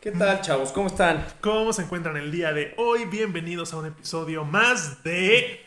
¿Qué 0.00 0.12
tal, 0.12 0.40
chavos? 0.40 0.72
¿Cómo 0.72 0.86
están? 0.86 1.26
¿Cómo 1.42 1.74
se 1.74 1.82
encuentran 1.82 2.16
el 2.16 2.32
día 2.32 2.54
de 2.54 2.72
hoy? 2.78 3.04
Bienvenidos 3.04 3.74
a 3.74 3.76
un 3.76 3.84
episodio 3.84 4.46
más 4.46 5.04
de... 5.04 5.60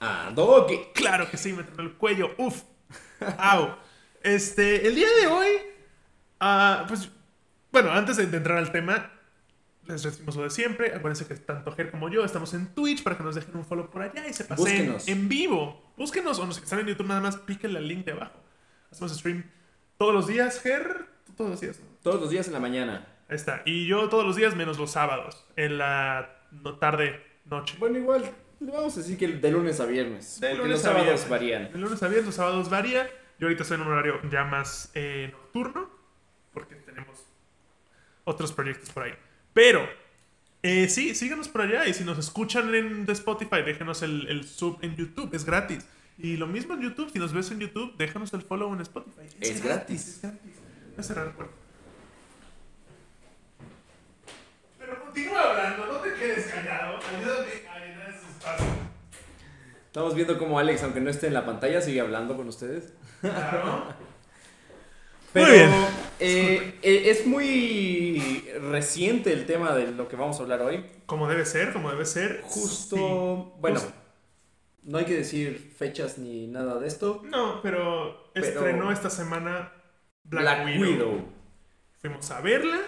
Ando 0.00 0.66
que... 0.66 0.90
Claro 0.94 1.30
que 1.30 1.36
sí, 1.36 1.52
me 1.52 1.64
tocó 1.64 1.82
el 1.82 1.92
cuello. 1.92 2.34
Uf. 2.38 2.62
Au. 3.36 3.76
Este, 4.22 4.88
el 4.88 4.94
día 4.94 5.08
de 5.20 5.26
hoy... 5.26 5.48
ah, 6.40 6.86
pues, 6.88 7.10
bueno, 7.70 7.90
antes 7.92 8.16
de 8.16 8.22
entrar 8.22 8.56
al 8.56 8.72
tema, 8.72 9.10
les 9.84 10.02
decimos 10.02 10.34
lo 10.34 10.44
de 10.44 10.50
siempre. 10.50 10.94
Acuérdense 10.94 11.26
que 11.26 11.34
tanto 11.34 11.70
Ger 11.72 11.90
como 11.90 12.08
yo 12.08 12.24
estamos 12.24 12.54
en 12.54 12.68
Twitch 12.68 13.02
para 13.02 13.18
que 13.18 13.22
nos 13.22 13.34
dejen 13.34 13.54
un 13.54 13.66
follow 13.66 13.90
por 13.90 14.00
allá 14.00 14.26
y 14.26 14.32
se 14.32 14.44
pasen 14.44 14.64
Búsquenos. 14.64 15.08
en 15.08 15.28
vivo. 15.28 15.92
Búsquenos 15.98 16.38
o 16.38 16.46
los 16.46 16.56
que 16.56 16.64
están 16.64 16.80
en 16.80 16.86
YouTube 16.86 17.08
nada 17.08 17.20
más 17.20 17.36
piquen 17.36 17.76
el 17.76 17.86
link 17.86 18.06
de 18.06 18.12
abajo. 18.12 18.40
Hacemos 18.90 19.14
stream 19.14 19.44
todos 19.98 20.14
los 20.14 20.26
días, 20.26 20.58
Ger. 20.62 21.04
Todos 21.36 21.50
los 21.50 21.60
días, 21.60 21.78
¿no? 21.80 21.86
Todos 22.02 22.18
los 22.22 22.30
días 22.30 22.46
en 22.46 22.54
la 22.54 22.60
mañana. 22.60 23.13
Está. 23.34 23.62
Y 23.64 23.86
yo 23.86 24.08
todos 24.08 24.24
los 24.24 24.36
días 24.36 24.54
menos 24.54 24.78
los 24.78 24.92
sábados. 24.92 25.44
En 25.56 25.78
la 25.78 26.30
tarde, 26.80 27.20
noche. 27.46 27.76
Bueno, 27.78 27.98
igual, 27.98 28.30
le 28.60 28.70
vamos 28.72 28.96
a 28.96 29.00
decir 29.00 29.18
que 29.18 29.28
de 29.28 29.50
lunes 29.50 29.80
a 29.80 29.86
viernes. 29.86 30.40
De 30.40 30.48
porque 30.48 30.62
lunes 30.62 30.78
los 30.78 30.80
a 30.80 30.88
sábados 30.88 31.06
viernes. 31.06 31.28
varían. 31.28 31.72
De 31.72 31.78
lunes 31.78 32.02
a 32.02 32.06
viernes, 32.06 32.26
los 32.26 32.34
sábados 32.34 32.70
varía. 32.70 33.10
Yo 33.38 33.46
ahorita 33.46 33.62
estoy 33.62 33.76
en 33.76 33.82
un 33.82 33.88
horario 33.88 34.20
ya 34.30 34.44
más 34.44 34.90
eh, 34.94 35.30
nocturno. 35.32 35.90
Porque 36.52 36.76
tenemos 36.76 37.26
otros 38.22 38.52
proyectos 38.52 38.90
por 38.90 39.02
ahí. 39.02 39.14
Pero, 39.52 39.88
eh, 40.62 40.88
sí, 40.88 41.14
síganos 41.16 41.48
por 41.48 41.62
allá. 41.62 41.88
Y 41.88 41.94
si 41.94 42.04
nos 42.04 42.18
escuchan 42.18 42.72
en 42.72 43.04
de 43.04 43.12
Spotify, 43.12 43.62
déjenos 43.64 44.02
el, 44.02 44.28
el 44.28 44.44
sub 44.46 44.78
en 44.82 44.94
YouTube. 44.94 45.34
Es 45.34 45.44
gratis. 45.44 45.84
Y 46.16 46.36
lo 46.36 46.46
mismo 46.46 46.74
en 46.74 46.82
YouTube. 46.82 47.10
Si 47.10 47.18
nos 47.18 47.32
ves 47.32 47.50
en 47.50 47.58
YouTube, 47.58 47.96
déjanos 47.96 48.32
el 48.32 48.42
follow 48.42 48.72
en 48.72 48.80
Spotify. 48.82 49.26
Es 49.40 49.62
gratis. 49.62 50.06
Es 50.06 50.22
gratis. 50.22 50.52
Voy 50.90 51.00
a 51.00 51.02
cerrar 51.02 51.26
el 51.26 51.32
puerto. 51.32 51.54
Pero 54.78 55.03
continúa 55.14 55.42
hablando. 55.50 55.86
No 55.86 55.98
te 56.00 56.12
quedes 56.14 56.46
callado. 56.46 56.96
Ayúdame 56.98 57.48
a 57.70 57.78
llenar 57.78 58.08
ese 58.10 58.26
espacio. 58.30 58.66
Estamos 59.86 60.14
viendo 60.14 60.38
cómo 60.38 60.58
Alex, 60.58 60.82
aunque 60.82 61.00
no 61.00 61.08
esté 61.10 61.28
en 61.28 61.34
la 61.34 61.46
pantalla, 61.46 61.80
sigue 61.80 62.00
hablando 62.00 62.36
con 62.36 62.48
ustedes. 62.48 62.92
Claro. 63.20 63.84
Pero 65.32 65.46
Muy 65.48 65.56
bien. 65.56 65.70
eh, 66.20 66.78
eh, 66.82 67.02
es 67.10 67.26
muy 67.26 68.44
reciente 68.70 69.32
el 69.32 69.46
tema 69.46 69.74
de 69.74 69.90
lo 69.90 70.06
que 70.06 70.14
vamos 70.14 70.38
a 70.38 70.42
hablar 70.44 70.62
hoy. 70.62 70.84
Como 71.06 71.28
debe 71.28 71.44
ser, 71.44 71.72
como 71.72 71.90
debe 71.90 72.06
ser. 72.06 72.40
Justo, 72.44 72.96
Sí. 72.96 73.58
bueno, 73.60 73.80
Justo. 73.80 73.94
no 74.84 74.98
hay 74.98 75.04
que 75.06 75.14
decir 75.16 75.74
fechas 75.76 76.18
ni 76.18 76.46
nada 76.46 76.78
de 76.78 76.86
esto. 76.86 77.22
No, 77.24 77.60
pero, 77.62 78.30
Pero- 78.32 78.46
estrenó 78.46 78.92
esta 78.92 79.10
semana 79.10 79.72
Black, 80.22 80.64
Black, 80.64 80.80
Widow. 80.80 80.88
Widow. 81.14 81.28
Fuimos 82.00 82.30
a 82.30 82.40
verla. 82.40 82.78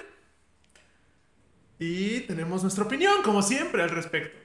Y 1.78 2.20
tenemos 2.20 2.62
nuestra 2.62 2.84
opinión, 2.84 3.22
como 3.22 3.42
siempre, 3.42 3.82
al 3.82 3.90
respecto. 3.90 4.36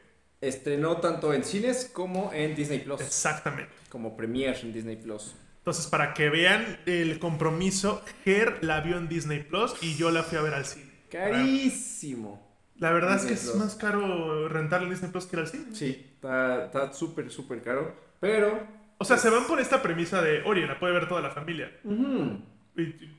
Estrenó 0.42 0.98
tanto 0.98 1.34
en 1.34 1.44
cines 1.44 1.90
como 1.94 2.32
en 2.34 2.56
Disney 2.56 2.80
Plus. 2.80 3.00
Exactamente. 3.02 3.72
Como 3.90 4.18
premiere 4.18 4.60
en 4.62 4.74
Disney 4.74 4.96
Plus. 4.96 5.36
Entonces, 5.60 5.86
para 5.88 6.14
que 6.16 6.30
vean 6.30 6.80
el 6.88 7.20
compromiso, 7.20 8.04
Ger 8.26 8.64
la 8.64 8.82
vio 8.82 8.98
en 8.98 9.08
Disney 9.08 9.44
Plus 9.44 9.76
y 9.82 9.96
yo 9.96 10.10
la 10.10 10.24
fui 10.24 10.38
a 10.38 10.42
ver 10.42 10.56
al 10.56 10.66
cine. 10.66 10.90
Carísimo. 11.12 12.50
La 12.78 12.92
verdad 12.92 13.18
es 13.18 13.24
que 13.24 13.30
Disney 13.34 13.46
es 13.50 13.52
Plus. 13.52 13.64
más 13.66 13.76
caro 13.76 14.50
rentar 14.50 14.82
en 14.82 14.90
Disney 14.90 15.12
Plus 15.12 15.26
que 15.26 15.36
ir 15.36 15.40
al 15.42 15.48
cine. 15.48 15.66
Sí, 15.74 16.16
está 16.16 16.92
súper, 16.94 17.30
súper 17.30 17.62
caro. 17.62 17.96
Pero. 18.20 18.66
O 18.98 19.06
sea, 19.06 19.18
se 19.18 19.30
van 19.30 19.46
por 19.46 19.60
esta 19.60 19.82
premisa 19.84 20.22
de, 20.22 20.42
oye, 20.44 20.66
la 20.66 20.80
puede 20.80 20.94
ver 20.94 21.08
toda 21.08 21.22
la 21.22 21.30
familia. 21.32 21.72
ujú, 21.84 21.94
Y- 21.96 22.44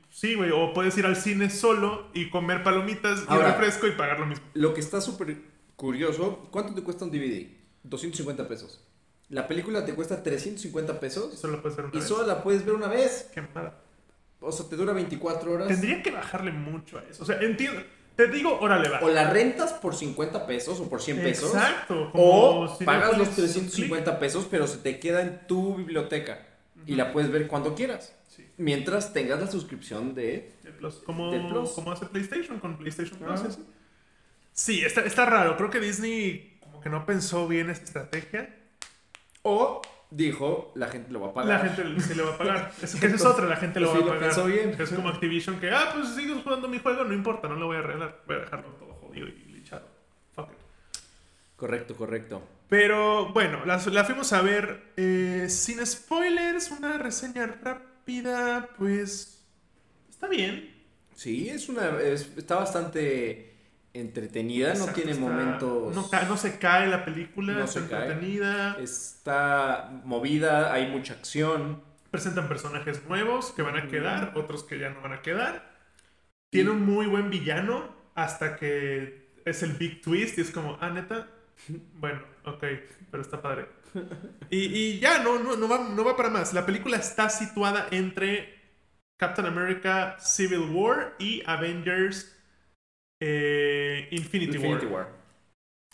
Sí, 0.09 0.35
güey, 0.35 0.51
o 0.51 0.73
puedes 0.73 0.97
ir 0.97 1.05
al 1.05 1.15
cine 1.15 1.49
solo 1.49 2.07
y 2.13 2.29
comer 2.29 2.63
palomitas 2.63 3.23
y 3.29 3.33
refresco 3.33 3.87
y 3.87 3.91
pagar 3.91 4.19
lo 4.19 4.25
mismo. 4.25 4.45
Lo 4.53 4.73
que 4.73 4.79
está 4.81 5.01
súper 5.01 5.37
curioso, 5.75 6.47
¿cuánto 6.51 6.73
te 6.73 6.81
cuesta 6.81 7.05
un 7.05 7.11
DVD? 7.11 7.47
250 7.83 8.47
pesos. 8.47 8.81
La 9.29 9.47
película 9.47 9.83
te 9.85 9.95
cuesta 9.95 10.21
350 10.21 10.99
pesos 10.99 11.39
Solo 11.39 11.61
puedes 11.61 11.75
ver 11.77 11.85
una 11.85 11.95
y 11.95 11.99
vez. 11.99 12.07
solo 12.07 12.27
la 12.27 12.43
puedes 12.43 12.65
ver 12.65 12.75
una 12.75 12.87
vez. 12.87 13.29
Qué 13.33 13.41
mala. 13.41 13.73
O 14.39 14.51
sea, 14.51 14.67
te 14.67 14.75
dura 14.75 14.93
24 14.93 15.51
horas. 15.51 15.67
Tendría 15.67 16.03
que 16.03 16.11
bajarle 16.11 16.51
mucho 16.51 16.99
a 16.99 17.03
eso. 17.09 17.23
O 17.23 17.25
sea, 17.25 17.39
entiendo. 17.41 17.81
Te 18.15 18.27
digo, 18.27 18.59
órale, 18.59 18.89
va. 18.89 18.99
O 18.99 19.09
la 19.09 19.29
rentas 19.29 19.73
por 19.73 19.95
50 19.95 20.45
pesos 20.45 20.79
o 20.79 20.89
por 20.89 21.01
100 21.01 21.21
pesos. 21.21 21.53
Exacto. 21.53 22.11
O 22.13 22.75
si 22.77 22.85
pagas 22.85 23.13
no 23.13 23.19
los 23.19 23.29
pones 23.29 23.55
un 23.55 23.63
350 23.63 24.19
pesos, 24.19 24.47
pero 24.51 24.67
se 24.67 24.77
te 24.77 24.99
queda 24.99 25.21
en 25.21 25.47
tu 25.47 25.75
biblioteca. 25.75 26.45
Y 26.85 26.95
la 26.95 27.11
puedes 27.11 27.31
ver 27.31 27.47
cuando 27.47 27.75
quieras. 27.75 28.15
Sí, 28.27 28.47
Mientras 28.57 29.13
tengas 29.13 29.39
la 29.39 29.47
suscripción 29.47 30.15
de... 30.15 30.53
de 30.63 30.71
Plus. 30.71 30.95
Como, 31.05 31.29
Plus. 31.49 31.71
como 31.71 31.91
hace 31.91 32.05
PlayStation 32.05 32.59
con 32.59 32.77
PlayStation 32.77 33.17
Plus. 33.17 33.41
Ah. 33.41 33.49
Sí, 34.51 34.83
está, 34.83 35.01
está 35.01 35.25
raro. 35.25 35.57
Creo 35.57 35.69
que 35.69 35.79
Disney 35.79 36.57
como 36.61 36.81
que 36.81 36.89
no 36.89 37.05
pensó 37.05 37.47
bien 37.47 37.69
esta 37.69 37.85
estrategia. 37.85 38.55
O 39.43 39.81
dijo, 40.09 40.71
la 40.75 40.87
gente 40.87 41.11
lo 41.11 41.21
va 41.21 41.29
a 41.29 41.33
pagar. 41.33 41.65
La 41.65 41.69
gente 41.69 42.01
se 42.01 42.15
le 42.15 42.23
va 42.23 42.35
a 42.35 42.37
pagar. 42.37 42.71
Es, 42.81 42.95
que 42.95 43.07
esa 43.07 43.15
es 43.15 43.25
otra, 43.25 43.47
la 43.47 43.57
gente 43.57 43.79
lo 43.79 43.89
va 43.89 43.95
a 43.95 43.99
lo 43.99 44.07
pagar. 44.07 44.21
pensó 44.21 44.45
bien. 44.45 44.75
Es 44.79 44.89
como 44.91 45.09
Activision 45.09 45.59
que, 45.59 45.71
ah, 45.71 45.91
pues 45.93 46.09
sigues 46.09 46.41
jugando 46.43 46.67
mi 46.67 46.79
juego, 46.79 47.03
no 47.03 47.13
importa, 47.13 47.47
no 47.47 47.55
lo 47.55 47.67
voy 47.67 47.77
a 47.77 47.79
arreglar. 47.79 48.21
Voy 48.27 48.37
a 48.37 48.39
dejarlo 48.39 48.69
todo 48.73 48.93
jodido 48.93 49.27
y 49.27 49.31
lichado. 49.51 49.87
Fuck 50.35 50.51
it. 50.51 50.57
Correcto, 51.55 51.95
correcto. 51.95 52.43
Pero 52.73 53.31
bueno, 53.33 53.63
la, 53.67 53.77
la 53.91 54.03
fuimos 54.03 54.33
a 54.33 54.41
ver 54.41 54.93
eh, 54.97 55.45
sin 55.47 55.85
spoilers, 55.85 56.71
una 56.71 56.97
reseña 56.97 57.45
rápida, 57.45 58.67
pues 58.79 59.45
está 60.09 60.27
bien. 60.27 60.73
Sí, 61.13 61.49
es 61.49 61.69
una, 61.69 61.99
es- 62.01 62.31
está 62.35 62.55
bastante 62.55 63.53
entretenida, 63.93 64.73
no 64.73 64.87
tiene 64.87 65.11
está- 65.11 65.23
momentos... 65.23 65.95
No, 65.95 66.09
no 66.27 66.35
se 66.35 66.57
cae 66.57 66.87
la 66.87 67.05
película, 67.05 67.53
No 67.53 67.65
está 67.65 67.81
se 67.81 67.87
cae. 67.87 68.07
entretenida. 68.07 68.77
Está 68.81 70.01
movida, 70.03 70.73
hay 70.73 70.87
mucha 70.87 71.13
acción. 71.13 71.83
Presentan 72.09 72.47
personajes 72.47 73.05
nuevos 73.07 73.51
que 73.51 73.61
van 73.61 73.77
a 73.77 73.87
quedar, 73.87 74.31
otros 74.35 74.63
que 74.63 74.79
ya 74.79 74.89
no 74.89 74.99
van 75.03 75.13
a 75.13 75.21
quedar. 75.21 75.77
Tiene 76.49 76.71
un 76.71 76.81
muy 76.83 77.05
buen 77.05 77.29
villano 77.29 77.95
hasta 78.15 78.55
que 78.55 79.29
es 79.45 79.61
el 79.61 79.73
big 79.73 80.01
twist 80.01 80.39
y 80.39 80.41
es 80.41 80.49
como, 80.49 80.75
ah, 80.81 80.89
neta. 80.89 81.27
Bueno, 81.99 82.32
ok, 82.45 82.63
pero 83.11 83.23
está 83.23 83.41
padre. 83.41 83.67
Y, 84.49 84.65
y 84.65 84.99
ya, 84.99 85.23
no, 85.23 85.39
no, 85.39 85.55
no, 85.55 85.67
va, 85.67 85.89
no 85.89 86.03
va 86.03 86.15
para 86.15 86.29
más. 86.29 86.53
La 86.53 86.65
película 86.65 86.97
está 86.97 87.29
situada 87.29 87.87
entre 87.91 88.53
Captain 89.17 89.47
America 89.47 90.17
Civil 90.19 90.69
War 90.71 91.15
y 91.17 91.41
Avengers 91.45 92.35
eh, 93.19 94.07
Infinity, 94.11 94.57
Infinity 94.57 94.85
War. 94.85 95.09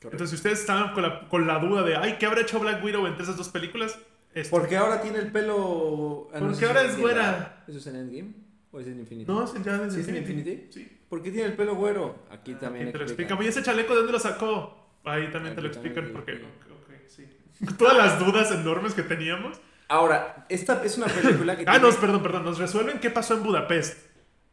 Entonces, 0.01 0.29
si 0.29 0.35
ustedes 0.37 0.61
estaban 0.61 0.93
con 0.93 1.03
la, 1.03 1.27
con 1.27 1.45
la 1.45 1.59
duda 1.59 1.83
de, 1.83 1.95
ay, 1.95 2.17
¿qué 2.17 2.25
habrá 2.25 2.41
hecho 2.41 2.59
Black 2.59 2.83
Widow 2.83 3.05
entre 3.05 3.23
esas 3.23 3.37
dos 3.37 3.49
películas? 3.49 3.99
Esto. 4.33 4.55
Porque 4.57 4.77
ahora 4.77 5.01
tiene 5.01 5.19
el 5.19 5.31
pelo... 5.31 6.29
ah, 6.33 6.39
no 6.39 6.49
Porque 6.49 6.65
ahora 6.65 6.83
en 6.83 6.89
es 6.89 6.97
güera. 6.97 7.63
¿Eso 7.67 7.77
es 7.77 7.87
en 7.87 7.95
Endgame? 7.97 8.33
¿O 8.71 8.79
es 8.79 8.87
en 8.87 8.99
Infinity? 8.99 9.29
No, 9.29 9.45
ya 9.63 9.77
desde 9.77 9.95
¿Sí 9.95 10.01
es 10.01 10.07
en 10.07 10.17
Infinity? 10.17 10.67
Sí. 10.69 10.99
¿Por 11.09 11.21
qué 11.21 11.31
tiene 11.31 11.47
el 11.47 11.55
pelo 11.55 11.75
güero? 11.75 12.23
Aquí 12.29 12.53
también 12.55 12.91
te 12.91 12.97
lo 12.97 13.03
explica. 13.03 13.37
¿Y 13.41 13.47
ese 13.47 13.63
chaleco 13.63 13.93
de 13.93 13.97
dónde 13.97 14.13
lo 14.13 14.19
sacó? 14.19 14.78
Ahí 15.05 15.29
también 15.31 15.55
te 15.55 15.61
lo 15.61 15.67
explican 15.67 16.09
porque... 16.13 16.37
sí. 16.37 16.43
ok, 16.43 16.71
ok, 16.71 16.93
sí. 17.07 17.75
Todas 17.77 17.97
las 17.97 18.19
dudas 18.19 18.51
enormes 18.51 18.93
que 18.93 19.03
teníamos. 19.03 19.59
Ahora, 19.87 20.45
esta 20.49 20.83
es 20.83 20.97
una 20.97 21.07
película 21.07 21.55
que 21.57 21.63
Ah, 21.67 21.79
tiene... 21.79 21.89
no, 21.89 21.99
perdón, 21.99 22.21
perdón. 22.23 22.43
Nos 22.45 22.59
resuelven 22.59 22.99
qué 22.99 23.09
pasó 23.09 23.35
en 23.35 23.43
Budapest. 23.43 23.97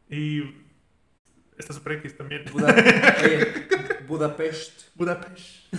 Y... 0.09 0.43
Está 1.59 1.73
Super 1.73 1.93
X 1.95 2.17
también. 2.17 2.45
Buda- 2.53 2.75
Oye, 3.25 3.67
Budapest. 4.07 4.95
Budapest. 4.95 5.73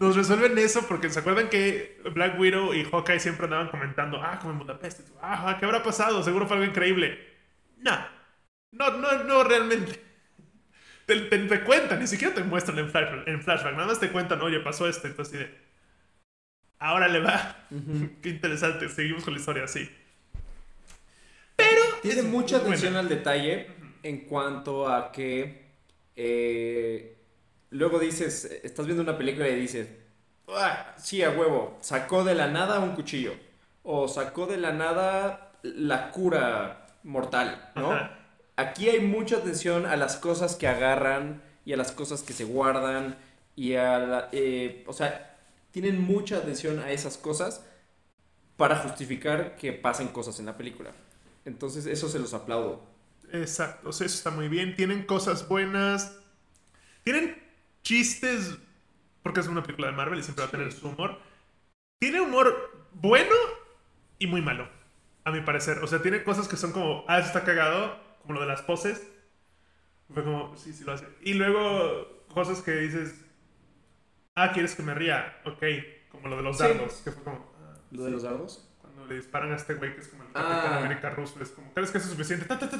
Nos 0.00 0.16
resuelven 0.16 0.58
eso 0.58 0.86
porque 0.88 1.08
se 1.08 1.20
acuerdan 1.20 1.48
que 1.48 2.00
Black 2.14 2.38
Widow 2.38 2.74
y 2.74 2.84
Hawkeye 2.84 3.20
siempre 3.20 3.44
andaban 3.44 3.68
comentando, 3.68 4.20
ah, 4.22 4.38
como 4.40 4.52
en 4.52 4.58
Budapest. 4.58 5.00
Ah, 5.20 5.56
¿qué 5.58 5.64
habrá 5.66 5.82
pasado? 5.82 6.22
Seguro 6.22 6.46
fue 6.46 6.56
algo 6.56 6.68
increíble. 6.68 7.18
No, 7.78 7.96
no, 8.72 8.90
no, 8.98 9.24
no 9.24 9.44
realmente. 9.44 10.00
Te, 11.12 11.20
te, 11.38 11.38
te 11.38 11.60
cuentan, 11.64 12.00
ni 12.00 12.06
siquiera 12.06 12.34
te 12.34 12.42
muestran 12.42 12.78
en 12.78 12.88
flashback, 12.90 13.28
en 13.28 13.42
flashback, 13.42 13.74
nada 13.74 13.86
más 13.86 14.00
te 14.00 14.10
cuentan, 14.10 14.40
oye, 14.40 14.60
pasó 14.60 14.88
esto, 14.88 15.06
entonces 15.06 15.34
así 15.34 15.44
de, 15.44 15.58
ahora 16.78 17.08
le 17.08 17.20
va. 17.20 17.56
Qué 18.22 18.28
interesante, 18.30 18.88
seguimos 18.88 19.24
con 19.24 19.34
la 19.34 19.40
historia 19.40 19.64
así. 19.64 19.90
Pero 21.56 21.82
Tiene 22.00 22.20
es 22.20 22.26
mucha 22.26 22.56
atención 22.56 22.96
al 22.96 23.08
detalle 23.08 23.66
en 24.02 24.20
cuanto 24.20 24.88
a 24.88 25.12
que 25.12 25.66
eh, 26.16 27.16
luego 27.70 27.98
dices, 27.98 28.44
estás 28.62 28.86
viendo 28.86 29.02
una 29.02 29.18
película 29.18 29.48
y 29.48 29.54
dices, 29.56 29.88
"Ah, 30.48 30.94
sí, 30.96 31.22
a 31.22 31.30
huevo, 31.30 31.78
sacó 31.82 32.24
de 32.24 32.34
la 32.34 32.48
nada 32.48 32.80
un 32.80 32.94
cuchillo 32.94 33.34
o 33.82 34.08
sacó 34.08 34.46
de 34.46 34.56
la 34.56 34.72
nada 34.72 35.52
la 35.62 36.10
cura 36.10 36.86
mortal, 37.02 37.70
¿no? 37.76 37.92
Ajá. 37.92 38.18
Aquí 38.56 38.88
hay 38.88 39.00
mucha 39.00 39.36
atención 39.38 39.86
a 39.86 39.96
las 39.96 40.16
cosas 40.16 40.56
que 40.56 40.68
agarran 40.68 41.42
y 41.64 41.72
a 41.72 41.76
las 41.76 41.92
cosas 41.92 42.22
que 42.22 42.32
se 42.32 42.44
guardan 42.44 43.16
y 43.56 43.74
a 43.74 43.98
la, 43.98 44.28
eh, 44.32 44.84
o 44.86 44.92
sea, 44.92 45.38
tienen 45.70 46.00
mucha 46.02 46.38
atención 46.38 46.78
a 46.78 46.90
esas 46.90 47.16
cosas 47.16 47.64
para 48.56 48.76
justificar 48.76 49.56
que 49.56 49.72
pasen 49.72 50.08
cosas 50.08 50.38
en 50.38 50.46
la 50.46 50.56
película. 50.56 50.90
Entonces, 51.44 51.86
eso 51.86 52.08
se 52.08 52.18
los 52.18 52.34
aplaudo. 52.34 52.82
Exacto, 53.32 53.88
o 53.88 53.92
sea, 53.92 54.06
eso 54.06 54.16
está 54.16 54.30
muy 54.30 54.48
bien. 54.48 54.76
Tienen 54.76 55.04
cosas 55.04 55.48
buenas. 55.48 56.18
Tienen 57.02 57.42
chistes, 57.82 58.56
porque 59.22 59.40
es 59.40 59.48
una 59.48 59.62
película 59.62 59.88
de 59.88 59.96
Marvel 59.96 60.18
y 60.18 60.22
siempre 60.22 60.44
va 60.44 60.48
a 60.48 60.52
tener 60.52 60.72
su 60.72 60.88
humor. 60.88 61.18
Tiene 61.98 62.20
humor 62.20 62.88
bueno 62.92 63.34
y 64.18 64.26
muy 64.26 64.42
malo, 64.42 64.68
a 65.24 65.30
mi 65.30 65.40
parecer. 65.40 65.78
O 65.78 65.86
sea, 65.86 66.02
tiene 66.02 66.22
cosas 66.22 66.46
que 66.46 66.56
son 66.56 66.72
como, 66.72 67.04
ah, 67.08 67.18
eso 67.18 67.28
está 67.28 67.44
cagado, 67.44 67.98
como 68.22 68.34
lo 68.34 68.40
de 68.40 68.46
las 68.46 68.62
poses. 68.62 69.06
Fue 70.12 70.22
como, 70.24 70.56
sí, 70.56 70.72
sí 70.72 70.84
lo 70.84 70.92
hace. 70.92 71.06
Y 71.22 71.34
luego 71.34 72.24
cosas 72.28 72.60
que 72.62 72.72
dices, 72.72 73.14
ah, 74.34 74.52
¿quieres 74.52 74.74
que 74.74 74.82
me 74.82 74.94
ría? 74.94 75.36
Ok, 75.44 75.62
como 76.10 76.28
lo 76.28 76.36
de 76.36 76.42
los 76.42 76.56
Sí. 76.56 76.62
dardos, 76.64 77.00
que 77.04 77.10
fue 77.12 77.22
como... 77.24 77.52
ah, 77.62 77.74
¿Lo 77.90 78.04
de 78.04 78.10
los 78.10 78.22
dardos? 78.22 78.68
Cuando 78.80 79.06
le 79.06 79.14
disparan 79.16 79.52
a 79.52 79.56
este 79.56 79.74
güey 79.74 79.94
que 79.94 80.00
es 80.00 80.08
como 80.08 80.22
el 80.24 80.28
Ah. 80.34 80.42
Capitán 80.42 80.78
América 80.84 81.10
ruso, 81.10 81.42
es 81.42 81.48
como, 81.50 81.72
¿crees 81.72 81.90
que 81.90 81.98
es 81.98 82.04
suficiente? 82.04 82.44
Ta, 82.46 82.58
ta, 82.58 82.68
ta, 82.68 82.78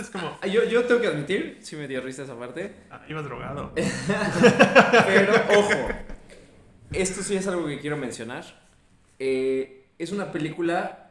Es 0.00 0.10
como, 0.10 0.36
Ah, 0.42 0.46
Yo, 0.48 0.64
yo 0.64 0.84
tengo 0.84 1.00
que 1.00 1.06
admitir, 1.06 1.58
sí 1.62 1.76
me 1.76 1.86
dio 1.86 2.00
risa 2.00 2.24
esa 2.24 2.36
parte. 2.36 2.74
ah, 2.90 3.02
iba 3.08 3.22
drogado. 3.22 3.72
Pero, 5.06 5.32
ojo, 5.58 5.88
esto 6.92 7.22
sí 7.22 7.36
es 7.36 7.46
algo 7.46 7.66
que 7.66 7.78
quiero 7.78 7.96
mencionar. 7.96 8.44
Eh, 9.20 9.86
es 9.98 10.10
una 10.12 10.32
película 10.32 11.07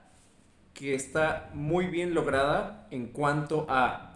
que 0.77 0.93
está 0.93 1.49
muy 1.55 1.87
bien 1.87 2.13
lograda 2.13 2.87
en 2.91 3.07
cuanto 3.07 3.65
a... 3.67 4.13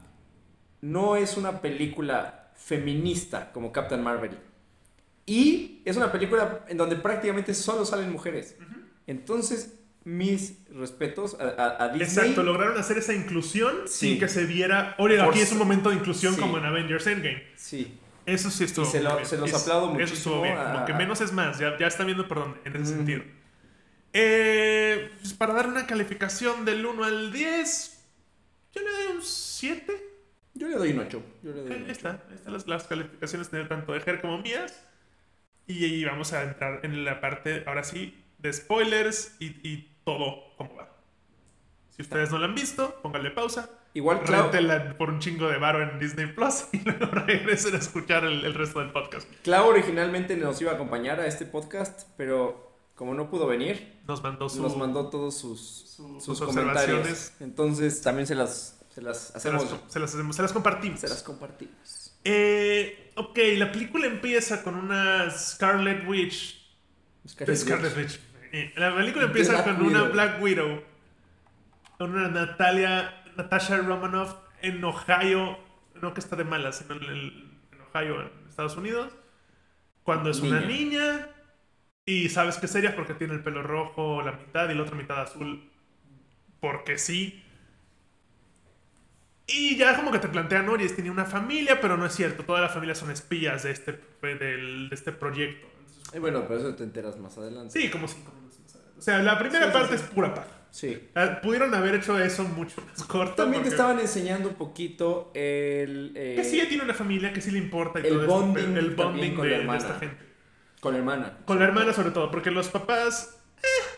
No 0.81 1.15
es 1.15 1.35
una 1.35 1.59
película 1.59 2.51
feminista 2.55 3.51
como 3.51 3.71
Captain 3.71 4.03
Marvel. 4.03 4.37
Y 5.25 5.81
es 5.85 5.97
una 5.97 6.11
película 6.11 6.65
en 6.67 6.77
donde 6.77 6.95
prácticamente 6.97 7.53
solo 7.55 7.83
salen 7.83 8.11
mujeres. 8.11 8.55
Entonces, 9.07 9.79
mis 10.03 10.57
respetos 10.71 11.35
a, 11.39 11.45
a- 11.63 11.83
a 11.85 11.87
Disney. 11.89 12.07
Exacto, 12.07 12.43
lograron 12.43 12.77
hacer 12.77 12.97
esa 12.99 13.13
inclusión 13.13 13.81
Sí. 13.87 14.09
sin 14.11 14.19
que 14.19 14.27
se 14.27 14.45
viera, 14.45 14.95
oye, 14.99 15.19
aquí 15.19 15.39
es 15.39 15.51
un 15.51 15.57
momento 15.59 15.89
de 15.89 15.95
inclusión 15.95 16.35
Sí. 16.35 16.39
como 16.41 16.57
en 16.59 16.65
Avengers 16.65 17.07
Endgame. 17.07 17.43
Sí. 17.55 17.97
Eso 18.25 18.51
sí 18.51 18.63
estuvo 18.65 18.85
Y 18.85 18.89
se 18.89 19.01
lo- 19.01 19.15
bien. 19.15 19.25
se 19.25 19.37
los 19.37 19.49
Es- 19.49 19.55
aplaudo 19.63 19.99
Eso 19.99 20.13
estuvo 20.13 20.35
muchísimo 20.37 20.41
bien, 20.43 20.57
a- 20.57 20.73
como 20.73 20.85
que 20.85 20.93
menos 20.93 21.21
es 21.21 21.31
más, 21.33 21.57
ya, 21.57 21.75
ya 21.79 21.87
están 21.87 22.05
viendo 22.05 22.27
por 22.27 22.39
dónde, 22.39 22.59
en 22.65 22.75
ese 22.75 22.93
sentido. 22.95 23.23
Eh, 24.13 25.11
pues 25.19 25.33
para 25.33 25.53
dar 25.53 25.67
una 25.67 25.87
calificación 25.87 26.65
del 26.65 26.85
1 26.85 27.03
al 27.03 27.31
10, 27.31 28.05
yo 28.73 28.81
le 28.81 28.89
doy 28.91 29.15
un 29.15 29.21
7. 29.21 29.93
Yo 30.53 30.67
le 30.67 30.75
doy 30.75 30.91
un 30.91 30.99
8. 30.99 31.23
Yo 31.43 31.51
le 31.53 31.61
doy 31.61 31.65
un 31.67 31.71
Ahí 31.73 31.81
8. 31.83 31.91
está, 31.91 32.23
están 32.33 32.53
las, 32.53 32.67
las 32.67 32.83
calificaciones 32.87 33.49
de 33.51 33.63
tanto 33.65 33.93
de 33.93 34.01
Ger 34.01 34.21
como 34.21 34.37
mías. 34.39 34.87
Y 35.67 35.85
ahí 35.85 36.03
vamos 36.03 36.33
a 36.33 36.43
entrar 36.43 36.81
en 36.83 37.05
la 37.05 37.21
parte, 37.21 37.63
ahora 37.65 37.83
sí, 37.83 38.21
de 38.39 38.51
spoilers 38.51 39.35
y, 39.39 39.45
y 39.67 39.95
todo 40.03 40.55
cómo 40.57 40.75
va. 40.75 40.89
Si 41.95 42.01
ustedes 42.01 42.31
no 42.31 42.39
la 42.39 42.47
han 42.47 42.55
visto, 42.55 42.99
pónganle 43.01 43.31
pausa. 43.31 43.69
Igual, 43.93 44.23
Clau, 44.23 44.49
por 44.97 45.09
un 45.09 45.19
chingo 45.19 45.49
de 45.49 45.57
varo 45.57 45.81
en 45.83 45.99
Disney 45.99 46.27
Plus 46.27 46.65
y 46.71 46.79
luego 46.85 47.05
regresen 47.07 47.75
a 47.75 47.77
escuchar 47.77 48.23
el, 48.23 48.43
el 48.45 48.53
resto 48.53 48.79
del 48.79 48.91
podcast. 48.91 49.29
Clau 49.43 49.67
originalmente 49.67 50.37
nos 50.37 50.61
iba 50.61 50.71
a 50.71 50.75
acompañar 50.75 51.19
a 51.19 51.27
este 51.27 51.45
podcast, 51.45 52.07
pero 52.15 52.70
como 53.01 53.15
no 53.15 53.31
pudo 53.31 53.47
venir, 53.47 53.99
Nos 54.07 54.21
mandó 54.21 54.47
su, 54.47 54.61
nos 54.61 54.77
mandó 54.77 55.09
todos 55.09 55.35
sus, 55.35 55.59
su- 55.59 56.19
sus, 56.21 56.37
sus 56.37 56.41
comentarios. 56.47 57.31
Entonces 57.39 57.99
también 58.03 58.27
se 58.27 58.35
las, 58.35 58.79
se 58.93 59.01
las 59.01 59.17
Se 59.17 59.33
las, 59.33 59.35
hacemos, 59.37 59.75
se 59.87 59.99
las 59.99 60.13
hacemos- 60.13 60.35
se 60.35 60.41
las 60.43 60.53
compartimos. 60.53 60.99
se 60.99 61.09
las 61.09 61.23
compartimos. 61.23 62.13
Eh, 62.23 63.11
ok, 63.15 63.39
la 63.57 63.71
película 63.71 64.05
empieza 64.05 64.61
con 64.61 64.75
una 64.75 65.31
Scarlet 65.31 66.07
Witch 66.07 66.63
Scarlet 67.27 67.57
Scarlet 67.57 67.97
Witch. 67.97 68.07
Witch. 68.11 68.19
Eh, 68.51 68.73
La 68.75 68.95
película 68.95 69.25
empieza 69.25 69.53
Black 69.53 69.65
con 69.65 69.81
una. 69.87 70.03
Black 70.03 70.39
Widow. 70.43 70.83
Con 71.97 72.11
una 72.13 72.27
Natalia, 72.27 73.23
Natasha 73.35 73.77
Romanoff 73.77 74.35
en 74.61 74.83
Ohio. 74.83 75.57
No 75.99 76.13
que 76.13 76.19
está 76.19 76.35
de 76.35 76.43
malas, 76.43 76.77
sino 76.77 76.93
en 76.93 77.49
Ohio, 77.91 78.21
en 78.21 78.29
Estados 78.47 78.77
Unidos. 78.77 79.11
Cuando 80.03 80.29
es 80.29 80.39
una 80.41 80.59
Niña. 80.61 81.27
Y 82.05 82.29
sabes 82.29 82.57
que 82.57 82.65
es 82.65 82.75
ella 82.75 82.95
porque 82.95 83.13
tiene 83.13 83.33
el 83.33 83.43
pelo 83.43 83.61
rojo 83.63 84.21
la 84.21 84.31
mitad 84.33 84.69
y 84.69 84.73
la 84.73 84.83
otra 84.83 84.95
mitad 84.95 85.21
azul. 85.21 85.69
Porque 86.59 86.97
sí. 86.97 87.43
Y 89.47 89.75
ya 89.77 89.95
como 89.97 90.11
que 90.11 90.19
te 90.19 90.27
plantean, 90.27 90.67
oye, 90.69 90.87
tenía 90.89 91.11
una 91.11 91.25
familia, 91.25 91.79
pero 91.81 91.97
no 91.97 92.05
es 92.05 92.13
cierto. 92.13 92.43
Toda 92.43 92.61
la 92.61 92.69
familia 92.69 92.95
son 92.95 93.11
espías 93.11 93.63
de 93.63 93.71
este, 93.71 93.99
del- 94.21 94.89
de 94.89 94.95
este 94.95 95.11
proyecto. 95.11 95.67
Entonces, 95.67 96.13
Eh, 96.13 96.19
bueno, 96.19 96.43
pero 96.47 96.59
eso 96.59 96.75
te 96.75 96.83
enteras 96.83 97.17
más 97.19 97.37
adelante. 97.37 97.79
Sí, 97.79 97.89
como 97.89 98.07
cinco 98.07 98.31
minutos 98.33 98.59
más 98.61 98.75
adelante. 98.75 98.99
O 98.99 99.01
sea, 99.01 99.19
la 99.19 99.37
primera 99.39 99.67
Sí, 99.67 99.71
parte 99.73 99.97
sí. 99.97 100.03
es 100.03 100.09
pura 100.09 100.33
paja. 100.33 100.47
Sí. 100.71 101.09
Ah, 101.15 101.39
Pudieron 101.43 101.73
haber 101.75 101.95
hecho 101.95 102.17
eso 102.17 102.43
mucho 102.45 102.81
más 102.87 103.03
corto. 103.03 103.35
También 103.35 103.63
te 103.63 103.69
estaban 103.69 103.99
enseñando 103.99 104.47
un 104.49 104.55
poquito 104.55 105.31
el... 105.35 106.13
eh, 106.15 106.33
Que 106.37 106.43
sí 106.45 106.59
ella 106.59 106.69
tiene 106.69 106.83
una 106.85 106.93
familia, 106.93 107.33
que 107.33 107.41
sí 107.41 107.51
le 107.51 107.57
importa 107.59 107.99
y 107.99 108.03
el 108.03 108.09
todo 108.09 108.21
esto, 108.21 108.33
bonding 108.33 108.65
pero 108.73 108.79
el 108.79 108.95
bonding 108.95 109.33
con 109.35 109.49
de, 109.49 109.63
la 109.65 109.71
de 109.73 109.77
esta 109.77 109.99
gente. 109.99 110.30
Con 110.81 110.91
la 110.93 110.99
hermana. 110.99 111.37
Con 111.45 111.59
la 111.59 111.65
hermana 111.65 111.93
sobre 111.93 112.11
todo, 112.11 112.29
porque 112.29 112.51
los 112.51 112.67
papás... 112.67 113.39
eh. 113.63 113.97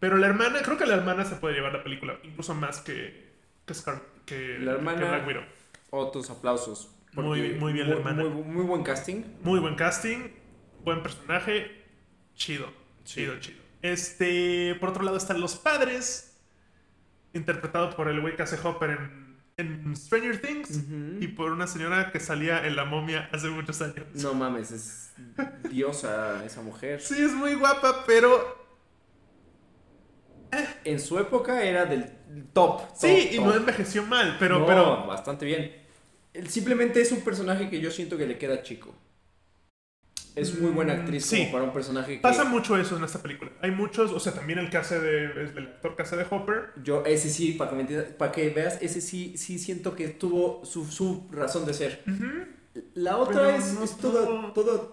Pero 0.00 0.16
la 0.16 0.26
hermana, 0.28 0.60
creo 0.62 0.76
que 0.78 0.86
la 0.86 0.94
hermana 0.94 1.24
se 1.24 1.36
puede 1.36 1.54
llevar 1.54 1.72
la 1.74 1.82
película, 1.84 2.18
incluso 2.22 2.54
más 2.54 2.80
que, 2.80 3.34
que, 3.66 3.74
Scar- 3.74 4.02
que, 4.26 4.58
La 4.58 4.72
hermana- 4.72 4.98
que 4.98 5.04
Black 5.08 5.26
Widow. 5.26 5.42
Otros 5.90 6.30
aplausos. 6.30 6.90
Muy- 7.12 7.52
muy 7.54 7.72
bien 7.74 7.90
la 7.90 7.96
hermana. 7.96 8.24
Muy, 8.24 8.42
muy 8.42 8.64
buen 8.64 8.82
casting. 8.82 9.22
Muy 9.42 9.60
buen 9.60 9.74
casting, 9.74 10.30
buen 10.82 11.02
personaje, 11.02 11.84
chido, 12.34 12.72
chido, 13.04 13.38
chido. 13.38 13.60
Este, 13.82 14.74
por 14.80 14.88
otro 14.90 15.02
lado 15.04 15.16
están 15.18 15.40
los 15.40 15.56
padres, 15.56 16.40
interpretado 17.34 17.94
por 17.94 18.08
el 18.08 18.20
güey 18.20 18.34
que 18.36 18.42
hace 18.42 18.56
Hopper 18.66 18.90
en, 18.90 19.31
en 19.62 19.96
Stranger 19.96 20.40
Things 20.40 20.80
y 21.20 21.28
por 21.28 21.52
una 21.52 21.66
señora 21.66 22.12
que 22.12 22.20
salía 22.20 22.66
en 22.66 22.76
La 22.76 22.84
Momia 22.84 23.28
hace 23.32 23.48
muchos 23.48 23.80
años. 23.80 24.06
No 24.14 24.34
mames, 24.34 24.70
es 24.70 25.12
diosa 25.70 26.44
esa 26.44 26.60
mujer. 26.62 27.00
Sí, 27.00 27.22
es 27.22 27.32
muy 27.32 27.54
guapa, 27.54 28.04
pero 28.06 28.62
En 30.84 31.00
su 31.00 31.18
época 31.18 31.64
era 31.64 31.86
del 31.86 32.04
top. 32.52 32.80
top, 32.82 32.90
sí, 32.94 33.30
y 33.32 33.38
no 33.38 33.54
envejeció 33.54 34.02
mal, 34.04 34.36
pero, 34.38 34.58
No, 34.60 34.66
pero 34.66 35.06
bastante 35.06 35.46
bien. 35.46 35.72
Simplemente 36.48 37.00
es 37.00 37.12
un 37.12 37.22
personaje 37.22 37.70
que 37.70 37.80
yo 37.80 37.90
siento 37.90 38.18
que 38.18 38.26
le 38.26 38.38
queda 38.38 38.62
chico. 38.62 38.94
Es 40.34 40.58
muy 40.58 40.70
buena 40.70 40.94
Mm, 40.94 41.00
actriz 41.00 41.26
sí. 41.26 41.38
como 41.40 41.52
para 41.52 41.64
un 41.64 41.72
personaje 41.72 42.14
que 42.16 42.20
pasa 42.20 42.44
mucho 42.44 42.76
eso 42.78 42.96
en 42.96 43.04
esta 43.04 43.20
película. 43.22 43.50
Hay 43.60 43.70
muchos, 43.70 44.12
o 44.12 44.20
sea, 44.20 44.32
también 44.32 44.58
el 44.58 44.70
que 44.70 44.78
hace 44.78 44.98
de, 44.98 45.44
es 45.44 45.56
el 45.56 45.66
actor 45.66 45.94
que 45.94 46.02
hace 46.02 46.16
de 46.16 46.26
Hopper, 46.30 46.70
yo 46.82 47.04
ese 47.04 47.28
sí 47.28 47.52
para 47.52 47.70
que 47.70 47.76
me 47.76 47.82
entiendas- 47.82 48.12
para 48.16 48.32
que 48.32 48.48
veas 48.50 48.78
ese 48.80 49.00
sí 49.00 49.34
sí 49.36 49.58
siento 49.58 49.94
que 49.94 50.08
tuvo 50.08 50.64
su, 50.64 50.86
su 50.86 51.28
razón 51.30 51.66
de 51.66 51.74
ser. 51.74 52.02
La 52.94 53.18
otra 53.18 53.42
Pero 53.42 53.50
es, 53.56 53.74
no 53.74 53.84
es 53.84 53.96
toda 53.98 54.24
todo. 54.24 54.52
toda 54.52 54.88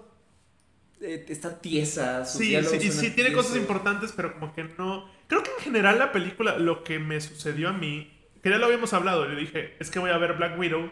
eh, 1.01 1.25
está 1.29 1.61
tiesa, 1.61 2.25
Sí, 2.25 2.55
sí, 2.63 2.75
y 2.81 2.91
sí 2.91 3.11
tiene 3.11 3.31
cosas 3.31 3.55
importantes, 3.55 4.11
pero 4.13 4.33
como 4.33 4.53
que 4.53 4.65
no. 4.77 5.05
Creo 5.27 5.43
que 5.43 5.51
en 5.51 5.59
general 5.63 5.97
la 5.99 6.11
película, 6.11 6.57
lo 6.57 6.83
que 6.83 6.99
me 6.99 7.21
sucedió 7.21 7.69
a 7.69 7.73
mí, 7.73 8.11
que 8.43 8.49
ya 8.49 8.57
lo 8.57 8.65
habíamos 8.65 8.93
hablado, 8.93 9.25
yo 9.29 9.35
dije, 9.35 9.75
es 9.79 9.89
que 9.89 9.99
voy 9.99 10.11
a 10.11 10.17
ver 10.17 10.33
Black 10.33 10.59
Widow, 10.59 10.91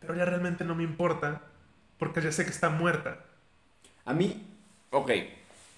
pero 0.00 0.14
ya 0.14 0.24
realmente 0.24 0.64
no 0.64 0.74
me 0.74 0.84
importa, 0.84 1.42
porque 1.98 2.22
ya 2.22 2.32
sé 2.32 2.44
que 2.44 2.50
está 2.50 2.70
muerta. 2.70 3.26
A 4.08 4.14
mí, 4.14 4.42
ok. 4.90 5.10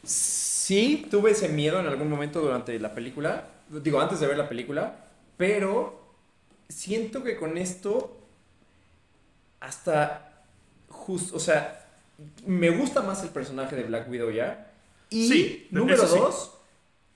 Sí, 0.04 1.06
tuve 1.10 1.32
ese 1.32 1.48
miedo 1.48 1.80
en 1.80 1.86
algún 1.86 2.08
momento 2.08 2.40
durante 2.40 2.78
la 2.78 2.94
película. 2.94 3.48
Digo, 3.68 4.00
antes 4.00 4.20
de 4.20 4.28
ver 4.28 4.38
la 4.38 4.48
película. 4.48 5.04
Pero 5.36 6.00
siento 6.68 7.24
que 7.24 7.36
con 7.36 7.58
esto. 7.58 8.16
Hasta. 9.58 10.44
Justo. 10.88 11.36
O 11.36 11.40
sea. 11.40 11.88
Me 12.46 12.70
gusta 12.70 13.02
más 13.02 13.22
el 13.24 13.30
personaje 13.30 13.74
de 13.74 13.82
Black 13.82 14.08
Widow 14.08 14.30
ya. 14.30 14.70
Y 15.08 15.28
Sí, 15.28 15.68
número 15.72 16.06
sí. 16.06 16.16
dos. 16.18 16.52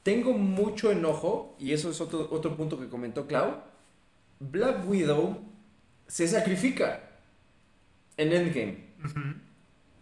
Tengo 0.02 0.32
mucho 0.32 0.90
enojo. 0.90 1.54
Y 1.60 1.72
eso 1.74 1.90
es 1.90 2.00
otro, 2.00 2.26
otro 2.32 2.56
punto 2.56 2.80
que 2.80 2.88
comentó 2.88 3.26
Clau. 3.28 3.54
Black 4.40 4.88
Widow 4.88 5.38
se 6.08 6.26
sacrifica 6.26 7.02
en 8.16 8.32
Endgame. 8.32 8.84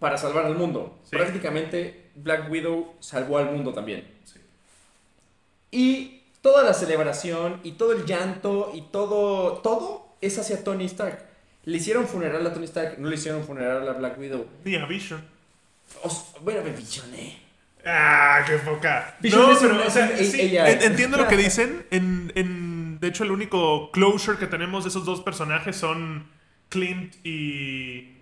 Para 0.03 0.19
salvar 0.19 0.45
al 0.45 0.57
mundo. 0.57 0.99
Sí. 1.05 1.11
Prácticamente 1.17 2.11
Black 2.17 2.51
Widow 2.51 2.95
salvó 3.01 3.39
al 3.39 3.47
mundo 3.53 3.73
también. 3.73 4.05
Sí. 4.25 4.41
Y 5.71 6.23
toda 6.43 6.65
la 6.65 6.75
celebración 6.75 7.61
y 7.63 7.73
todo 7.73 7.93
el 7.93 8.05
llanto 8.05 8.73
y 8.75 8.83
todo, 8.83 9.59
todo 9.59 10.15
es 10.21 10.39
hacia 10.39 10.63
Tony 10.63 10.87
Stark. 10.87 11.25
Le 11.65 11.77
hicieron 11.77 12.07
funeral 12.09 12.45
a 12.47 12.53
Tony 12.53 12.65
Stark, 12.65 12.99
no 12.99 13.09
le 13.09 13.15
hicieron 13.15 13.45
funeral 13.45 13.89
a 13.89 13.93
Black 13.93 14.19
Widow. 14.19 14.47
Ni 14.65 14.75
a 14.75 14.85
Vision. 14.87 15.25
Os- 16.03 16.35
bueno, 16.43 16.63
me 16.63 16.71
visioné. 16.71 17.39
Ah, 17.87 18.45
qué 18.47 18.57
poca. 18.59 19.17
Vision 19.21 19.43
no, 19.43 19.53
es 19.53 19.59
pero, 19.61 19.87
o 19.87 19.91
sea, 19.91 20.17
sí, 20.19 20.41
ella- 20.41 20.69
entiendo 20.69 21.17
lo 21.17 21.29
que 21.29 21.37
dicen. 21.49 21.87
En, 21.93 22.33
en- 22.35 22.99
de 23.01 23.09
hecho, 23.09 23.23
el 23.25 23.31
único 23.31 23.91
closure 23.93 24.39
que 24.39 24.47
tenemos 24.49 24.83
de 24.85 24.91
esos 24.91 25.05
dos 25.05 25.21
personajes 25.21 25.77
son 25.77 26.29
Clint 26.69 27.15
y. 27.25 28.17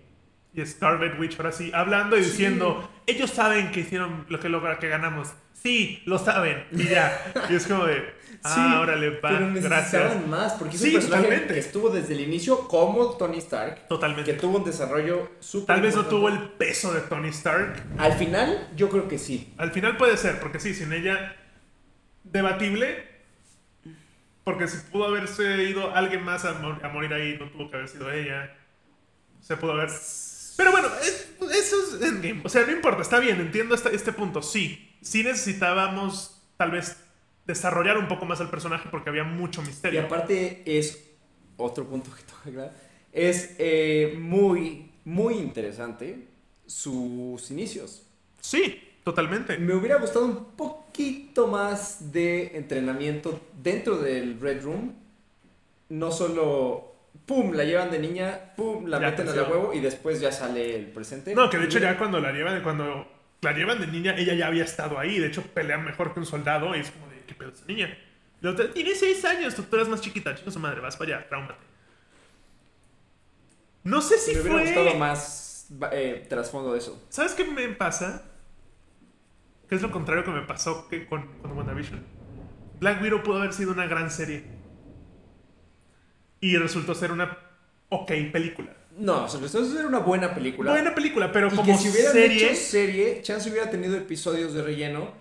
y 0.53 0.65
Scarlet 0.65 1.17
Witch 1.19 1.37
ahora 1.39 1.51
sí, 1.51 1.71
hablando 1.73 2.17
y 2.17 2.21
diciendo, 2.21 2.89
ellos 3.07 3.29
saben 3.31 3.71
que 3.71 3.81
hicieron 3.81 4.25
lo 4.29 4.39
que, 4.39 4.49
lo 4.49 4.61
que 4.79 4.89
ganamos. 4.89 5.29
Sí, 5.53 6.01
lo 6.05 6.17
saben. 6.17 6.65
Y 6.71 6.85
ya. 6.87 7.33
Y 7.49 7.55
es 7.55 7.67
como 7.67 7.85
de, 7.85 8.03
ah, 8.43 8.79
órale, 8.81 9.11
va, 9.19 9.29
pero 9.29 9.51
gracias. 9.53 10.27
más, 10.27 10.53
porque 10.53 10.75
es 10.75 10.81
Sí, 10.81 10.87
un 10.87 10.93
personaje 10.95 11.23
totalmente. 11.23 11.53
que 11.53 11.59
estuvo 11.59 11.89
desde 11.89 12.13
el 12.15 12.21
inicio 12.21 12.67
como 12.67 13.11
Tony 13.15 13.37
Stark, 13.37 13.87
Totalmente. 13.87 14.31
que 14.33 14.39
tuvo 14.39 14.57
un 14.57 14.63
desarrollo 14.65 15.29
súper 15.39 15.67
Tal 15.75 15.81
vez 15.83 15.95
no 15.95 16.01
importante. 16.01 16.09
tuvo 16.35 16.43
el 16.43 16.49
peso 16.57 16.91
de 16.93 17.01
Tony 17.01 17.29
Stark. 17.29 17.83
Al 17.99 18.13
final, 18.13 18.69
yo 18.75 18.89
creo 18.89 19.07
que 19.07 19.19
sí. 19.19 19.53
Al 19.57 19.71
final 19.71 19.97
puede 19.97 20.17
ser, 20.17 20.39
porque 20.39 20.59
sí, 20.59 20.73
sin 20.73 20.91
ella, 20.93 21.35
debatible. 22.23 23.07
Porque 24.43 24.67
si 24.67 24.77
pudo 24.91 25.05
haberse 25.05 25.63
ido 25.63 25.95
alguien 25.95 26.23
más 26.23 26.43
a, 26.45 26.53
mor- 26.55 26.83
a 26.83 26.89
morir 26.89 27.13
ahí, 27.13 27.37
no 27.39 27.47
tuvo 27.51 27.69
que 27.69 27.77
haber 27.77 27.87
sido 27.87 28.11
ella. 28.11 28.51
Se 29.41 29.55
pudo 29.57 29.73
haber. 29.73 29.89
Pero 30.57 30.71
bueno, 30.71 30.87
es- 31.01 31.27
eso 31.55 31.75
es 31.97 32.01
Endgame. 32.01 32.41
O 32.43 32.49
sea, 32.49 32.65
no 32.65 32.71
importa, 32.71 33.01
está 33.01 33.19
bien, 33.19 33.39
entiendo 33.41 33.75
este, 33.75 33.95
este 33.95 34.11
punto. 34.13 34.41
Sí, 34.41 34.95
sí 35.01 35.23
necesitábamos 35.23 36.41
tal 36.57 36.71
vez 36.71 36.97
desarrollar 37.45 37.97
un 37.97 38.07
poco 38.07 38.25
más 38.25 38.39
al 38.41 38.49
personaje 38.49 38.87
porque 38.91 39.09
había 39.09 39.23
mucho 39.23 39.61
Y 39.63 39.67
misterio. 39.67 40.01
aparte 40.03 40.61
es 40.65 41.03
otro 41.57 41.85
punto 41.87 42.11
que 42.11 42.49
aclarar. 42.49 42.73
Es 43.11 43.55
eh, 43.57 44.15
muy, 44.19 44.91
muy 45.05 45.35
interesante 45.35 46.27
sus 46.65 47.49
inicios. 47.51 48.03
Sí, 48.39 48.81
totalmente. 49.03 49.57
Me 49.57 49.73
hubiera 49.75 49.97
gustado 49.97 50.25
un 50.25 50.45
poquito 50.55 51.47
más 51.47 52.11
de 52.13 52.55
entrenamiento 52.55 53.39
dentro 53.61 53.97
del 53.97 54.39
Red 54.39 54.63
Room. 54.63 54.93
No 55.89 56.11
solo, 56.11 56.90
pum, 57.25 57.53
la 57.53 57.63
llevan 57.63 57.91
de 57.91 57.99
niña, 57.99 58.53
pum, 58.55 58.85
la 58.87 58.99
Ya 58.99 59.09
meten 59.09 59.29
a 59.29 59.35
la 59.35 59.43
huevo 59.43 59.73
y 59.73 59.79
después 59.79 60.19
ya 60.19 60.31
sale 60.31 60.75
el 60.75 60.87
presente. 60.87 61.33
No, 61.35 61.49
que 61.49 61.57
de 61.57 61.65
hecho 61.65 61.79
ya 61.79 61.97
cuando 61.97 62.19
la 62.19 62.31
llevan, 62.31 62.61
cuando 62.61 63.07
la 63.41 63.53
llevan 63.53 63.79
de 63.79 63.87
niña, 63.87 64.15
ella 64.17 64.33
ya 64.33 64.47
había 64.47 64.63
estado 64.63 64.99
ahí. 64.99 65.19
De 65.19 65.27
hecho, 65.27 65.41
pelea 65.41 65.77
mejor 65.77 66.13
que 66.13 66.19
un 66.19 66.25
soldado 66.25 66.75
y 66.75 66.79
es 66.79 66.91
como 66.91 67.07
de, 67.07 67.21
¿qué 67.25 67.33
pedo 67.33 67.49
esa 67.49 67.65
niña? 67.65 67.97
La 68.41 68.51
otra, 68.51 68.71
tiene 68.71 68.95
seis 68.95 69.23
años, 69.25 69.55
tú, 69.55 69.63
tú 69.63 69.75
eras 69.75 69.87
más 69.87 70.01
chiquita, 70.01 70.35
chica 70.35 70.51
su 70.51 70.59
madre, 70.59 70.81
vas 70.81 70.97
para 70.97 71.17
allá, 71.17 71.29
traumate. 71.29 71.63
No 73.83 74.01
sé 74.01 74.17
si 74.17 74.33
Me 74.33 74.41
hubiera 74.41 74.57
fue... 74.59 74.65
gustado 74.65 74.95
más 74.95 75.67
eh, 75.91 76.25
trasfondo 76.29 76.73
de 76.73 76.79
eso. 76.79 77.03
¿Sabes 77.09 77.33
qué 77.33 77.45
me 77.45 77.67
pasa? 77.69 78.23
Que 79.67 79.75
es 79.75 79.81
lo 79.81 79.91
contrario 79.91 80.23
que 80.23 80.31
me 80.31 80.41
pasó 80.41 80.87
que 80.87 81.05
con, 81.05 81.27
con 81.41 81.57
WandaVision. 81.57 82.03
Black 82.79 83.01
Widow 83.01 83.23
pudo 83.23 83.37
haber 83.37 83.53
sido 83.53 83.71
una 83.71 83.85
gran 83.87 84.11
serie. 84.11 84.43
Y 86.41 86.57
resultó 86.57 86.93
ser 86.95 87.11
una 87.11 87.37
ok 87.89 88.11
película. 88.31 88.75
No, 88.97 89.25
eso 89.25 89.77
era 89.77 89.87
una 89.87 89.99
buena 89.99 90.33
película. 90.33 90.71
Buena 90.71 90.93
película, 90.93 91.31
pero 91.31 91.47
y 91.47 91.55
como 91.55 91.63
que 91.63 91.77
si 91.77 91.89
hubieran 91.89 92.11
serie... 92.11 92.45
hecho 92.45 92.55
serie, 92.55 93.21
Chance 93.21 93.49
hubiera 93.49 93.69
tenido 93.69 93.95
episodios 93.95 94.53
de 94.53 94.61
relleno 94.61 95.11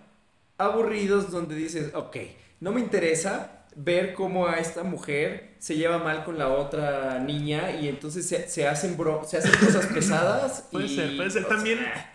aburridos 0.59 1.31
donde 1.31 1.55
dices, 1.55 1.93
ok, 1.95 2.17
no 2.61 2.73
me 2.73 2.81
interesa 2.81 3.65
ver 3.77 4.13
cómo 4.15 4.47
a 4.47 4.59
esta 4.59 4.83
mujer 4.83 5.55
se 5.59 5.77
lleva 5.77 5.99
mal 5.99 6.25
con 6.25 6.39
la 6.39 6.49
otra 6.49 7.19
niña 7.21 7.71
y 7.81 7.89
entonces 7.89 8.27
se, 8.27 8.49
se 8.49 8.67
hacen 8.67 8.97
bro, 8.97 9.23
se 9.25 9.39
hacen 9.39 9.53
cosas 9.53 9.87
pesadas. 9.95 10.69
Puede 10.71 10.87
y, 10.87 10.97
ser, 10.97 11.17
puede 11.17 11.31
ser. 11.31 11.47
También 11.47 11.79
sea, 11.79 12.10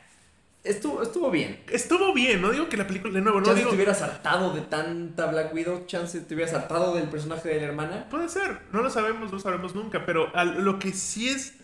estuvo, 0.66 1.02
estuvo 1.02 1.32
bien. 1.32 1.62
estuvo 1.70 2.14
bien, 2.14 2.42
no 2.42 2.52
digo 2.52 2.68
que 2.70 2.78
la 2.78 2.88
película, 2.88 3.14
de 3.14 3.22
nuevo, 3.22 3.40
no 3.40 3.46
Chance 3.46 3.60
digo... 3.60 3.70
te 3.70 3.76
hubieras 3.76 4.02
hartado 4.02 4.54
de 4.54 4.62
tanta 4.62 5.28
Black 5.28 5.54
Widow, 5.54 5.86
chance 5.86 6.20
te 6.20 6.34
hubieras 6.34 6.54
hartado 6.54 6.96
del 6.96 7.08
personaje 7.08 7.50
de 7.50 7.62
la 7.62 7.68
hermana. 7.68 8.08
Puede 8.10 8.30
ser, 8.30 8.62
no 8.72 8.82
lo 8.82 8.90
sabemos, 8.90 9.30
no 9.30 9.36
lo 9.38 9.40
sabremos 9.40 9.76
nunca, 9.76 10.06
pero 10.06 10.36
al- 10.36 10.64
lo 10.64 10.80
que 10.80 10.92
sí 10.92 11.30
es 11.30 11.56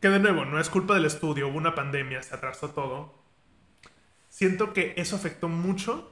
que 0.00 0.08
de 0.10 0.18
nuevo, 0.18 0.44
no 0.44 0.60
es 0.60 0.68
culpa 0.70 0.94
del 0.94 1.04
estudio, 1.06 1.48
hubo 1.48 1.56
una 1.58 1.74
pandemia, 1.74 2.22
se 2.22 2.34
atrasó 2.34 2.70
todo. 2.70 3.14
Siento 4.28 4.72
que 4.72 4.94
eso 4.96 5.16
afectó 5.16 5.48
mucho 5.48 6.10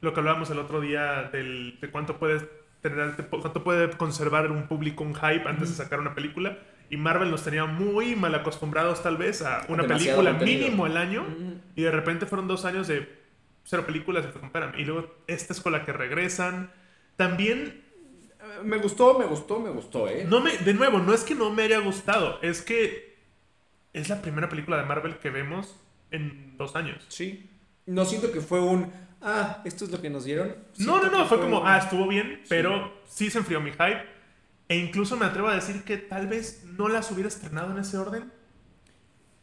lo 0.00 0.12
que 0.12 0.20
hablábamos 0.20 0.50
el 0.50 0.58
otro 0.58 0.80
día 0.80 1.24
del, 1.32 1.78
de 1.80 1.90
cuánto 1.90 2.18
puede 2.18 2.48
tener, 2.82 3.16
cuánto 3.28 3.64
puede 3.64 3.90
conservar 3.96 4.50
un 4.52 4.68
público 4.68 5.02
un 5.02 5.14
hype 5.14 5.48
antes 5.48 5.70
de 5.70 5.74
sacar 5.74 5.98
una 5.98 6.14
película. 6.14 6.58
Y 6.90 6.96
Marvel 6.96 7.30
nos 7.30 7.44
tenía 7.44 7.66
muy 7.66 8.16
mal 8.16 8.34
acostumbrados 8.34 9.02
tal 9.02 9.16
vez 9.16 9.42
a 9.42 9.64
una 9.68 9.82
Demasiado 9.82 10.18
película 10.22 10.30
contenido. 10.38 10.64
mínimo 10.64 10.84
al 10.86 10.96
año. 10.96 11.22
Mm. 11.22 11.52
Y 11.76 11.82
de 11.82 11.90
repente 11.90 12.26
fueron 12.26 12.48
dos 12.48 12.64
años 12.64 12.88
de 12.88 13.08
cero 13.64 13.84
películas 13.86 14.24
y 14.24 14.28
"Espérame". 14.44 14.72
Y 14.78 14.84
luego 14.84 15.14
esta 15.26 15.52
es 15.52 15.60
con 15.60 15.72
la 15.72 15.84
que 15.84 15.92
regresan. 15.92 16.70
También 17.16 17.84
Eh, 18.40 18.62
Me 18.62 18.78
gustó, 18.78 19.18
me 19.18 19.24
gustó, 19.26 19.58
me 19.58 19.68
gustó, 19.70 20.08
¿eh? 20.08 20.24
no 20.28 20.40
me, 20.40 20.56
de 20.56 20.72
nuevo, 20.72 21.00
no 21.00 21.12
es 21.12 21.24
que 21.24 21.34
no 21.34 21.50
me 21.50 21.64
haya 21.64 21.78
gustado, 21.80 22.38
es 22.40 22.62
que 22.62 23.18
es 23.92 24.08
la 24.08 24.22
primera 24.22 24.48
película 24.48 24.76
de 24.76 24.84
Marvel 24.84 25.16
que 25.18 25.28
vemos 25.30 25.76
en 26.12 26.56
dos 26.56 26.76
años. 26.76 27.04
Sí. 27.08 27.50
No 27.86 28.04
siento 28.04 28.30
que 28.30 28.40
fue 28.40 28.60
un, 28.60 28.92
ah, 29.22 29.60
esto 29.64 29.84
es 29.86 29.90
lo 29.90 30.00
que 30.00 30.08
nos 30.08 30.24
dieron. 30.24 30.54
No, 30.78 31.02
no, 31.02 31.10
no, 31.10 31.26
fue 31.26 31.40
como, 31.40 31.60
un- 31.62 31.66
ah, 31.66 31.78
estuvo 31.78 32.06
bien, 32.06 32.42
pero 32.48 32.92
sí 33.06 33.28
se 33.28 33.38
enfrió 33.38 33.60
mi 33.60 33.72
hype. 33.72 34.04
E 34.68 34.76
incluso 34.76 35.16
me 35.16 35.24
atrevo 35.26 35.48
a 35.48 35.54
decir 35.54 35.82
que 35.84 35.96
tal 35.96 36.26
vez 36.26 36.64
no 36.76 36.88
las 36.88 37.10
hubiera 37.10 37.28
estrenado 37.28 37.70
en 37.72 37.78
ese 37.78 37.96
orden. 37.96 38.30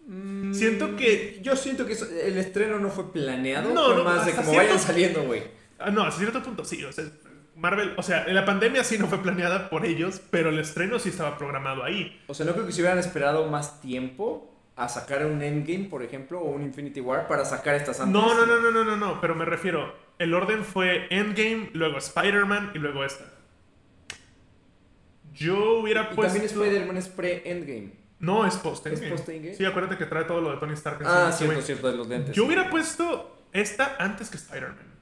Mm, 0.08 0.53
Siento 0.53 0.96
que- 0.96 1.39
Yo 1.41 1.55
siento 1.55 1.86
que 1.86 1.94
eso- 1.94 2.05
el 2.10 2.38
estreno 2.38 2.79
no 2.79 2.89
fue 2.89 3.12
planeado. 3.12 3.74
No, 3.74 3.86
fue 3.86 3.96
no, 3.96 4.03
más 4.03 4.25
de 4.25 4.34
como 4.34 4.51
cierto- 4.51 4.67
vayan 4.67 4.79
saliendo, 4.79 5.24
güey. 5.24 5.44
Ah, 5.79 5.89
no, 5.89 6.03
hasta 6.03 6.20
cierto 6.20 6.41
punto 6.44 6.63
sí, 6.63 6.84
o 6.84 6.91
sea, 6.91 7.05
Marvel, 7.55 7.94
o 7.98 8.03
sea, 8.03 8.27
la 8.27 8.46
pandemia 8.46 8.84
sí 8.84 8.98
no 9.00 9.08
fue 9.08 9.22
planeada 9.24 9.70
por 9.70 9.86
ellos, 9.86 10.22
pero 10.29 10.50
el 10.50 10.60
estreno 10.60 11.00
sí 11.00 11.10
estaba 11.10 11.38
programado 11.38 11.84
ahí. 11.84 12.22
O 12.27 12.34
sea, 12.34 12.46
no 12.46 12.53
creo 12.53 12.65
que 12.65 12.72
se 12.72 12.82
hubieran 12.82 13.00
esperado 13.00 13.50
más 13.50 13.82
tiempo 13.82 14.53
a 14.75 14.89
sacar 14.89 15.25
un 15.25 15.41
Endgame, 15.41 15.86
por 15.86 16.03
ejemplo, 16.03 16.39
o 16.39 16.51
un 16.51 16.62
Infinity 16.63 17.00
War 17.01 17.27
para 17.27 17.46
sacar 17.46 17.75
estas 17.75 18.00
antes. 18.01 18.13
No, 18.13 18.34
no, 18.36 18.46
no, 18.46 18.60
no, 18.60 18.72
no, 18.72 18.84
no, 18.84 18.98
no, 18.98 19.22
pero 19.22 19.36
me 19.36 19.46
refiero, 19.46 19.96
el 20.20 20.34
orden 20.34 20.63
fue 20.65 21.08
Endgame, 21.10 21.70
luego 21.74 21.98
Spider-Man 21.98 22.72
y 22.75 22.79
luego 22.79 23.03
esta. 23.05 23.24
Yo 25.36 25.80
hubiera 25.80 26.10
Y 26.12 26.15
puesto... 26.15 26.34
también 26.34 26.46
Spider-Man 26.46 26.98
es 26.98 27.08
pre-Endgame. 27.10 27.92
No, 28.20 28.46
es 28.48 28.56
post 28.56 28.88
¿Es 28.88 29.01
post-Endgame? 29.01 29.54
Sí, 29.56 29.65
acuérdate 29.65 29.98
que 29.98 30.06
trae 30.06 30.24
todo 30.24 30.42
lo 30.42 30.51
de 30.51 30.58
Tony 30.58 30.74
Stark. 30.74 31.01
en 31.01 31.08
Ah, 31.08 31.32
cierto, 31.32 31.62
cierto, 31.62 31.92
de 31.92 31.98
los 31.98 32.08
lentes. 32.08 32.36
Yo 32.36 32.46
hubiera 32.46 32.70
puesto 32.70 33.38
esta 33.51 33.96
antes 34.00 34.30
que 34.30 34.38
Spider-Man. 34.38 34.96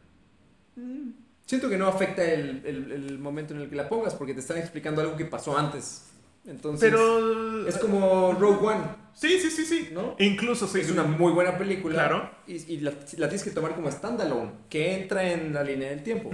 Siento 1.45 1.69
que 1.69 1.77
no 1.77 1.87
afecta 1.87 2.23
el, 2.23 2.63
el- 2.65 2.91
el 2.91 3.19
momento 3.19 3.53
en 3.53 3.61
el 3.61 3.69
que 3.69 3.75
la 3.75 3.87
pongas, 3.89 4.15
porque 4.15 4.33
te 4.33 4.39
están 4.39 4.57
explicando 4.57 5.01
algo 5.01 5.15
que 5.15 5.25
pasó 5.25 5.57
antes. 5.57 6.09
Entonces, 6.45 6.89
Pero... 6.89 7.67
es 7.67 7.77
como 7.77 8.33
Rogue 8.33 8.65
One, 8.67 8.83
Sí, 9.13 9.39
sí, 9.39 9.51
sí, 9.51 9.63
sí. 9.65 9.89
¿no? 9.93 10.15
Incluso 10.19 10.67
sí. 10.67 10.79
Es 10.79 10.89
una 10.89 11.03
muy 11.03 11.31
buena 11.31 11.57
película. 11.57 11.93
Claro. 11.95 12.29
Y, 12.47 12.55
y 12.73 12.79
la, 12.79 12.91
la 12.91 13.29
tienes 13.29 13.43
que 13.43 13.51
tomar 13.51 13.75
como 13.75 13.91
standalone, 13.91 14.51
que 14.69 14.95
entra 14.95 15.23
en 15.31 15.53
la 15.53 15.63
línea 15.63 15.89
del 15.89 16.01
tiempo. 16.01 16.31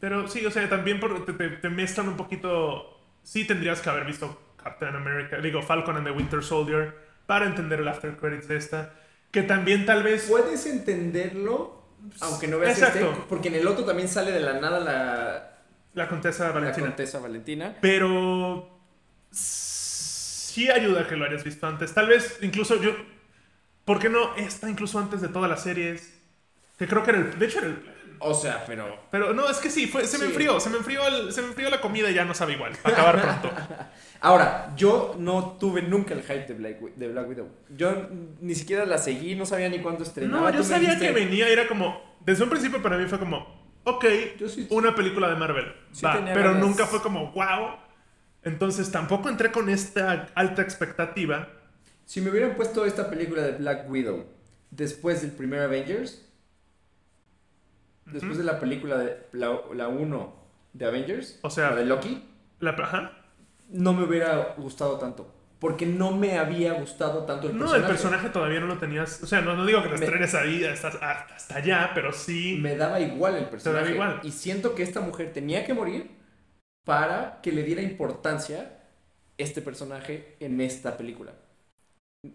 Pero 0.00 0.26
sí, 0.26 0.44
o 0.46 0.50
sea, 0.50 0.68
también 0.68 0.98
por- 0.98 1.24
te, 1.26 1.32
te- 1.34 1.50
te 1.50 1.68
mezclan 1.68 2.08
un 2.08 2.16
poquito... 2.16 2.91
Sí 3.22 3.46
tendrías 3.46 3.80
que 3.80 3.90
haber 3.90 4.04
visto 4.04 4.54
Captain 4.62 4.94
America, 4.94 5.38
digo, 5.38 5.62
Falcon 5.62 5.96
and 5.96 6.06
the 6.06 6.12
Winter 6.12 6.42
Soldier, 6.42 6.94
para 7.26 7.46
entender 7.46 7.80
el 7.80 7.88
after 7.88 8.16
credits 8.16 8.48
de 8.48 8.56
esta. 8.56 8.94
Que 9.30 9.42
también 9.42 9.86
tal 9.86 10.02
vez... 10.02 10.26
Puedes 10.28 10.66
entenderlo, 10.66 11.86
aunque 12.20 12.48
no 12.48 12.58
veas 12.58 12.78
Exacto. 12.78 13.12
este, 13.12 13.24
porque 13.28 13.48
en 13.48 13.54
el 13.54 13.66
otro 13.66 13.84
también 13.84 14.08
sale 14.08 14.30
de 14.30 14.40
la 14.40 14.60
nada 14.60 14.80
la, 14.80 15.58
La 15.94 16.08
Contesa 16.08 16.48
la 16.48 16.52
Valentina. 16.52 16.86
Contesa 16.88 17.18
Valentina. 17.18 17.76
Pero 17.80 18.80
sí 19.30 20.70
ayuda 20.70 21.06
que 21.08 21.16
lo 21.16 21.24
hayas 21.24 21.44
visto 21.44 21.66
antes. 21.66 21.94
Tal 21.94 22.08
vez 22.08 22.38
incluso 22.42 22.80
yo. 22.80 22.94
¿Por 23.84 23.98
qué 23.98 24.08
no 24.08 24.36
esta 24.36 24.68
incluso 24.68 24.98
antes 24.98 25.20
de 25.20 25.28
todas 25.28 25.48
las 25.48 25.62
series? 25.62 26.20
Que 26.78 26.86
creo 26.86 27.02
que 27.02 27.10
era 27.10 27.20
el. 27.20 27.38
De 27.38 27.46
hecho 27.46 27.58
era 27.58 27.68
el. 27.68 27.82
O 28.24 28.34
sea, 28.34 28.64
pero... 28.66 28.98
Pero 29.10 29.34
no, 29.34 29.48
es 29.48 29.58
que 29.58 29.68
sí, 29.70 29.86
fue, 29.86 30.06
se 30.06 30.16
me 30.18 30.24
Sí. 30.26 30.30
enfrió. 30.30 30.60
Se 30.60 30.70
me 30.70 30.76
enfrió, 30.78 31.06
el- 31.06 31.32
se 31.32 31.42
me 31.42 31.48
enfrió 31.48 31.68
la 31.70 31.80
comida 31.80 32.10
y 32.10 32.14
ya 32.14 32.24
no 32.24 32.34
sabe 32.34 32.52
igual. 32.54 32.72
Acabar 32.84 33.20
pronto. 33.20 33.50
Ahora, 34.20 34.72
yo 34.76 35.16
no 35.18 35.56
tuve 35.58 35.82
nunca 35.82 36.14
el 36.14 36.22
hype 36.22 36.46
de 36.46 36.54
Black, 36.54 36.80
Wi- 36.82 36.92
de 36.96 37.08
Black 37.08 37.28
Widow. 37.28 37.48
Yo 37.76 38.08
ni 38.40 38.54
siquiera 38.54 38.86
la 38.86 38.98
seguí, 38.98 39.34
no 39.34 39.44
sabía 39.46 39.68
ni 39.68 39.80
cuándo 39.80 40.04
estrenaba. 40.04 40.50
No, 40.50 40.56
yo 40.56 40.62
sabía 40.62 40.90
dijiste- 40.94 41.06
que 41.08 41.12
venía 41.12 41.48
era 41.48 41.66
como. 41.66 42.00
Desde 42.20 42.44
un 42.44 42.50
principio 42.50 42.80
para 42.82 42.96
mí 42.96 43.06
fue 43.06 43.18
como. 43.18 43.60
Ok, 43.84 44.04
Yo 44.38 44.48
sí- 44.48 44.68
una 44.70 44.94
película 44.94 45.28
de 45.28 45.34
Marvel. 45.34 45.72
Sí 45.90 46.04
va, 46.06 46.20
pero 46.32 46.54
nunca 46.54 46.86
fue 46.86 47.02
como 47.02 47.32
wow. 47.32 47.76
Entonces 48.44 48.90
tampoco 48.92 49.28
entré 49.28 49.50
con 49.50 49.68
esta 49.68 50.28
alta 50.34 50.62
expectativa. 50.62 51.48
Si 52.04 52.20
me 52.20 52.30
hubieran 52.30 52.54
puesto 52.54 52.84
esta 52.84 53.08
película 53.10 53.42
de 53.42 53.52
Black 53.52 53.88
Widow 53.90 54.26
después 54.70 55.22
del 55.22 55.32
primer 55.32 55.60
Avengers, 55.60 56.24
después 58.06 58.38
de 58.38 58.44
la 58.44 58.58
película 58.58 58.98
de 58.98 59.18
la 59.32 59.88
1 59.88 60.34
de 60.72 60.86
Avengers, 60.86 61.38
O 61.42 61.50
sea- 61.50 61.70
la 61.70 61.76
de 61.76 61.84
Loki, 61.86 62.22
La, 62.60 62.70
ajá. 62.70 63.12
no 63.68 63.92
me 63.92 64.04
hubiera 64.04 64.54
gustado 64.56 64.98
tanto. 64.98 65.34
Porque 65.58 65.86
no 65.86 66.10
me 66.16 66.38
había 66.38 66.72
gustado 66.72 67.24
tanto 67.24 67.46
el 67.48 67.52
No, 67.54 67.60
personaje. 67.60 67.82
el 67.84 67.88
personaje 67.88 68.28
todavía 68.30 68.58
no 68.58 68.66
lo 68.66 68.78
tenías. 68.78 69.22
O 69.22 69.26
sea, 69.28 69.42
no, 69.42 69.54
no 69.54 69.64
digo 69.64 69.80
que 69.80 69.90
te 69.90 69.98
Me- 69.98 70.04
estrenes 70.06 70.34
ahí 70.34 70.64
hasta, 70.64 70.88
hasta 70.88 71.56
allá, 71.56 71.92
pero 71.94 72.12
sí. 72.12 72.58
Me 72.60 72.74
daba 72.74 72.98
igual 72.98 73.36
el 73.36 73.44
personaje. 73.44 73.92
igual. 73.92 74.18
Y 74.24 74.32
siento 74.32 74.74
que 74.74 74.82
esta 74.82 75.00
mujer 75.00 75.32
tenía 75.32 75.64
que 75.64 75.72
morir 75.72 76.10
para 76.84 77.40
que 77.42 77.52
le 77.52 77.62
diera 77.62 77.80
importancia 77.80 78.80
este 79.38 79.62
personaje 79.62 80.36
en 80.40 80.60
esta 80.60 80.96
película. 80.96 81.32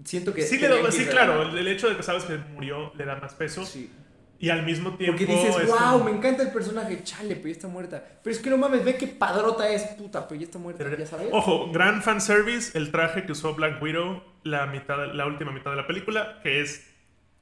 Siento 0.05 0.33
que. 0.33 0.43
Sí, 0.43 0.57
le 0.57 0.81
que 0.81 0.91
sí 0.93 1.05
claro, 1.05 1.43
la 1.43 1.49
el, 1.51 1.57
el 1.57 1.67
hecho 1.67 1.89
de 1.89 1.97
que 1.97 2.03
sabes 2.03 2.23
que 2.23 2.37
murió 2.37 2.93
le 2.95 3.03
da 3.05 3.17
más 3.17 3.33
peso. 3.35 3.65
Sí. 3.65 3.91
Y 4.39 4.49
al 4.49 4.63
mismo 4.63 4.95
tiempo. 4.95 5.17
Porque 5.17 5.25
dices, 5.33 5.55
es 5.63 5.67
wow, 5.67 5.93
como- 5.93 6.03
me 6.05 6.11
encanta 6.11 6.43
el 6.43 6.51
personaje, 6.51 7.03
chale, 7.03 7.35
pero 7.35 7.47
ya 7.47 7.53
está 7.53 7.67
muerta. 7.67 8.03
Pero 8.23 8.35
es 8.35 8.39
que 8.41 8.49
no 8.51 8.57
mames, 8.57 8.85
ve 8.85 8.95
qué 8.95 9.07
padrota 9.07 9.67
es, 9.69 9.81
puta, 9.97 10.27
pero 10.27 10.39
ya 10.39 10.45
está 10.45 10.59
muerta, 10.59 10.85
ya 10.95 11.05
sabes. 11.07 11.29
Ojo, 11.31 11.71
gran 11.71 12.03
fanservice, 12.03 12.77
el 12.77 12.91
traje 12.91 13.25
que 13.25 13.31
usó 13.31 13.55
Black 13.55 13.81
Widow 13.81 14.21
la, 14.43 14.67
mitad, 14.67 15.13
la 15.13 15.25
última 15.25 15.51
mitad 15.51 15.71
de 15.71 15.77
la 15.77 15.87
película, 15.87 16.39
que 16.43 16.61
es 16.61 16.85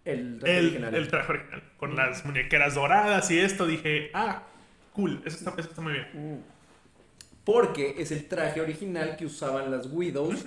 El, 0.05 0.39
traje 0.39 0.57
el, 0.57 0.65
original. 0.67 0.95
el 0.95 1.07
traje 1.09 1.31
original. 1.33 1.63
Con 1.77 1.95
las 1.95 2.23
muñequeras 2.25 2.75
doradas 2.75 3.29
y 3.29 3.39
esto, 3.39 3.65
dije, 3.67 4.09
ah, 4.13 4.43
cool, 4.93 5.21
eso 5.25 5.37
está, 5.37 5.51
eso 5.57 5.69
está 5.69 5.81
muy 5.81 5.93
bien. 5.93 6.07
Mm. 6.13 6.39
Porque 7.43 7.95
es 7.99 8.11
el 8.11 8.25
traje 8.27 8.61
original 8.61 9.17
que 9.17 9.25
usaban 9.25 9.69
las 9.69 9.87
Widows 9.87 10.45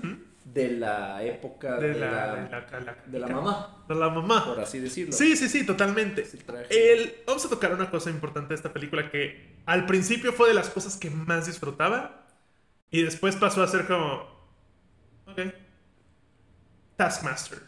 de 0.52 0.70
la 0.70 1.22
época 1.22 1.76
De 1.76 1.88
de, 1.92 2.00
la, 2.00 2.10
la, 2.10 2.34
de 2.36 2.50
la, 2.50 2.80
la- 2.80 2.96
de 3.06 3.18
la 3.18 3.28
mamá, 3.28 3.84
De 3.88 3.94
la 3.94 4.08
mamá. 4.08 4.44
por 4.46 4.60
así 4.60 4.78
decirlo. 4.78 5.12
Sí, 5.12 5.36
sí, 5.36 5.48
sí, 5.48 5.64
totalmente. 5.66 6.26
El 6.70 7.14
vamos 7.26 7.44
a 7.44 7.48
tocar 7.50 7.72
una 7.74 7.90
cosa 7.90 8.10
importante 8.10 8.48
de 8.50 8.54
esta 8.54 8.72
película 8.72 9.10
que 9.10 9.58
al 9.66 9.84
principio 9.86 10.32
fue 10.32 10.48
de 10.48 10.54
las 10.54 10.70
cosas 10.70 10.96
que 10.96 11.10
más 11.10 11.46
disfrutaba 11.46 12.26
y 12.90 13.02
después 13.02 13.36
pasó 13.36 13.62
a 13.62 13.66
ser 13.68 13.86
como, 13.86 14.26
ok, 15.26 15.40
Taskmaster. 16.96 17.58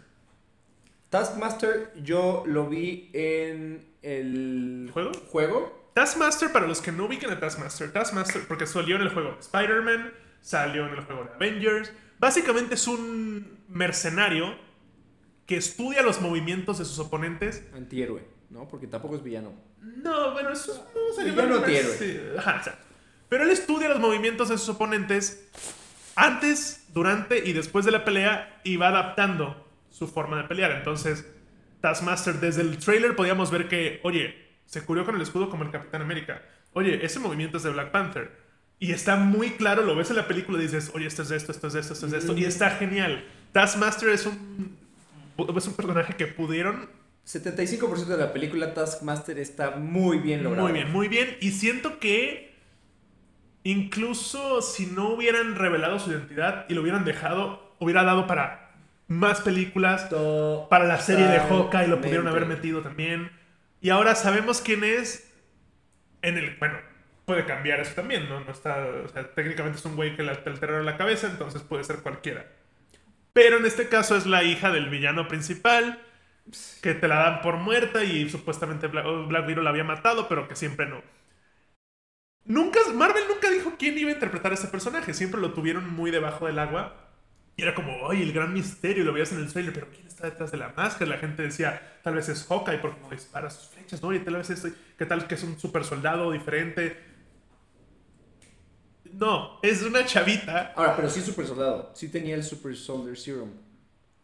Taskmaster 1.11 1.93
yo 2.03 2.45
lo 2.47 2.69
vi 2.69 3.11
en 3.13 3.85
el 4.03 4.91
¿Juego? 4.93 5.13
juego. 5.31 5.91
Taskmaster, 5.95 6.53
para 6.53 6.67
los 6.67 6.81
que 6.81 6.93
no 6.93 7.05
ubican 7.07 7.31
a 7.31 7.41
Taskmaster, 7.41 7.93
Taskmaster, 7.93 8.43
porque 8.47 8.67
salió 8.67 8.97
en 8.97 9.03
el 9.03 9.11
juego 9.11 9.33
de 9.33 9.41
Spider-Man, 9.41 10.13
salió 10.41 10.87
en 10.87 10.95
el 10.95 11.01
juego 11.05 11.25
de 11.25 11.31
Avengers, 11.35 11.93
básicamente 12.21 12.77
es 12.77 12.87
un 12.87 13.65
mercenario 13.69 14.55
que 15.47 15.57
estudia 15.57 16.03
los 16.03 16.21
movimientos 16.21 16.79
de 16.79 16.85
sus 16.85 16.99
oponentes. 17.01 17.65
Antihéroe, 17.75 18.25
¿no? 18.51 18.69
Porque 18.69 18.87
tampoco 18.87 19.17
es 19.17 19.23
villano. 19.25 19.53
No, 19.81 20.33
bueno, 20.33 20.51
eso 20.51 20.87
no 20.95 21.15
sería 21.15 21.33
Villano 21.33 21.57
antihéroe. 21.57 21.97
sí, 21.97 22.21
ajá, 22.39 22.59
exacto. 22.59 22.87
Pero 23.29 23.45
él 23.45 23.51
estudia 23.51 23.89
los 23.89 23.99
movimientos 23.99 24.49
de 24.49 24.59
sus 24.59 24.69
oponentes 24.69 25.49
antes, 26.15 26.87
durante 26.93 27.39
y 27.49 27.53
después 27.53 27.85
de 27.85 27.93
la 27.93 28.05
pelea 28.05 28.61
y 28.63 28.77
va 28.77 28.89
adaptando 28.89 29.67
su 29.89 30.07
forma 30.07 30.37
de 30.37 30.45
pelear. 30.45 30.73
Entonces, 30.73 31.27
Taskmaster, 31.81 32.35
desde 32.41 32.63
el 32.63 32.79
trailer 32.79 33.17
podíamos 33.17 33.51
ver 33.51 33.69
que, 33.69 34.01
oye, 34.05 34.35
se 34.67 34.85
cubrió 34.85 35.05
con 35.05 35.17
el 35.17 35.23
escudo 35.23 35.49
como 35.49 35.65
el 35.65 35.71
Capitán 35.71 36.03
América. 36.03 36.43
Oye, 36.73 37.05
ese 37.05 37.19
movimiento 37.19 37.57
es 37.57 37.63
de 37.63 37.71
Black 37.71 37.91
Panther. 37.91 38.31
Y 38.81 38.93
está 38.93 39.15
muy 39.17 39.51
claro, 39.51 39.83
lo 39.83 39.95
ves 39.95 40.11
en 40.11 40.17
la 40.17 40.27
película 40.27 40.59
y 40.59 40.63
dices, 40.63 40.91
oye, 40.95 41.07
esto 41.07 41.23
es 41.23 41.29
de 41.29 41.37
esto, 41.37 41.53
esto 41.53 41.69
es 41.69 41.75
de 41.75 41.81
esto, 41.81 41.93
esto 41.93 42.07
es 42.07 42.13
de 42.13 42.19
esto. 42.19 42.37
Y 42.37 42.45
está 42.45 42.71
genial. 42.71 43.25
Taskmaster 43.53 44.09
es 44.09 44.27
un, 44.27 44.77
es 45.57 45.67
un 45.67 45.75
personaje 45.75 46.17
que 46.17 46.27
pudieron 46.27 46.89
75% 47.27 48.07
de 48.07 48.17
la 48.17 48.33
película 48.33 48.75
Taskmaster 48.75 49.39
está 49.39 49.73
muy 49.73 50.19
bien 50.19 50.43
logrado. 50.43 50.67
Muy 50.69 50.73
bien, 50.73 50.93
muy 50.93 51.09
bien. 51.09 51.37
Y 51.41 51.53
siento 51.53 51.99
que 52.01 52.55
incluso 53.63 54.63
si 54.63 54.87
no 54.87 55.11
hubieran 55.11 55.55
revelado 55.55 55.99
su 55.99 56.11
identidad 56.11 56.65
y 56.69 56.75
lo 56.75 56.83
hubieran 56.83 57.05
dejado, 57.05 57.75
hubiera 57.79 58.03
dado 58.03 58.27
para 58.27 58.73
más 59.07 59.41
películas, 59.41 60.09
para 60.71 60.87
la 60.87 61.01
serie 61.01 61.27
de 61.27 61.41
Hawkeye 61.41 61.89
lo 61.89 62.01
pudieron 62.01 62.29
haber 62.29 62.47
metido 62.47 62.81
también. 62.81 63.31
Y 63.81 63.91
ahora 63.91 64.15
sabemos 64.15 64.61
quién 64.61 64.85
es 64.85 65.33
en 66.23 66.39
el... 66.39 66.57
Bueno, 66.57 66.79
puede 67.31 67.45
cambiar 67.47 67.79
eso 67.79 67.95
también, 67.95 68.29
¿no? 68.29 68.41
No 68.41 68.51
está... 68.51 68.85
Técnicamente 69.37 69.79
es 69.79 69.85
un 69.85 69.95
güey 69.95 70.17
que 70.17 70.25
le 70.25 70.33
alteraron 70.33 70.85
la 70.85 70.97
cabeza, 70.97 71.29
entonces 71.29 71.63
puede 71.63 71.85
ser 71.85 71.99
cualquiera. 71.99 72.45
Pero 73.33 73.59
en 73.59 73.67
este 73.67 73.89
caso 73.89 74.17
es 74.17 74.27
la 74.27 74.43
hija 74.43 74.73
del 74.73 74.89
villano 74.89 75.29
principal, 75.29 76.01
que 76.83 76.93
te 76.95 77.07
la 77.07 77.21
dan 77.21 77.41
por 77.41 77.57
muerta 77.59 78.03
y 78.03 78.29
supuestamente 78.29 78.89
Black, 78.89 79.07
Black 79.29 79.47
Widow 79.47 79.63
la 79.63 79.71
había 79.71 79.85
matado, 79.85 80.27
pero 80.29 80.49
que 80.49 80.57
siempre 80.57 80.87
no. 80.87 81.05
Nunca, 82.45 82.81
Marvel 82.93 83.23
nunca 83.29 83.49
dijo 83.49 83.75
quién 83.79 83.97
iba 83.97 84.11
a 84.11 84.15
interpretar 84.15 84.51
a 84.51 84.57
ese 84.57 84.67
personaje, 84.67 85.15
siempre 85.15 85.41
lo 85.41 85.53
tuvieron 85.53 85.89
muy 85.89 86.11
debajo 86.11 86.47
del 86.47 86.59
agua. 86.59 86.97
Y 87.57 87.63
era 87.63 87.77
como, 87.77 87.97
oye, 88.03 88.25
el 88.25 88.33
gran 88.33 88.53
misterio, 88.53 89.05
lo 89.05 89.13
veías 89.13 89.31
en 89.31 89.39
el 89.39 89.53
trailer, 89.53 89.73
pero 89.73 89.89
¿quién 89.89 90.05
está 90.09 90.25
detrás 90.25 90.51
de 90.51 90.57
la 90.57 90.73
máscara? 90.77 91.13
La 91.13 91.19
gente 91.19 91.45
decía, 91.45 92.01
tal 92.03 92.15
vez 92.15 92.29
es 92.29 92.45
Hawkeye 92.49 92.79
porque 92.79 93.01
no 93.01 93.11
dispara 93.11 93.51
sus 93.51 93.69
flechas, 93.69 94.03
¿no? 94.03 94.13
Y 94.13 94.19
tal 94.19 94.35
vez 94.35 94.51
es, 94.51 94.67
¿qué 94.99 95.07
tal 95.07 95.29
que 95.29 95.37
es 95.37 95.45
un 95.45 95.61
super 95.61 95.85
soldado 95.85 96.33
diferente? 96.33 97.10
No, 99.13 99.59
es 99.63 99.83
una 99.83 100.05
chavita, 100.05 100.73
Ahora, 100.77 100.97
pero 100.97 101.09
sí 101.11 101.21
super 101.21 101.47
soldado. 101.47 101.91
Sí 101.95 102.09
tenía 102.09 102.35
el 102.35 102.43
Super 102.45 102.75
Soldier 102.77 103.17
Serum. 103.19 103.51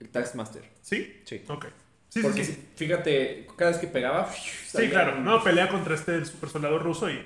El 0.00 0.08
Taskmaster. 0.10 0.62
¿sí? 0.82 1.20
Sí. 1.24 1.42
Ok. 1.48 1.66
Sí, 2.08 2.20
sí, 2.20 2.22
Porque 2.22 2.44
sí. 2.44 2.68
fíjate, 2.76 3.46
cada 3.56 3.72
vez 3.72 3.80
que 3.80 3.86
pegaba. 3.88 4.30
Sí, 4.32 4.88
claro. 4.88 5.20
No, 5.20 5.42
pelea 5.42 5.68
contra 5.68 5.94
este 5.94 6.24
super 6.24 6.48
soldado 6.50 6.78
ruso 6.78 7.10
y. 7.10 7.20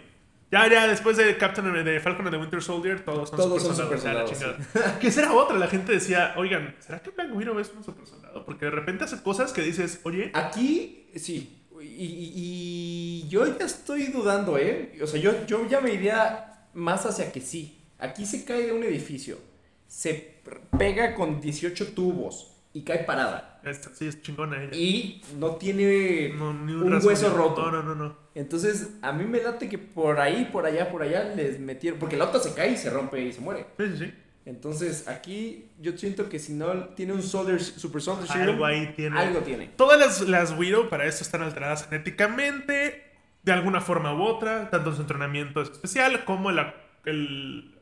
Ya, 0.52 0.68
ya, 0.68 0.88
después 0.88 1.16
de 1.16 1.36
Captain 1.36 1.84
de 1.84 2.00
Falcon 2.00 2.26
and 2.26 2.34
the 2.34 2.40
Winter 2.40 2.60
Soldier, 2.60 3.04
todos 3.04 3.28
son 3.28 3.36
Todos 3.38 3.62
super 3.62 3.76
son 3.76 3.88
soldados. 3.90 4.30
supersoldados, 4.30 4.66
chingada. 4.72 4.98
que 5.00 5.06
esa 5.06 5.20
era 5.22 5.32
otra. 5.32 5.56
La 5.58 5.68
gente 5.68 5.92
decía, 5.92 6.34
oigan, 6.36 6.74
¿será 6.80 7.00
que 7.00 7.10
Black 7.10 7.32
Widow 7.32 7.56
es 7.60 7.70
un 7.76 7.84
super 7.84 8.04
soldado? 8.04 8.44
Porque 8.44 8.64
de 8.64 8.72
repente 8.72 9.04
hace 9.04 9.22
cosas 9.22 9.52
que 9.52 9.62
dices, 9.62 10.00
oye, 10.02 10.32
Aquí, 10.34 11.06
sí. 11.14 11.56
Y, 11.80 11.84
y- 11.86 13.22
y 13.24 13.28
yo 13.28 13.46
ya 13.58 13.64
estoy 13.64 14.08
dudando, 14.08 14.58
¿eh? 14.58 14.98
O 15.02 15.06
sea, 15.06 15.20
yo, 15.20 15.46
yo 15.46 15.68
ya 15.68 15.80
me 15.80 15.92
iría 15.94 16.49
más 16.74 17.06
hacia 17.06 17.32
que 17.32 17.40
sí. 17.40 17.78
Aquí 17.98 18.24
se 18.26 18.44
cae 18.44 18.66
de 18.66 18.72
un 18.72 18.82
edificio. 18.82 19.38
Se 19.86 20.40
pega 20.78 21.14
con 21.14 21.40
18 21.40 21.88
tubos 21.92 22.56
y 22.72 22.82
cae 22.82 23.00
parada. 23.04 23.60
esta 23.64 23.90
sí 23.94 24.06
es 24.06 24.22
chingona 24.22 24.62
ella. 24.62 24.74
Y 24.76 25.22
no 25.38 25.56
tiene 25.56 26.30
No, 26.36 26.52
ni 26.54 26.72
un 26.72 27.04
hueso 27.04 27.30
roto. 27.34 27.70
No, 27.70 27.82
no, 27.82 27.82
no, 27.82 27.94
no. 27.94 28.16
Entonces, 28.34 28.90
a 29.02 29.12
mí 29.12 29.24
me 29.24 29.42
late 29.42 29.68
que 29.68 29.76
por 29.78 30.20
ahí, 30.20 30.48
por 30.52 30.64
allá, 30.64 30.90
por 30.90 31.02
allá 31.02 31.24
les 31.34 31.58
metieron. 31.58 31.98
Porque 31.98 32.16
la 32.16 32.26
otra 32.26 32.40
se 32.40 32.54
cae 32.54 32.72
y 32.72 32.76
se 32.76 32.88
rompe 32.90 33.20
y 33.20 33.32
se 33.32 33.40
muere. 33.40 33.66
Sí, 33.76 33.84
sí, 33.88 33.96
sí. 34.06 34.14
Entonces, 34.46 35.06
aquí 35.06 35.68
yo 35.80 35.96
siento 35.98 36.28
que 36.28 36.38
si 36.38 36.54
no 36.54 36.88
tiene 36.90 37.12
un 37.12 37.22
Soldier, 37.22 37.60
Super 37.62 38.00
Soldier 38.00 38.30
Algo 38.30 38.64
ahí 38.64 38.94
tiene. 38.96 39.18
algo 39.18 39.40
tiene. 39.40 39.66
Todas 39.76 39.98
las, 40.00 40.20
las 40.22 40.56
Widow 40.58 40.88
para 40.88 41.04
esto 41.06 41.24
están 41.24 41.42
alteradas 41.42 41.86
genéticamente, 41.88 43.09
de 43.42 43.52
alguna 43.52 43.80
forma 43.80 44.14
u 44.14 44.22
otra, 44.22 44.68
tanto 44.70 44.90
en 44.90 44.96
su 44.96 45.02
entrenamiento 45.02 45.62
especial 45.62 46.24
como 46.24 46.50
el, 46.50 46.60
el 47.06 47.74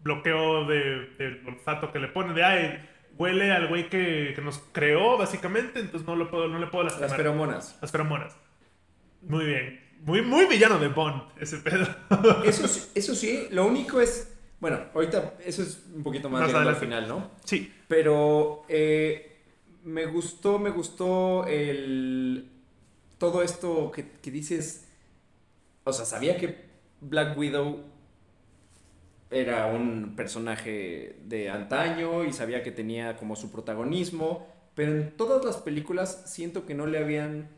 bloqueo 0.00 0.66
de, 0.66 1.06
del 1.18 1.42
olfato 1.46 1.92
que 1.92 1.98
le 1.98 2.08
ponen, 2.08 2.34
de, 2.34 2.44
ay, 2.44 2.88
huele 3.18 3.52
al 3.52 3.68
güey 3.68 3.88
que, 3.90 4.32
que 4.34 4.40
nos 4.42 4.58
creó, 4.72 5.18
básicamente, 5.18 5.80
entonces 5.80 6.06
no, 6.06 6.16
lo 6.16 6.30
puedo, 6.30 6.48
no 6.48 6.58
le 6.58 6.66
puedo 6.68 6.84
Las 6.84 6.94
lastimar. 6.94 7.16
feromonas. 7.16 7.78
Las 7.82 7.90
feromonas. 7.90 8.36
Muy 9.22 9.44
bien. 9.44 9.80
Muy, 10.02 10.22
muy 10.22 10.46
villano 10.46 10.78
de 10.78 10.88
Bond, 10.88 11.22
ese 11.38 11.58
pedo. 11.58 11.86
Eso, 12.44 12.66
sí- 12.66 12.88
eso 12.94 13.14
sí, 13.14 13.48
lo 13.50 13.66
único 13.66 14.00
es. 14.00 14.34
Bueno, 14.58 14.78
ahorita 14.94 15.34
eso 15.44 15.62
es 15.62 15.86
un 15.94 16.02
poquito 16.02 16.28
más, 16.30 16.50
Más 16.52 16.66
al 16.66 16.76
final, 16.76 17.06
¿no? 17.08 17.30
sí. 17.44 17.70
Pero 17.88 18.62
eh, 18.68 19.40
me 19.84 20.06
gustó, 20.06 20.58
me 20.58 20.70
gustó 20.70 21.46
el. 21.46 22.46
Todo 23.18 23.42
esto 23.42 23.90
que, 23.90 24.10
que 24.22 24.30
dices. 24.30 24.86
O 25.84 25.92
sea, 25.92 26.04
sabía 26.04 26.36
que 26.36 26.64
Black 27.00 27.36
Widow 27.36 27.84
era 29.30 29.66
un 29.66 30.14
personaje 30.16 31.16
de 31.24 31.50
antaño 31.50 32.24
y 32.24 32.32
sabía 32.32 32.62
que 32.62 32.72
tenía 32.72 33.16
como 33.16 33.36
su 33.36 33.50
protagonismo. 33.52 34.46
Pero 34.74 34.92
en 34.92 35.16
todas 35.16 35.44
las 35.44 35.56
películas 35.58 36.22
siento 36.26 36.66
que 36.66 36.74
no 36.74 36.86
le 36.86 36.98
habían 36.98 37.48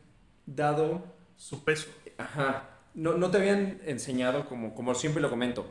dado 0.45 1.03
Su 1.35 1.63
peso. 1.63 1.87
Ajá. 2.17 2.69
No, 2.93 3.13
no 3.13 3.31
te 3.31 3.37
habían 3.37 3.79
enseñado, 3.85 4.45
como, 4.47 4.75
como 4.75 4.93
siempre 4.93 5.21
lo 5.21 5.29
comento, 5.29 5.65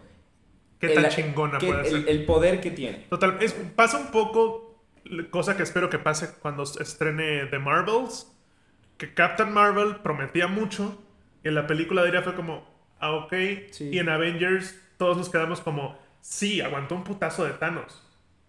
Qué 0.81 0.89
el- 0.93 0.95
tan 1.03 1.09
chingona 1.11 1.59
que- 1.59 1.69
puede 1.69 1.85
ser. 1.85 1.95
el, 1.95 2.09
el 2.09 2.25
poder 2.27 2.61
que 2.61 2.71
tiene. 2.73 3.07
Total, 3.11 3.39
es, 3.41 3.53
pasa 3.53 3.99
un 3.99 4.09
poco, 4.11 4.83
cosa 5.31 5.57
que 5.57 5.63
espero 5.63 5.89
que 5.89 5.99
pase 6.01 6.31
cuando 6.41 6.65
estrene 6.65 7.47
The 7.47 7.59
Marvels, 7.61 8.33
que 8.99 9.15
Captain 9.15 9.53
Marvel 9.53 9.97
prometía 10.03 10.49
mucho, 10.49 11.01
en 11.45 11.55
la 11.55 11.67
película 11.67 12.05
diría 12.05 12.23
fue 12.23 12.35
como, 12.35 12.67
ah, 13.01 13.13
ok, 13.13 13.33
Sí. 13.71 13.91
y 13.93 13.99
en 13.99 14.09
Avengers 14.09 14.77
todos 14.97 15.17
nos 15.17 15.29
quedamos 15.31 15.61
como, 15.61 15.99
sí, 16.21 16.61
aguantó 16.61 16.95
un 16.95 17.05
putazo 17.05 17.45
de 17.45 17.53
Thanos, 17.53 18.03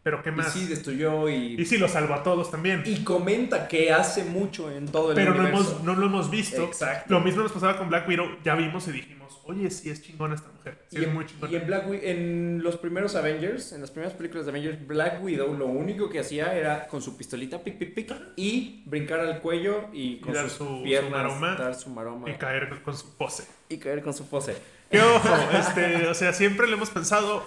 pero 0.03 0.21
¿qué 0.21 0.29
Y 0.29 0.33
más? 0.33 0.51
sí, 0.53 0.65
destruyó 0.67 1.29
y, 1.29 1.55
Y 1.59 1.65
sí, 1.65 1.77
lo 1.77 1.87
salvó 1.87 2.13
a 2.13 2.23
todos 2.23 2.51
también. 2.51 2.83
y 2.85 3.03
comenta 3.03 3.67
que 3.67 3.91
hace 3.91 4.23
mucho 4.25 4.69
en 4.69 4.87
todo 4.87 5.11
el 5.11 5.15
pero 5.15 5.33
no, 5.33 5.39
universo. 5.41 5.71
hemos, 5.71 5.83
no 5.83 5.95
lo 5.95 6.05
hemos 6.07 6.29
visto. 6.29 6.63
Exacto. 6.63 7.13
Lo 7.13 7.21
mismo 7.21 7.41
nos 7.43 7.51
pasaba 7.51 7.77
con 7.77 7.89
Black 7.89 8.07
Widow, 8.07 8.27
ya 8.43 8.55
vimos 8.55 8.87
y 8.87 8.91
dijimos, 8.91 9.22
oye, 9.45 9.69
sí 9.71 9.89
es 9.89 10.01
chingona 10.01 10.35
esta 10.35 10.49
mujer, 10.49 10.77
sí 10.89 10.97
y, 10.97 11.01
es 11.01 11.07
en, 11.07 11.13
muy 11.13 11.25
chingona. 11.25 11.51
y 11.51 11.55
en 11.55 11.67
Black 11.67 11.85
en 12.03 12.63
los 12.63 12.77
primeros 12.77 13.15
Avengers, 13.15 13.71
en 13.73 13.81
las 13.81 13.91
primeras 13.91 14.13
películas 14.13 14.45
de 14.45 14.51
Avengers, 14.51 14.87
Black 14.87 15.21
Widow 15.23 15.53
lo 15.55 15.65
único 15.67 16.09
que 16.09 16.19
hacía 16.19 16.55
era 16.55 16.87
con 16.87 17.01
su 17.01 17.17
pistolita 17.17 17.63
pic 17.63 17.77
pic 17.77 17.93
pic 17.93 18.13
y 18.35 18.83
brincar 18.85 19.19
al 19.19 19.39
cuello 19.41 19.89
y 19.93 20.19
con 20.19 20.33
dar 20.33 20.49
sus 20.49 20.57
su- 20.57 20.77
su 20.77 20.83
piernas 20.83 21.11
maroma. 21.11 21.55
dar 21.55 21.75
su 21.75 21.89
maroma 21.89 22.29
Y 22.29 22.33
caer 22.35 22.81
con 22.83 22.95
su 22.95 23.17
pose. 23.17 23.45
y 23.69 23.77
caer 23.77 24.01
con 24.01 24.13
su 24.13 24.27
pose. 24.27 24.55
Que 24.89 25.01
ojo, 25.01 25.29
este, 25.57 26.07
o 26.07 26.13
sea, 26.13 26.33
siempre 26.33 26.67
le 26.67 26.73
hemos 26.73 26.89
pensado, 26.91 27.43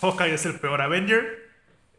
Hawkeye 0.00 0.34
es 0.34 0.46
el 0.46 0.58
peor 0.60 0.80
Avenger. 0.82 1.42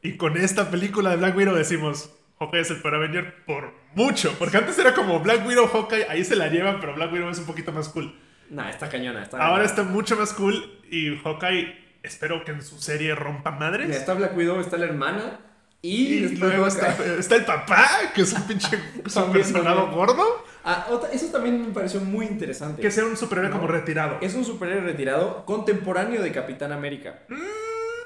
Y 0.02 0.18
con 0.18 0.38
esta 0.38 0.70
película 0.70 1.10
de 1.10 1.18
Black 1.18 1.36
Widow 1.36 1.56
decimos, 1.56 2.12
Hawkeye 2.39 2.62
es 2.62 2.70
el 2.72 2.82
peor 2.82 2.96
Avenger 2.96 3.44
por 3.46 3.74
mucho. 3.96 4.34
Porque 4.38 4.58
antes 4.58 4.78
era 4.78 4.94
como 4.94 5.20
Black 5.20 5.46
Widow, 5.48 5.68
Hawkeye, 5.68 6.06
ahí 6.10 6.24
se 6.24 6.36
la 6.36 6.48
llevan, 6.48 6.80
pero 6.80 6.94
Black 6.96 7.12
Widow 7.12 7.30
es 7.30 7.39
un 7.39 7.46
poquito 7.46 7.72
más 7.72 7.89
cool. 7.89 8.18
Nah, 8.49 8.69
está 8.69 8.89
cañona. 8.89 9.23
Está 9.23 9.38
Ahora 9.38 9.63
cañona. 9.63 9.65
está 9.65 9.84
mucho 9.84 10.15
más 10.15 10.34
cool 10.34 10.79
y 10.89 11.17
Hawkeye 11.17 11.75
espero 12.03 12.43
que 12.45 12.51
en 12.51 12.62
su 12.62 12.77
serie 12.79 13.15
rompa 13.15 13.51
madres. 13.51 13.88
Mira, 13.88 13.99
está 13.99 14.13
Black 14.13 14.36
Widow, 14.38 14.60
está 14.60 14.77
la 14.77 14.86
hermana. 14.86 15.39
Y, 15.81 16.29
luego 16.38 16.65
está, 16.65 16.97
está 17.19 17.36
el 17.36 17.45
papá, 17.45 17.88
que 18.15 18.21
es 18.23 18.34
un 18.34 18.41
pinche 18.47 18.75
también. 19.13 19.45
gordo. 19.93 20.43
Ah, 20.63 20.88
otra- 20.89 21.12
eso 21.12 21.27
también 21.27 21.62
me 21.62 21.71
pareció 21.71 21.99
muy 22.01 22.25
interesante. 22.25 22.81
Que 22.81 22.89
sea 22.89 23.05
un 23.05 23.15
superhéroe 23.15 23.51
No. 23.51 23.58
como 23.58 23.67
retirado. 23.67 24.17
Es 24.19 24.34
un 24.34 24.43
superhéroe 24.43 24.81
retirado 24.81 25.45
contemporáneo 25.45 26.23
de 26.23 26.31
Capitán 26.31 26.71
América. 26.71 27.19
Mm. 27.29 27.36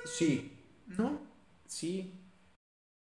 Sí, 0.06 0.58
No. 0.88 1.21
sí. 1.65 2.15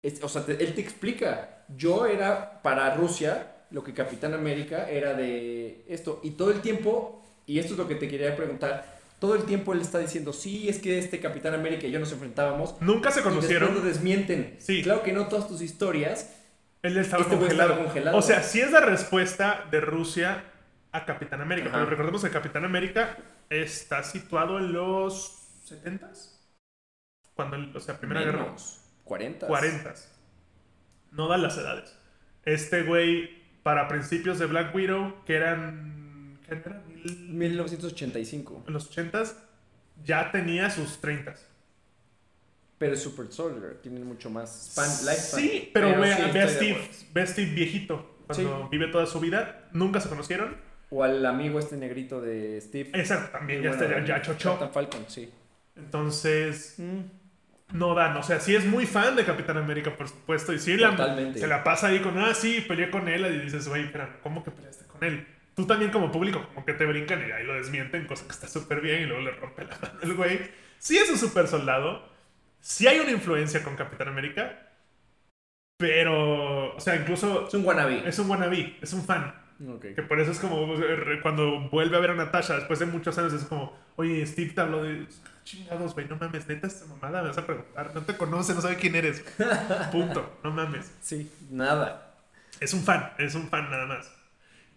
Es- 0.02 0.24
o 0.24 0.30
sea, 0.30 0.46
te- 0.46 0.64
él 0.64 0.74
te 0.74 0.80
explica. 0.82 1.66
Yo 1.76 2.06
era 2.06 2.62
para 2.62 2.96
Rusia 2.96 3.66
lo 3.72 3.84
que 3.84 3.94
Capitán 3.94 4.34
América 4.34 4.90
era 4.90 5.14
de 5.14 5.84
esto. 5.90 6.22
Y 6.24 6.32
todo 6.32 6.52
el 6.52 6.62
tiempo, 6.62 7.21
y 7.52 7.60
esto 7.60 7.74
es 7.74 7.78
lo 7.80 7.88
que 7.88 7.96
te 7.96 8.08
quería 8.08 8.36
preguntar, 8.36 9.00
todo 9.20 9.36
el 9.36 9.44
tiempo 9.44 9.74
él 9.74 9.82
está 9.82 10.00
diciendo, 10.00 10.34
sí, 10.34 10.68
es 10.70 10.80
que 10.80 10.98
este 10.98 11.20
Capitán 11.20 11.54
América 11.54 11.86
y 11.88 11.92
yo 11.92 12.00
nos 12.00 12.12
enfrentábamos. 12.12 12.76
Nunca 12.82 13.12
se 13.12 13.20
Y 13.20 13.24
después 13.24 13.36
conocieron. 13.36 13.74
lo 13.76 13.82
desmienten. 13.82 14.56
Sí. 14.60 14.82
Claro 14.84 15.04
que 15.04 15.14
no 15.14 15.28
todas 15.28 15.48
tus 15.48 15.62
historias. 15.62 16.36
Él 16.82 16.98
estaba 16.98 17.22
Este 17.24 17.38
congelado. 17.38 18.18
O 18.18 18.22
sea, 18.24 18.42
sí 18.42 18.60
es 18.60 18.72
la 18.72 18.80
respuesta 18.80 19.66
de 19.70 19.80
Rusia 19.82 20.44
a 20.92 21.06
Capitán 21.06 21.40
América. 21.42 21.68
Ajá. 21.70 21.78
Pero 21.78 21.90
recordemos 21.92 22.24
que 22.24 22.32
Capitán 22.32 22.66
América 22.66 23.18
está 23.52 24.02
situado 24.02 24.58
en 24.58 24.74
los 24.74 25.38
70s. 25.70 26.40
Cuando, 27.36 27.56
el- 27.58 27.76
o 27.76 27.80
sea, 27.80 28.00
Primera 28.00 28.22
Guerra. 28.22 28.44
Menos. 28.46 28.82
40. 29.04 29.48
40s. 29.48 30.08
No 31.12 31.28
dan 31.28 31.44
las 31.44 31.58
edades. 31.58 31.96
Este 32.46 32.82
güey, 32.84 33.30
para 33.62 33.88
principios 33.88 34.40
de 34.40 34.48
Black 34.48 34.74
Widow, 34.74 35.24
que 35.26 35.36
eran. 35.36 36.01
¿Qué 36.60 36.70
era? 36.70 36.82
Mil- 36.88 37.30
1985. 37.30 38.64
En 38.68 38.74
los 38.74 38.90
80s, 38.96 39.34
ya 40.04 40.32
tenía 40.32 40.70
sus 40.70 41.02
30s. 41.02 41.40
Pero 42.78 42.94
es 42.94 43.02
Super 43.04 43.28
Soldier, 43.32 43.76
tiene 43.82 44.00
mucho 44.02 44.30
más 44.30 44.72
span, 44.72 44.90
lifespan. 45.06 45.40
Sí, 45.40 45.70
pero, 45.74 46.00
ve, 46.00 46.16
sí, 46.16 46.22
ve 46.34 46.42
a 46.42 46.48
Steve, 46.48 46.90
ve 47.14 47.22
a 47.22 47.28
Steve 47.28 47.52
viejito. 47.52 48.18
Cuando 48.28 48.64
Sí. 48.64 48.68
vive 48.72 48.88
toda 48.88 49.06
su 49.06 49.20
vida, 49.20 49.68
nunca 49.72 50.00
se 50.00 50.10
conocieron. 50.10 50.56
O 50.90 51.04
al 51.04 51.26
amigo 51.26 51.60
este 51.60 51.78
negrito 51.78 52.20
de 52.22 52.60
Steve. 52.60 52.90
Exacto, 52.94 53.38
también 53.38 53.62
ya, 53.62 53.70
Bueno, 53.70 53.84
está, 53.86 54.00
ya, 54.00 54.06
ya 54.18 54.22
chochó. 54.22 54.52
Captain 54.52 54.72
Falcon, 54.72 55.06
sí. 55.08 55.30
Entonces, 55.76 56.76
Mm, 56.80 57.78
no 57.78 57.94
dan. 57.94 58.18
O 58.18 58.24
sea, 58.24 58.40
sí 58.40 58.56
es 58.56 58.66
muy 58.66 58.86
fan 58.86 59.16
de 59.16 59.24
Capitán 59.26 59.58
América, 59.58 59.96
por 59.96 60.10
supuesto. 60.10 60.52
Y 60.52 60.60
sí 60.60 60.76
la- 60.76 61.34
se 61.36 61.48
la 61.48 61.64
pasa 61.64 61.88
ahí 61.88 62.00
con, 62.00 62.18
ah, 62.18 62.34
sí, 62.34 62.62
peleé 62.68 62.90
con 62.90 63.08
él. 63.08 63.26
Y 63.28 63.40
dices, 63.46 63.68
güey, 63.68 63.84
espera, 63.86 64.18
¿cómo 64.24 64.44
que 64.44 64.52
peleaste 64.52 64.86
con 64.86 65.04
él? 65.04 65.26
Tú 65.56 65.66
también 65.68 65.92
como 65.92 66.12
público, 66.12 66.46
como 66.54 66.66
que 66.66 66.74
te 66.74 66.86
brincan 66.86 67.28
y 67.28 67.32
ahí 67.32 67.44
lo 67.46 67.54
desmienten, 67.56 68.06
cosa 68.08 68.26
que 68.26 68.32
está 68.32 68.48
súper 68.48 68.82
bien. 68.82 69.02
Y 69.04 69.06
luego 69.06 69.22
le 69.24 69.32
rompe 69.32 69.66
la 69.66 69.78
mano 69.80 70.00
el 70.02 70.14
güey. 70.16 70.40
Sí 70.80 70.98
es 70.98 71.10
un 71.10 71.18
super 71.18 71.48
soldado. 71.48 72.10
Sí 72.60 72.88
hay 72.88 73.00
una 73.00 73.12
influencia 73.12 73.64
con 73.64 73.76
Capitán 73.76 74.08
América. 74.08 74.68
Pero, 75.78 76.76
o 76.76 76.80
sea, 76.80 76.96
incluso 76.96 77.48
Es 77.48 77.54
un 77.56 77.66
wannabe. 77.66 78.08
es 78.08 78.20
un 78.20 78.30
wannabe, 78.30 78.78
es 78.82 78.94
un 78.94 79.04
fan. 79.04 79.34
Ok. 79.68 79.94
Que 79.96 80.04
por 80.04 80.20
eso 80.20 80.32
es 80.32 80.40
como 80.40 80.74
eh, 80.76 81.20
cuando 81.22 81.70
vuelve 81.70 81.98
a 81.98 82.00
ver 82.00 82.12
a 82.12 82.16
Natasha 82.16 82.56
después 82.56 82.80
de 82.80 82.86
muchos 82.86 83.18
años, 83.18 83.34
es 83.34 83.44
como, 83.46 83.78
oye, 83.96 84.26
Steve 84.26 84.52
te 84.54 84.62
habló 84.62 84.84
de 84.84 85.08
chingados, 85.44 85.94
güey, 85.94 86.08
no 86.08 86.18
mames, 86.18 86.48
neta, 86.48 86.68
esta 86.68 86.86
mamada 86.86 87.22
me 87.22 87.30
vas 87.30 87.38
a 87.38 87.46
preguntar, 87.46 87.92
no 87.94 88.02
te 88.02 88.16
conoce, 88.16 88.54
no 88.54 88.62
sabe 88.62 88.76
quién 88.78 88.96
eres. 88.96 89.24
Punto, 89.92 90.40
no 90.44 90.52
mames. 90.52 90.92
Sí, 91.02 91.32
nada. 91.50 92.14
Es 92.60 92.74
un 92.74 92.84
fan, 92.84 93.12
es 93.18 93.34
un 93.36 93.50
fan 93.50 93.70
nada 93.72 93.86
más. 93.88 94.12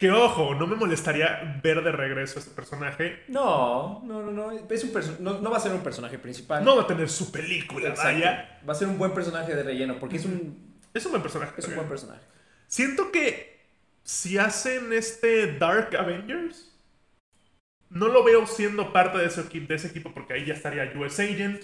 Que 0.04 0.10
ojo, 0.10 0.54
no 0.54 0.66
me 0.66 0.76
molestaría 0.76 1.58
ver 1.62 1.82
de 1.82 1.90
regreso 1.90 2.38
a 2.38 2.42
este 2.42 2.54
personaje. 2.54 3.22
No, 3.28 4.02
no, 4.04 4.22
no, 4.22 4.30
no. 4.32 4.50
Es 4.52 4.84
un 4.84 4.92
no, 5.24 5.40
no 5.40 5.50
va 5.50 5.56
a 5.56 5.60
ser 5.60 5.72
un 5.72 5.80
personaje 5.80 6.18
principal. 6.18 6.62
No 6.62 6.76
va 6.76 6.82
a 6.82 6.86
tener 6.86 7.08
su 7.08 7.32
película, 7.32 7.88
Exacto. 7.88 8.12
vaya. 8.12 8.60
Va 8.68 8.72
a 8.72 8.76
ser 8.76 8.88
un 8.88 8.98
buen 8.98 9.14
personaje 9.14 9.54
de 9.56 9.62
relleno 9.62 9.96
porque 9.98 10.16
es 10.18 10.26
un, 10.26 10.78
Es 10.92 11.06
un 11.06 11.12
buen 11.12 11.22
personaje. 11.22 11.54
es 11.56 11.66
un 11.68 11.76
buen 11.76 11.88
personaje. 11.88 12.20
Siento 12.66 13.10
que 13.10 13.64
si 14.02 14.36
hacen 14.36 14.92
este 14.92 15.54
Dark 15.58 15.96
Avengers, 15.96 16.70
no 17.88 18.08
lo 18.08 18.24
veo 18.24 18.46
siendo 18.46 18.92
parte 18.92 19.16
de 19.16 19.24
ese, 19.24 19.42
equi- 19.48 19.66
de 19.66 19.74
ese 19.76 19.88
equipo 19.88 20.12
porque 20.12 20.34
ahí 20.34 20.44
ya 20.44 20.52
estaría 20.52 20.92
US 20.98 21.18
Agent. 21.18 21.62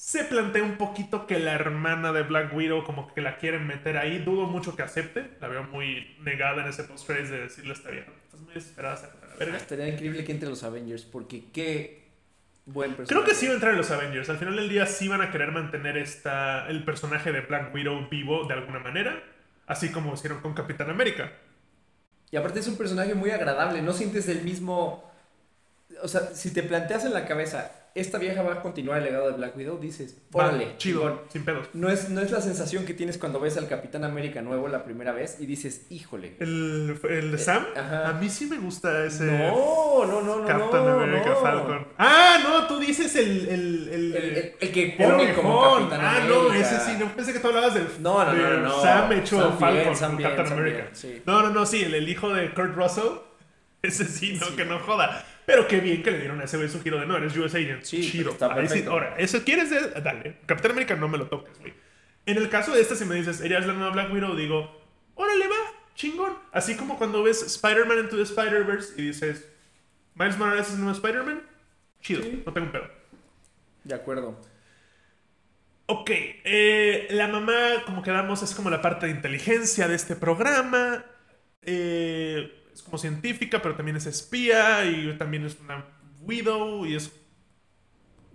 Se 0.00 0.24
plantea 0.24 0.62
un 0.62 0.78
poquito 0.78 1.26
que 1.26 1.38
la 1.38 1.52
hermana 1.52 2.10
de 2.10 2.22
Black 2.22 2.54
Widow 2.54 2.84
como 2.84 3.12
que 3.12 3.20
la 3.20 3.36
quieren 3.36 3.66
meter 3.66 3.98
ahí. 3.98 4.18
Dudo 4.18 4.46
mucho 4.46 4.74
que 4.74 4.82
acepte. 4.82 5.32
La 5.42 5.48
veo 5.48 5.64
muy 5.64 6.16
negada 6.20 6.62
en 6.62 6.70
ese 6.70 6.84
post 6.84 7.06
credits 7.06 7.28
de 7.28 7.40
decirle 7.40 7.74
esta 7.74 7.90
vieja, 7.90 8.10
estás 8.24 8.40
muy 8.40 8.54
desesperada, 8.54 8.96
sácate 8.96 9.26
a 9.26 9.28
la 9.28 9.36
verga. 9.36 9.58
Estaría 9.58 9.88
increíble 9.88 10.24
que 10.24 10.32
entre 10.32 10.48
los 10.48 10.62
Avengers 10.62 11.02
porque 11.02 11.44
qué 11.52 12.08
buen 12.64 12.94
personaje. 12.94 13.14
Creo 13.14 13.24
que 13.26 13.38
sí 13.38 13.44
va 13.44 13.52
a 13.52 13.54
entrar 13.56 13.72
en 13.72 13.78
los 13.78 13.90
Avengers. 13.90 14.30
Al 14.30 14.38
final 14.38 14.56
del 14.56 14.70
día 14.70 14.86
sí 14.86 15.06
van 15.06 15.20
a 15.20 15.30
querer 15.30 15.52
mantener 15.52 15.98
esta, 15.98 16.66
el 16.70 16.82
personaje 16.82 17.30
de 17.30 17.42
Black 17.42 17.74
Widow 17.74 18.08
vivo 18.08 18.46
de 18.46 18.54
alguna 18.54 18.78
manera. 18.78 19.22
Así 19.66 19.92
como 19.92 20.14
hicieron 20.14 20.40
con 20.40 20.54
Capitán 20.54 20.88
América. 20.88 21.30
Y 22.30 22.38
aparte 22.38 22.60
es 22.60 22.68
un 22.68 22.78
personaje 22.78 23.14
muy 23.14 23.32
agradable, 23.32 23.82
no 23.82 23.92
sientes 23.92 24.30
el 24.30 24.44
mismo... 24.44 25.12
O 26.02 26.08
sea, 26.08 26.22
si 26.34 26.54
te 26.54 26.62
planteas 26.62 27.04
en 27.04 27.12
la 27.12 27.26
cabeza, 27.26 27.79
esta 27.94 28.18
vieja 28.18 28.42
va 28.42 28.54
a 28.54 28.62
continuar 28.62 28.98
el 28.98 29.04
legado 29.04 29.26
de 29.30 29.36
Black 29.36 29.56
Widow, 29.56 29.78
dices, 29.78 30.16
órale, 30.32 30.74
chido, 30.78 31.00
chingón. 31.00 31.20
sin 31.32 31.44
pedos. 31.44 31.68
No 31.74 31.88
es, 31.90 32.08
no 32.10 32.20
es 32.20 32.30
la 32.30 32.40
sensación 32.40 32.84
que 32.84 32.94
tienes 32.94 33.18
cuando 33.18 33.40
ves 33.40 33.56
al 33.56 33.66
Capitán 33.68 34.04
América 34.04 34.42
nuevo 34.42 34.68
la 34.68 34.84
primera 34.84 35.12
vez 35.12 35.36
y 35.40 35.46
dices, 35.46 35.86
híjole. 35.90 36.36
¿El, 36.38 36.98
el 37.08 37.32
de 37.32 37.38
Sam? 37.38 37.64
Eh, 37.74 37.78
ajá. 37.80 38.08
A 38.08 38.12
mí 38.14 38.28
sí 38.28 38.46
me 38.46 38.58
gusta 38.58 39.04
ese 39.04 39.24
No, 39.24 40.04
no, 40.06 40.22
no, 40.22 40.36
no. 40.40 41.00
America 41.02 41.30
no. 41.30 41.36
Falcon. 41.36 41.88
Ah, 41.98 42.38
no, 42.42 42.66
tú 42.66 42.78
dices 42.78 43.14
el... 43.16 43.48
El, 43.48 43.88
el, 43.92 44.16
El, 44.16 44.52
el- 44.60 44.72
que 44.72 44.94
pone 44.98 45.34
como. 45.34 45.78
Capitán 45.78 46.00
Ah, 46.00 46.16
América. 46.18 46.34
no, 46.34 46.52
ese 46.54 46.78
sí, 46.80 46.96
no 46.98 47.06
pensé 47.14 47.32
que 47.32 47.40
tú 47.40 47.48
hablabas 47.48 47.74
del 47.74 47.86
No, 48.00 48.24
no, 48.24 48.32
no, 48.32 48.56
no. 48.60 48.82
Sam 48.82 49.12
hecho 49.12 49.40
Sam 49.40 49.58
Falcon 49.58 49.82
bien, 49.84 49.96
Sam 49.96 50.16
bien, 50.16 50.30
bien, 50.64 50.88
sí. 50.92 51.22
No, 51.26 51.42
no, 51.42 51.50
no, 51.50 51.66
sí, 51.66 51.82
el, 51.82 51.94
el 51.94 52.08
hijo 52.08 52.32
de 52.32 52.52
Kurt 52.54 52.74
Russell. 52.76 53.18
Ese 53.82 54.04
sí, 54.04 54.36
no, 54.38 54.46
Sí. 54.46 54.56
que 54.56 54.64
no 54.66 54.78
joda. 54.80 55.24
Pero 55.50 55.66
qué 55.66 55.80
bien 55.80 56.00
que 56.02 56.12
le 56.12 56.18
dieron 56.20 56.40
a 56.40 56.44
ese 56.44 56.56
güey 56.58 56.68
su 56.68 56.80
giro 56.80 57.00
de 57.00 57.06
no, 57.06 57.16
eres 57.16 57.36
US 57.36 57.54
Agent. 57.56 57.82
Sí, 57.82 58.08
Chido. 58.08 58.30
está 58.30 58.50
sí, 58.50 58.54
perfecto. 58.54 58.90
ahora, 58.92 59.16
¿eso 59.18 59.42
quieres? 59.42 59.68
de- 59.70 60.00
Dale. 60.00 60.36
Capitán 60.46 60.70
América 60.70 60.94
no 60.94 61.08
me 61.08 61.18
lo 61.18 61.26
toques, 61.26 61.58
güey. 61.58 61.74
En 62.26 62.36
el 62.36 62.48
caso 62.48 62.72
de 62.72 62.80
esta, 62.80 62.94
si 62.94 63.04
me 63.04 63.16
dices, 63.16 63.40
ella 63.40 63.58
es 63.58 63.66
la 63.66 63.72
nueva 63.72 63.90
Black 63.90 64.12
Widow, 64.12 64.36
digo, 64.36 64.80
órale, 65.16 65.48
va, 65.48 65.56
chingón. 65.96 66.34
Así 66.52 66.76
como 66.76 66.96
cuando 66.98 67.22
ves 67.24 67.42
Spider-Man 67.42 67.98
Into 67.98 68.16
the 68.16 68.22
Spider-Verse 68.22 68.94
y 68.96 69.06
dices, 69.08 69.48
Miles 70.14 70.38
Morales 70.38 70.68
es 70.68 70.74
el 70.74 70.80
nuevo 70.84 70.94
Spider-Man, 70.94 71.42
chido, 72.00 72.22
Sí. 72.22 72.42
no 72.46 72.52
tengo 72.52 72.66
un 72.66 72.72
pedo. 72.72 72.88
De 73.82 73.94
acuerdo. 73.96 74.40
Ok, 75.86 76.10
eh, 76.12 77.08
la 77.10 77.26
mamá, 77.26 77.82
como 77.86 78.02
quedamos, 78.02 78.42
es 78.44 78.54
como 78.54 78.70
la 78.70 78.80
parte 78.80 79.06
de 79.06 79.12
inteligencia 79.12 79.88
de 79.88 79.96
este 79.96 80.14
programa. 80.14 81.04
Eh, 81.62 82.59
es 82.80 82.82
como 82.82 82.98
científica, 82.98 83.60
pero 83.62 83.76
también 83.76 83.96
es 83.96 84.06
espía 84.06 84.84
y 84.84 85.16
también 85.18 85.44
es 85.44 85.58
una 85.60 85.84
widow 86.22 86.86
y 86.86 86.96
es 86.96 87.12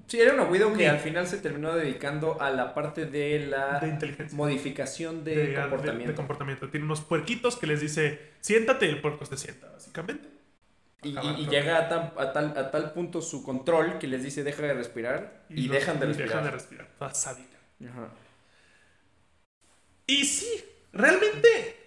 Sí, 0.07 0.19
era 0.19 0.33
una 0.35 0.43
Widow 0.43 0.71
que 0.77 0.87
al 0.87 0.99
final 0.99 1.25
se 1.25 1.39
terminó 1.39 1.73
dedicando 1.73 2.39
a 2.39 2.51
la 2.51 2.75
parte 2.75 3.07
de 3.07 3.39
la 3.47 3.79
de 3.79 4.27
modificación 4.33 5.23
de, 5.23 5.55
comportamiento. 5.55 6.11
de 6.11 6.15
comportamiento. 6.15 6.69
Tiene 6.69 6.85
unos 6.85 7.01
puerquitos 7.01 7.57
que 7.57 7.65
les 7.65 7.81
dice, 7.81 8.33
siéntate 8.39 8.85
y 8.85 8.89
el 8.89 9.01
puerco 9.01 9.25
se 9.25 9.35
sienta, 9.35 9.71
básicamente. 9.71 10.29
Y, 11.01 11.11
llega 11.49 11.77
a, 11.77 11.89
tan- 11.89 12.13
a 12.17 12.33
tal, 12.33 12.55
a 12.57 12.69
tal 12.69 12.93
punto 12.93 13.21
su 13.21 13.43
control 13.43 13.97
que 13.97 14.07
les 14.07 14.23
dice 14.23 14.43
deja 14.43 14.61
de 14.61 14.73
respirar 14.73 15.45
y, 15.49 15.67
dejan 15.69 15.99
de 15.99 16.05
y 16.05 16.07
respirar. 16.09 16.29
Dejan 16.29 16.43
de 16.45 16.51
respirar. 16.51 16.87
Toda. 16.99 17.09
Ajá. 17.09 18.09
Y 20.07 20.25
sí, 20.25 20.63
realmente. 20.93 21.84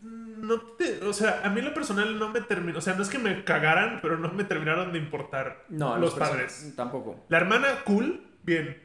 No 0.00 0.60
te, 0.60 1.04
o 1.04 1.12
sea, 1.12 1.42
a 1.44 1.50
mí 1.50 1.60
lo 1.60 1.74
personal 1.74 2.18
no 2.18 2.28
me 2.30 2.40
terminó. 2.40 2.78
O 2.78 2.80
sea, 2.80 2.94
no 2.94 3.02
es 3.02 3.08
que 3.08 3.18
me 3.18 3.44
cagaran, 3.44 3.98
pero 4.00 4.16
no 4.18 4.30
me 4.32 4.44
terminaron 4.44 4.92
de 4.92 4.98
importar 4.98 5.64
No, 5.68 5.96
los 5.98 6.14
perso- 6.14 6.18
padres. 6.18 6.72
Tampoco. 6.76 7.26
La 7.28 7.38
hermana, 7.38 7.82
cool, 7.84 8.22
bien. 8.44 8.80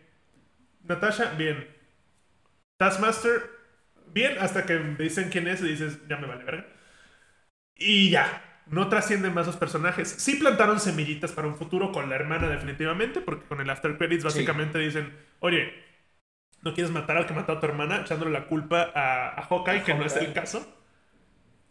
Natasha, 0.84 1.34
bien. 1.38 1.67
Taskmaster, 2.78 3.41
bien, 4.13 4.38
hasta 4.39 4.65
que 4.65 4.78
me 4.80 4.95
dicen 4.97 5.30
quién 5.30 5.47
es 5.47 5.62
y 5.62 5.67
dices, 5.69 5.99
ya 6.10 6.17
me 6.17 6.28
vale 6.28 6.43
verga. 6.43 6.65
Y 7.76 8.10
ya. 8.10 8.49
No 8.65 8.88
trascienden 8.88 9.34
más 9.34 9.45
los 9.45 9.58
personajes. 9.58 10.08
Sí 10.08 10.36
plantaron 10.36 10.80
semillitas 10.80 11.34
para 11.34 11.49
un 11.49 11.56
futuro 11.58 11.91
con 11.91 12.10
la 12.10 12.15
hermana, 12.15 12.47
definitivamente, 12.47 13.19
porque 13.19 13.45
con 13.45 13.60
el 13.60 13.69
After 13.69 13.97
Credits 13.97 14.23
básicamente 14.23 14.80
dicen, 14.80 15.13
oye, 15.41 15.73
no 16.62 16.73
quieres 16.73 16.91
matar 16.91 17.17
al 17.17 17.26
que 17.28 17.34
mató 17.34 17.52
a 17.52 17.60
tu 17.60 17.65
hermana, 17.65 18.02
echándole 18.02 18.32
la 18.32 18.45
culpa 18.47 18.89
a, 18.95 19.38
a 19.38 19.41
Hawkeye, 19.43 19.80
A 19.80 19.84
que 19.84 19.93
no 19.93 20.06
es 20.06 20.15
el 20.15 20.32
caso. 20.32 20.65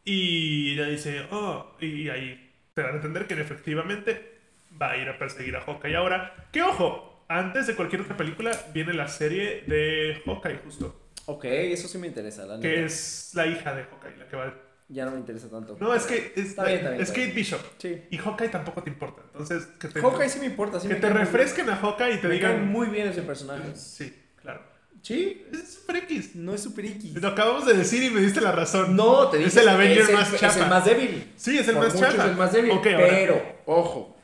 Y 0.04 0.72
ella 0.72 0.86
dice, 0.86 1.26
oh, 1.30 1.76
y 1.80 2.08
ahí 2.08 2.50
te 2.74 2.82
dan 2.82 2.92
a 2.92 2.96
entender 2.96 3.26
que 3.26 3.34
efectivamente 3.34 4.40
va 4.80 4.92
a 4.92 4.96
ir 4.96 5.08
a 5.08 5.18
perseguir 5.18 5.56
a 5.56 5.60
Hawkeye 5.60 5.96
ahora. 5.96 6.48
Que 6.52 6.62
ojo, 6.62 7.24
antes 7.28 7.66
de 7.66 7.76
cualquier 7.76 8.02
otra 8.02 8.16
película 8.16 8.50
viene 8.72 8.92
la 8.92 9.08
serie 9.08 9.62
de 9.66 10.20
Hawkeye 10.26 10.58
justo. 10.64 11.10
Ok, 11.26 11.44
eso 11.44 11.86
sí 11.86 11.98
me 11.98 12.08
interesa, 12.08 12.44
la 12.46 12.58
que 12.58 12.68
neta. 12.68 12.80
es 12.86 13.30
la 13.34 13.46
hija 13.46 13.74
de 13.74 13.84
Hawkeye, 13.84 14.16
la 14.16 14.28
que 14.28 14.36
va... 14.36 14.54
Ya 14.88 15.04
no 15.06 15.12
me 15.12 15.18
interesa 15.18 15.48
tanto. 15.48 15.76
No, 15.80 15.94
es 15.94 16.04
que 16.04 16.32
es, 16.36 16.48
Está 16.48 16.64
bien, 16.64 16.78
está 16.78 16.90
bien, 16.90 17.00
es 17.00 17.08
está 17.08 17.14
Kate 17.14 17.26
bien. 17.26 17.36
Bishop. 17.36 17.60
Sí. 17.78 18.02
Y 18.10 18.18
Hawkeye 18.18 18.48
tampoco 18.48 18.82
te 18.82 18.90
importa. 18.90 19.22
Entonces, 19.32 19.66
que 19.78 19.88
te, 19.88 20.00
Hawkeye 20.00 20.28
sí 20.28 20.40
me 20.40 20.46
importa, 20.46 20.80
sí 20.80 20.88
que 20.88 20.94
me 20.94 21.00
te 21.00 21.08
refresquen 21.08 21.70
a 21.70 21.76
Hawkeye 21.76 22.14
y 22.14 22.18
te. 22.18 22.28
Me 22.28 22.34
digan... 22.34 22.68
muy 22.68 22.88
bien 22.88 23.08
ese 23.08 23.22
personaje. 23.22 23.74
Sí, 23.74 24.14
claro. 24.42 24.71
Sí, 25.02 25.44
Es 25.52 25.74
Super 25.74 25.96
X. 25.96 26.30
no 26.36 26.54
es 26.54 26.62
super 26.62 26.84
X. 26.86 27.20
Lo 27.20 27.26
acabamos 27.28 27.66
de 27.66 27.74
decir 27.74 28.02
y 28.04 28.10
me 28.10 28.20
diste 28.20 28.40
la 28.40 28.52
razón. 28.52 28.94
No, 28.94 29.28
te 29.28 29.38
dije. 29.38 29.48
Es 29.48 29.56
el 29.56 29.68
Avenger 29.68 29.98
es 30.02 30.08
el- 30.08 30.14
más 30.14 30.32
Es 30.32 30.40
chafa. 30.40 30.62
el 30.62 30.70
más 30.70 30.84
débil. 30.84 31.32
Sí, 31.36 31.58
es 31.58 31.66
el 31.68 31.74
Por 31.74 31.84
más. 31.86 31.94
Es 31.94 32.14
el 32.24 32.36
más 32.36 32.52
débil. 32.52 32.70
Ahora- 32.70 32.82
pero, 33.08 33.42
ojo, 33.66 34.16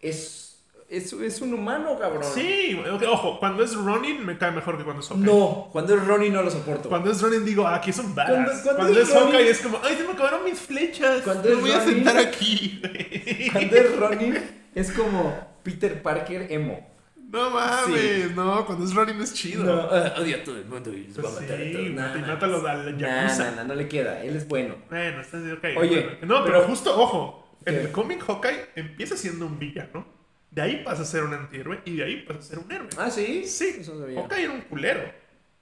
es, 0.00 0.58
es, 0.88 1.12
es 1.12 1.40
un 1.40 1.54
humano, 1.54 1.96
cabrón. 1.98 2.24
Sí, 2.34 2.76
ok, 2.92 3.02
ojo, 3.08 3.38
cuando 3.38 3.62
es 3.62 3.74
Ronin 3.76 4.26
me 4.26 4.36
cae 4.36 4.50
mejor 4.50 4.76
que 4.76 4.82
cuando 4.82 5.02
es 5.02 5.08
Hawkeye. 5.08 5.24
No, 5.24 5.68
cuando 5.72 5.94
es 5.94 6.04
Ronnie 6.04 6.30
no 6.30 6.42
lo 6.42 6.50
soporto. 6.50 6.88
Cuando 6.88 7.12
es 7.12 7.20
Ronin 7.22 7.44
digo, 7.44 7.66
ah, 7.66 7.76
aquí 7.76 7.90
es 7.90 7.98
un 7.98 8.12
badass. 8.14 8.32
Cuando- 8.34 8.50
Cuando, 8.64 8.76
cuando 8.82 9.00
es 9.00 9.08
es 9.08 9.14
Ronin- 9.14 9.22
Hawkeye 9.32 9.50
es 9.50 9.60
como, 9.60 9.80
ay, 9.84 9.96
se 9.96 10.02
me 10.04 10.12
acabaron 10.12 10.44
mis 10.44 10.58
flechas. 10.58 11.22
Cuando 11.22 11.48
me 11.48 11.54
es 11.54 11.60
voy 11.60 11.70
a 11.70 11.78
Ronin- 11.80 11.94
sentar 11.94 12.16
aquí. 12.18 12.80
güey". 12.82 13.50
Cuando 13.52 13.76
es 13.76 13.96
Ronnie 13.96 14.34
es 14.74 14.90
como 14.92 15.32
Peter 15.62 16.02
Parker 16.02 16.50
emo. 16.50 16.92
No 17.34 17.50
mames, 17.50 18.34
no, 18.36 18.64
cuando 18.64 18.84
es 18.84 18.94
Ronin 18.94 19.20
es 19.20 19.34
chido. 19.34 19.64
No, 19.64 19.80
ah, 19.90 20.14
odia 20.18 20.36
a 20.36 20.44
todo 20.44 20.56
el 20.56 20.64
mundo 20.66 20.92
y 20.92 21.08
los 21.08 21.14
Pues 21.18 21.26
va 21.26 21.30
a 21.30 21.40
matar 21.40 21.56
a 21.60 21.64
sí, 21.64 21.72
todos. 21.72 21.90
Nah, 21.90 22.46
los- 22.46 22.64
al 22.64 22.92
nah, 22.92 22.98
Yakuza. 22.98 23.44
nah, 23.50 23.56
nah, 23.56 23.64
no 23.64 23.74
le 23.74 23.88
queda, 23.88 24.22
él 24.22 24.36
es 24.36 24.46
bueno. 24.46 24.76
Bueno, 24.88 25.20
está 25.20 25.38
bien, 25.38 25.52
ok. 25.56 25.64
Oye, 25.76 26.00
bueno. 26.02 26.16
no, 26.22 26.44
pero, 26.44 26.58
pero- 26.58 26.68
justo, 26.68 26.96
ojo, 26.98 27.58
en 27.66 27.74
el 27.74 27.90
cómic 27.90 28.22
Hawkeye 28.24 28.66
empieza 28.76 29.16
siendo 29.16 29.46
un 29.46 29.58
villano. 29.58 30.06
De 30.50 30.62
ahí 30.62 30.82
pasa 30.84 31.02
a 31.02 31.04
ser 31.04 31.24
un 31.24 31.34
antihéroe 31.34 31.80
y 31.84 31.96
de 31.96 32.04
ahí 32.04 32.16
pasa 32.22 32.38
a 32.38 32.42
ser 32.42 32.58
un 32.60 32.70
héroe. 32.70 32.88
Ah, 32.96 33.10
sí. 33.10 33.44
Sí, 33.46 33.78
Eso 33.80 33.94
no 33.94 34.00
sabía. 34.02 34.20
Hawkeye 34.20 34.44
era 34.44 34.52
un 34.52 34.60
culero. 34.60 35.02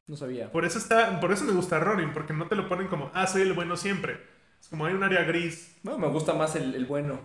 No 0.07 0.17
sabía. 0.17 0.53
Por 0.53 0.67
eso 0.67 0.79
está, 0.79 1.19
por 1.21 1.33
eso 1.33 1.45
me 1.45 1.53
gusta 1.53 1.79
Ronin, 1.81 2.13
porque 2.13 2.35
no 2.35 2.47
te 2.49 2.57
lo 2.57 2.69
ponen 2.69 2.89
como, 2.89 3.11
ah, 3.15 3.27
soy 3.27 3.43
el 3.43 3.55
bueno 3.55 3.79
siempre. 3.79 4.21
Es 4.63 4.69
como 4.69 4.87
hay 4.87 4.95
un 4.95 5.03
área 5.03 5.25
gris. 5.25 5.77
Bueno, 5.83 5.99
me 5.99 6.07
gusta 6.09 6.33
más 6.35 6.55
el, 6.57 6.75
el 6.75 6.87
bueno. 6.87 7.19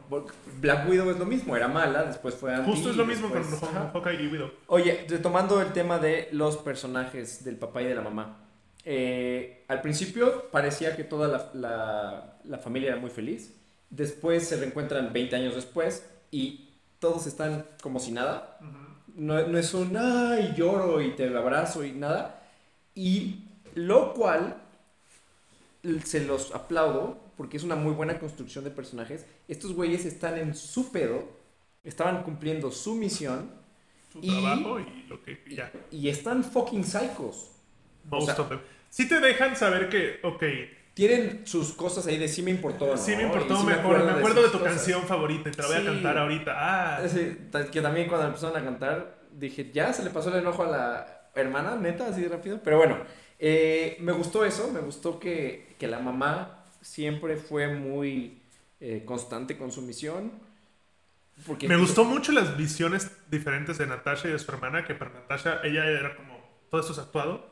Black 0.60 0.90
Widow 0.90 1.12
es 1.12 1.20
lo 1.20 1.26
mismo, 1.26 1.56
era 1.56 1.68
mala, 1.68 2.04
después 2.04 2.34
fue 2.36 2.54
anti. 2.54 2.72
Justo 2.72 2.90
es 2.90 2.96
lo 2.98 3.06
mismo 3.06 3.30
después- 3.30 3.60
con. 3.62 3.74
Hawkeye 3.94 4.24
y 4.24 4.28
Widow. 4.28 4.52
Oye, 4.68 5.06
retomando 5.08 5.62
el 5.62 5.72
tema 5.72 6.00
de 6.00 6.28
los 6.32 6.58
personajes 6.58 7.46
del 7.46 7.56
papá 7.58 7.82
y 7.84 7.86
de 7.86 7.96
la 7.96 8.02
mamá. 8.02 8.44
Eh, 8.84 9.66
al 9.68 9.82
principio 9.82 10.50
parecía 10.50 10.96
que 10.96 11.04
toda 11.04 11.28
la, 11.28 11.50
la- 11.54 12.38
la 12.44 12.58
familia 12.58 12.92
era 12.94 13.00
muy 13.00 13.10
feliz. 13.12 13.54
Después 13.90 14.48
se 14.48 14.58
reencuentran 14.58 15.14
20 15.14 15.36
años 15.36 15.56
después 15.56 16.10
y 16.32 16.70
todos 17.00 17.28
están 17.28 17.66
como 17.82 18.00
si 18.00 18.12
nada. 18.12 18.58
No, 19.14 19.48
no 19.48 19.58
es 19.58 19.74
un, 19.74 19.96
ay, 19.96 20.54
lloro 20.58 21.02
y 21.02 21.12
te 21.16 21.28
abrazo 21.36 21.84
y 21.84 21.92
nada. 21.92 22.44
Y 22.96 23.46
lo 23.76 24.14
cual 24.14 24.56
se 26.06 26.26
los 26.26 26.54
aplaudo 26.54 27.20
porque 27.38 27.58
es 27.58 27.64
una 27.64 27.76
muy 27.76 27.94
buena 27.94 28.20
construcción 28.20 28.64
de 28.64 28.72
personajes. 28.72 29.26
Estos 29.48 29.74
güeyes 29.74 30.06
están 30.06 30.38
en 30.38 30.56
su 30.56 30.92
pedo, 30.92 31.24
estaban 31.84 32.24
cumpliendo 32.24 32.72
su 32.72 32.96
misión 32.96 33.52
Su 34.12 34.20
Y- 34.22 34.30
trabajo 34.32 34.80
y 34.80 35.06
lo 35.10 35.22
que 35.22 35.44
y 35.46 35.56
ya. 35.56 35.72
y 35.92 36.08
están 36.08 36.44
fucking 36.44 36.84
psychos. 36.86 37.52
Most 38.10 38.30
o 38.30 38.34
sea- 38.34 38.42
of 38.44 38.50
them. 38.50 38.60
Sí 38.90 39.08
te 39.08 39.20
dejan 39.20 39.56
saber 39.56 39.90
que, 39.90 40.20
ok, 40.24 40.44
Tienen 40.94 41.46
sus 41.46 41.74
cosas 41.74 42.08
ahí 42.08 42.18
de 42.18 42.28
sí 42.28 42.42
me 42.42 42.50
importó. 42.50 42.88
¿no? 42.88 42.98
sí 42.98 43.16
me 43.16 43.22
importó, 43.24 43.56
sí 43.60 43.66
me 43.68 43.74
acuerdo, 43.74 44.04
me 44.06 44.12
acuerdo 44.14 44.42
de 44.42 44.48
tu 44.50 44.58
cosas. 44.58 44.74
canción 44.74 45.04
favorita 45.04 45.50
y 45.50 45.52
te 45.52 45.62
la 45.62 45.68
voy 45.68 45.78
a 45.78 45.86
cantar 45.86 46.18
ahorita. 46.18 46.54
Ah, 46.58 47.08
Sí, 47.08 47.38
que 47.72 47.82
también 47.82 48.08
cuando 48.08 48.26
empezaron 48.26 48.58
a 48.60 48.64
cantar 48.64 49.20
dije, 49.32 49.70
ya 49.72 49.94
se 49.94 50.04
le 50.04 50.10
pasó 50.10 50.30
el 50.34 50.38
enojo 50.40 50.64
a 50.64 50.68
la 50.72 51.30
hermana, 51.36 51.76
neta, 51.76 52.08
así 52.08 52.22
de 52.22 52.30
rápido. 52.30 52.60
Pero 52.64 52.78
bueno, 52.78 52.98
eh, 53.40 53.98
me 54.00 54.12
gustó 54.12 54.46
eso, 54.46 54.72
me 54.72 54.80
gustó 54.82 55.20
que, 55.20 55.76
que 55.80 55.88
la 55.88 56.00
mamá 56.00 56.66
siempre 56.82 57.38
fue 57.38 57.68
muy 57.68 58.42
eh, 58.80 59.04
constante 59.06 59.58
con 59.58 59.72
su 59.72 59.82
misión. 59.82 60.32
Porque 61.46 61.68
Me 61.68 61.78
gustó 61.78 62.04
mucho 62.06 62.32
las 62.32 62.58
visiones 62.58 63.12
diferentes 63.30 63.78
de 63.78 63.86
Natasha 63.88 64.28
y 64.28 64.32
de 64.32 64.40
su 64.40 64.50
hermana, 64.52 64.86
que 64.86 64.96
para 64.96 65.12
Natasha 65.12 65.62
ella 65.64 65.86
era 65.86 66.16
como, 66.16 66.40
todo 66.70 66.82
esto 66.82 66.94
es 66.94 67.00
actuado, 67.00 67.52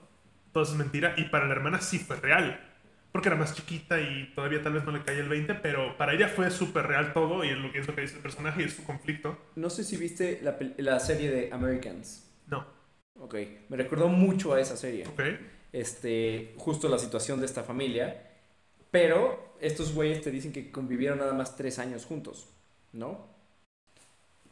todo 0.52 0.64
eso 0.64 0.72
es 0.74 0.78
mentira, 0.80 1.14
y 1.18 1.26
para 1.26 1.46
la 1.46 1.54
hermana 1.54 1.82
sí 1.82 2.00
fue 2.00 2.16
real, 2.16 2.60
porque 3.12 3.30
era 3.30 3.38
más 3.38 3.54
chiquita 3.54 4.00
y 4.02 4.32
todavía 4.34 4.62
tal 4.64 4.74
vez 4.74 4.86
no 4.86 4.92
le 4.92 5.04
caía 5.04 5.20
el 5.20 5.30
20, 5.30 5.56
pero 5.56 5.98
para 5.98 6.14
ella 6.14 6.30
fue 6.30 6.50
súper 6.52 6.88
real 6.88 7.14
todo 7.14 7.44
y 7.44 7.50
es 7.50 7.58
lo 7.58 7.72
que 7.72 7.80
es 7.80 7.88
lo 7.88 7.96
que 7.96 8.02
dice 8.02 8.16
el 8.16 8.22
personaje 8.22 8.62
y 8.62 8.66
es 8.66 8.74
su 8.76 8.84
conflicto. 8.84 9.38
No 9.56 9.70
sé 9.70 9.84
si 9.84 9.98
viste 9.98 10.40
la, 10.44 10.58
la 10.78 11.00
serie 11.00 11.32
de 11.32 11.50
Americans. 11.52 12.24
No, 12.48 12.66
Ok, 13.16 13.36
me 13.70 13.78
recordó 13.78 14.08
mucho 14.10 14.54
a 14.54 14.60
esa 14.62 14.78
serie. 14.78 15.08
ok. 15.08 15.22
Este, 15.76 16.54
justo 16.58 16.88
la 16.90 16.98
situación 16.98 17.40
de 17.40 17.46
esta 17.46 17.64
familia. 17.64 18.32
Pero 18.92 19.56
estos 19.60 19.94
güeyes 19.94 20.22
te 20.22 20.32
dicen 20.32 20.54
que 20.54 20.72
convivieron 20.72 21.20
nada 21.20 21.34
más 21.34 21.56
tres 21.58 21.80
años 21.80 22.06
juntos, 22.06 22.48
¿no? 22.94 23.28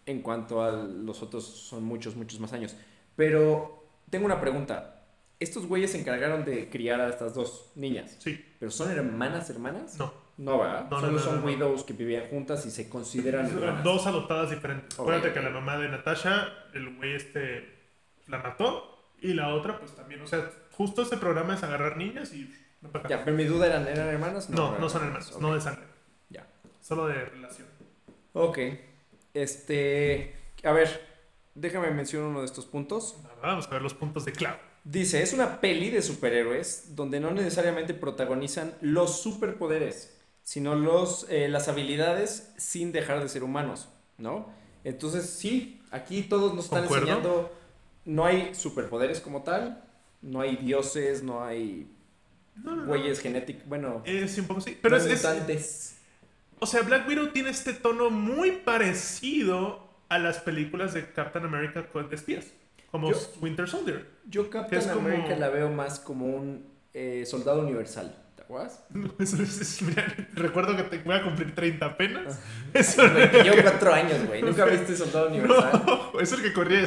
En 0.06 0.22
cuanto 0.22 0.62
a 0.62 0.72
los 0.72 1.22
otros 1.24 1.46
son 1.46 1.84
muchos, 1.86 2.16
muchos 2.16 2.40
más 2.40 2.52
años. 2.52 2.76
Pero 3.16 3.86
tengo 4.10 4.26
una 4.26 4.42
pregunta. 4.42 5.06
Estos 5.40 5.66
güeyes 5.66 5.92
se 5.92 6.00
encargaron 6.00 6.44
de 6.46 6.70
criar 6.70 7.00
a 7.02 7.10
estas 7.10 7.34
dos 7.34 7.72
niñas. 7.76 8.16
Sí, 8.20 8.44
¿Pero 8.60 8.72
son 8.72 8.92
hermanas, 8.92 9.50
hermanas? 9.50 9.98
no. 9.98 10.24
No, 10.36 10.58
¿verdad? 10.58 10.88
No, 10.90 11.00
Solo 11.00 11.12
no, 11.12 11.20
son 11.20 11.36
no, 11.36 11.42
no. 11.42 11.46
widows 11.46 11.84
que 11.84 11.94
vivían 11.94 12.28
juntas 12.28 12.66
y 12.66 12.72
se 12.72 12.90
consideran 12.90 13.46
hermanas. 13.46 13.84
Dos 13.84 14.08
adoptadas 14.08 14.50
diferentes. 14.50 14.98
Ok, 14.98 15.02
Acuérdate 15.08 15.32
que 15.32 15.42
la 15.42 15.52
mamá 15.52 15.78
de 15.78 15.90
Natasha, 15.90 16.48
el 16.74 16.96
güey 16.96 17.14
este 17.14 17.72
la 18.26 18.40
mató 18.40 18.98
y 19.22 19.34
la 19.36 19.54
otra 19.54 19.78
pues 19.78 19.96
también, 19.96 20.22
o 20.22 20.26
sea, 20.28 20.50
justo 20.76 21.02
ese 21.04 21.18
programa 21.18 21.56
es 21.56 21.64
agarrar 21.64 21.98
niñas 21.98 22.34
y... 22.34 22.54
Ya, 23.08 23.24
pero 23.24 23.36
mi 23.38 23.46
duda 23.46 23.68
eran, 23.68 23.88
¿eran 23.88 24.10
hermanas? 24.10 24.50
No, 24.50 24.70
eran 24.70 24.82
no 24.82 24.90
son 24.90 25.04
hermanos, 25.06 25.40
no 25.40 25.54
de 25.56 25.62
sangre, 25.62 25.86
Ya. 26.30 26.46
solo 26.82 27.08
de 27.08 27.14
relación. 27.26 27.68
Ok. 28.34 28.58
Este. 29.34 30.36
A 30.64 30.72
ver, 30.72 31.02
déjame 31.56 31.92
mencionar 31.92 32.30
uno 32.30 32.40
de 32.40 32.46
estos 32.46 32.66
puntos. 32.66 33.18
Vamos 33.42 33.68
a 33.68 33.70
ver 33.70 33.82
los 33.82 33.94
puntos 33.94 34.26
de 34.26 34.34
Cloud. 34.34 34.56
Dice: 34.84 35.22
es 35.24 35.34
una 35.34 35.62
peli 35.62 35.90
de 35.90 36.02
superhéroes 36.02 36.96
donde 36.96 37.20
no 37.20 37.32
necesariamente 37.32 37.94
protagonizan 37.94 38.74
los 38.82 39.22
superpoderes, 39.22 40.18
sino 40.44 40.76
los, 40.76 41.26
eh, 41.30 41.48
las 41.48 41.68
habilidades 41.70 42.54
sin 42.58 42.92
dejar 42.92 43.22
de 43.22 43.30
ser 43.30 43.44
humanos, 43.44 43.88
¿no? 44.18 44.50
Entonces, 44.84 45.30
sí, 45.30 45.82
aquí 45.92 46.24
todos 46.24 46.54
nos 46.54 46.66
están 46.66 46.82
Concuerdo. 46.82 47.08
enseñando. 47.08 47.52
No 48.06 48.26
hay 48.26 48.54
superpoderes 48.54 49.22
como 49.22 49.44
tal, 49.44 49.83
no 50.24 50.42
hay 50.42 50.56
dioses, 50.58 51.22
no 51.22 51.44
hay 51.44 51.88
No, 52.56 52.72
no, 52.76 52.82
no. 52.84 52.88
güeyes 52.88 53.20
genéticos. 53.20 53.66
Bueno, 53.68 54.02
Eh, 54.06 54.28
sí, 54.28 54.42
un 54.42 54.48
poco 54.48 54.62
sí. 54.62 54.78
Pero 54.82 54.98
es, 54.98 55.06
es-. 55.06 55.96
O 56.60 56.66
sea, 56.66 56.82
Black 56.82 57.08
Widow 57.08 57.28
tiene 57.28 57.50
este 57.50 57.74
tono 57.74 58.10
muy 58.10 58.52
parecido 58.52 59.88
a 60.10 60.18
las 60.20 60.40
películas 60.40 60.94
de 60.94 61.10
Captain 61.12 61.46
America 61.46 61.88
con 61.88 62.12
espías. 62.14 62.48
Como 62.92 63.12
Yo- 63.12 63.18
Winter 63.42 63.68
Soldier. 63.68 64.06
Yo 64.30 64.50
Captain 64.50 64.82
es 64.82 64.88
como- 64.88 65.08
America 65.08 65.36
la 65.36 65.50
veo 65.50 65.70
más 65.70 66.00
como 66.00 66.28
un 66.28 66.72
eh, 66.94 67.26
soldado 67.26 67.62
universal. 67.64 68.16
¿Te 68.36 68.44
acuerdas? 68.44 68.84
Eso 69.20 69.42
es- 69.42 69.60
es- 69.62 69.82
mira, 69.82 70.06
recuerdo 70.34 70.78
que 70.78 70.84
te 70.84 70.98
voy 71.00 71.16
a 71.16 71.24
cumplir 71.24 71.56
30 71.56 71.86
apenas. 71.88 72.40
Eso, 72.74 73.02
Güey, 73.12 73.32
que 73.32 73.44
Llevo 73.44 73.62
cuatro 73.64 73.94
años, 73.94 74.26
güey. 74.28 74.42
¿Nunca 74.44 74.66
viste 74.68 74.96
Soldado 74.96 75.28
Universal? 75.30 75.84
no, 75.88 76.20
es 76.20 76.32
el 76.32 76.42
que 76.44 76.54
corría 76.54 76.82
Mm, 76.82 76.84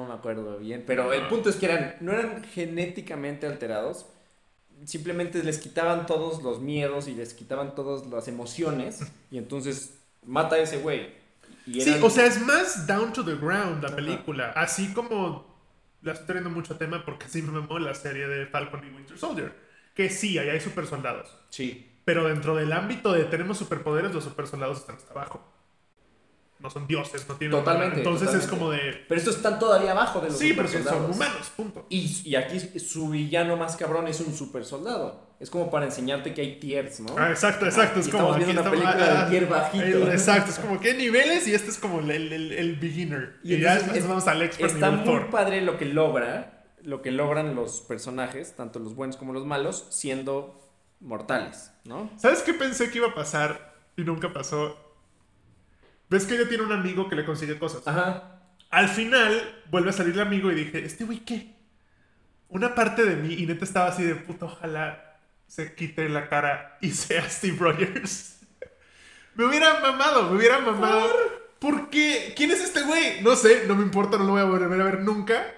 No 0.00 0.08
me 0.08 0.14
acuerdo 0.14 0.58
bien. 0.58 0.84
Pero 0.86 1.12
el 1.12 1.26
punto 1.28 1.50
es 1.50 1.56
que 1.56 1.66
eran, 1.66 1.96
no 2.00 2.12
eran 2.12 2.42
genéticamente 2.44 3.46
alterados. 3.46 4.06
Simplemente 4.84 5.42
les 5.42 5.58
quitaban 5.58 6.06
todos 6.06 6.42
los 6.42 6.60
miedos 6.60 7.06
y 7.06 7.14
les 7.14 7.34
quitaban 7.34 7.74
todas 7.74 8.06
las 8.06 8.28
emociones. 8.28 9.00
Y 9.30 9.38
entonces 9.38 9.98
mata 10.24 10.56
a 10.56 10.58
ese 10.60 10.78
güey. 10.78 11.08
Y 11.66 11.82
Sí, 11.82 11.90
eran- 11.90 12.02
o 12.02 12.10
sea, 12.10 12.24
es 12.26 12.40
más 12.40 12.86
down 12.86 13.12
to 13.12 13.24
the 13.24 13.34
ground 13.34 13.82
la 13.82 13.88
Ajá. 13.88 13.96
película. 13.96 14.50
Así 14.56 14.92
como 14.94 15.46
la 16.02 16.12
estoy 16.12 16.26
trayendo 16.28 16.50
mucho 16.50 16.76
tema 16.76 17.04
porque 17.04 17.28
siempre 17.28 17.54
me 17.60 17.66
mola 17.66 17.90
la 17.90 17.94
serie 17.94 18.26
de 18.26 18.46
Falcon 18.46 18.80
y 18.90 18.94
Winter 18.96 19.18
Soldier. 19.18 19.52
Que 19.94 20.08
sí, 20.08 20.38
ahí 20.38 20.48
hay 20.48 20.60
super 20.60 20.86
soldados. 20.86 21.28
Sí. 21.50 21.86
Pero 22.06 22.26
dentro 22.28 22.56
del 22.56 22.72
ámbito 22.72 23.12
de 23.12 23.24
tenemos 23.24 23.58
superpoderes, 23.58 24.14
los 24.14 24.24
super 24.24 24.46
soldados 24.46 24.78
están 24.78 24.96
hasta 24.96 25.12
abajo. 25.12 25.46
No 26.60 26.68
son 26.68 26.86
dioses, 26.86 27.26
no 27.26 27.36
tienen. 27.36 27.58
Totalmente, 27.58 27.96
Entonces 27.98 28.28
es 28.34 28.46
totalmente. 28.46 28.58
como 28.58 28.70
de. 28.72 29.04
Pero 29.08 29.18
estos 29.18 29.36
están 29.36 29.58
todavía 29.58 29.92
abajo 29.92 30.20
de 30.20 30.28
los 30.28 30.38
Sí, 30.38 30.52
porque 30.52 30.82
son 30.82 31.10
humanos, 31.10 31.50
punto. 31.56 31.86
Y, 31.88 32.20
y 32.28 32.34
aquí 32.36 32.60
su 32.78 33.08
villano 33.08 33.56
más 33.56 33.76
cabrón 33.76 34.06
es 34.08 34.20
un 34.20 34.34
super 34.34 34.64
soldado. 34.66 35.30
Es 35.40 35.48
como 35.48 35.70
para 35.70 35.86
enseñarte 35.86 36.34
que 36.34 36.42
hay 36.42 36.58
tiers, 36.60 37.00
¿no? 37.00 37.14
Ah, 37.16 37.30
exacto, 37.30 37.64
exacto. 37.64 37.98
Y 37.98 38.02
Es 38.02 38.08
como. 38.10 38.34
estamos 38.34 38.44
viendo 38.44 38.60
aquí 38.60 38.68
una 38.68 38.78
estamos- 38.78 38.94
película 39.00 39.20
ah, 39.20 39.24
de 39.24 39.30
tier 39.30 39.46
bajito. 39.48 39.84
el- 40.06 40.08
exacto, 40.12 40.50
es 40.50 40.58
como 40.58 40.78
que 40.80 40.92
niveles 40.92 41.48
y 41.48 41.54
este 41.54 41.70
es 41.70 41.78
como 41.78 42.00
el, 42.00 42.10
el- 42.10 42.52
el 42.52 42.76
beginner. 42.76 43.38
Y, 43.42 43.54
Y 43.54 43.60
ya 43.60 43.76
después 43.76 43.96
es- 43.96 44.06
vamos 44.06 44.26
al 44.28 44.42
expert 44.42 44.74
Está 44.74 44.90
muy 44.90 45.04
Thor. 45.06 45.30
padre 45.30 45.62
lo 45.62 45.78
que 45.78 45.86
logra, 45.86 46.66
lo 46.82 47.00
que 47.00 47.10
logran 47.10 47.54
los 47.54 47.80
personajes, 47.80 48.54
tanto 48.54 48.80
los 48.80 48.94
buenos 48.94 49.16
como 49.16 49.32
los 49.32 49.46
malos, 49.46 49.86
siendo 49.88 50.60
mortales, 51.00 51.70
¿no? 51.84 52.10
¿Sabes 52.18 52.42
qué 52.42 52.52
pensé 52.52 52.90
que 52.90 52.98
iba 52.98 53.08
a 53.08 53.14
pasar 53.14 53.74
y 53.96 54.02
nunca 54.02 54.32
pasó? 54.34 54.76
¿Ves 56.10 56.26
que 56.26 56.34
ella 56.34 56.48
tiene 56.48 56.64
un 56.64 56.72
amigo 56.72 57.08
que 57.08 57.16
le 57.16 57.24
consigue 57.24 57.58
cosas? 57.58 57.86
Ajá. 57.86 58.42
Al 58.68 58.88
final 58.88 59.62
vuelve 59.70 59.90
a 59.90 59.92
salir 59.92 60.14
el 60.14 60.20
amigo 60.20 60.50
y 60.52 60.56
dije, 60.56 60.84
¿este 60.84 61.04
güey 61.04 61.20
qué? 61.20 61.60
una 62.50 62.74
parte 62.74 63.04
de 63.04 63.16
mí, 63.16 63.34
y 63.34 63.46
neta 63.46 63.64
estaba 63.64 63.88
así 63.88 64.04
de 64.04 64.16
puta, 64.16 64.46
ojalá 64.46 65.18
se 65.46 65.74
quite 65.74 66.08
la 66.08 66.28
cara 66.28 66.76
y 66.80 66.90
sea 66.90 67.28
Steve 67.28 67.56
Rogers. 67.58 68.40
me 69.34 69.44
hubiera 69.44 69.80
mamado, 69.80 70.30
me 70.30 70.36
hubiera 70.36 70.58
mamado. 70.58 71.08
¿Por 71.58 71.90
qué? 71.90 72.32
¿Quién 72.36 72.50
es 72.50 72.60
este 72.60 72.82
güey? 72.82 73.20
No 73.22 73.36
sé, 73.36 73.64
no 73.66 73.74
me 73.74 73.82
importa, 73.82 74.18
no 74.18 74.24
lo 74.24 74.32
voy 74.32 74.40
a 74.40 74.44
volver 74.44 74.80
a 74.80 74.84
ver 74.84 75.00
nunca. 75.00 75.54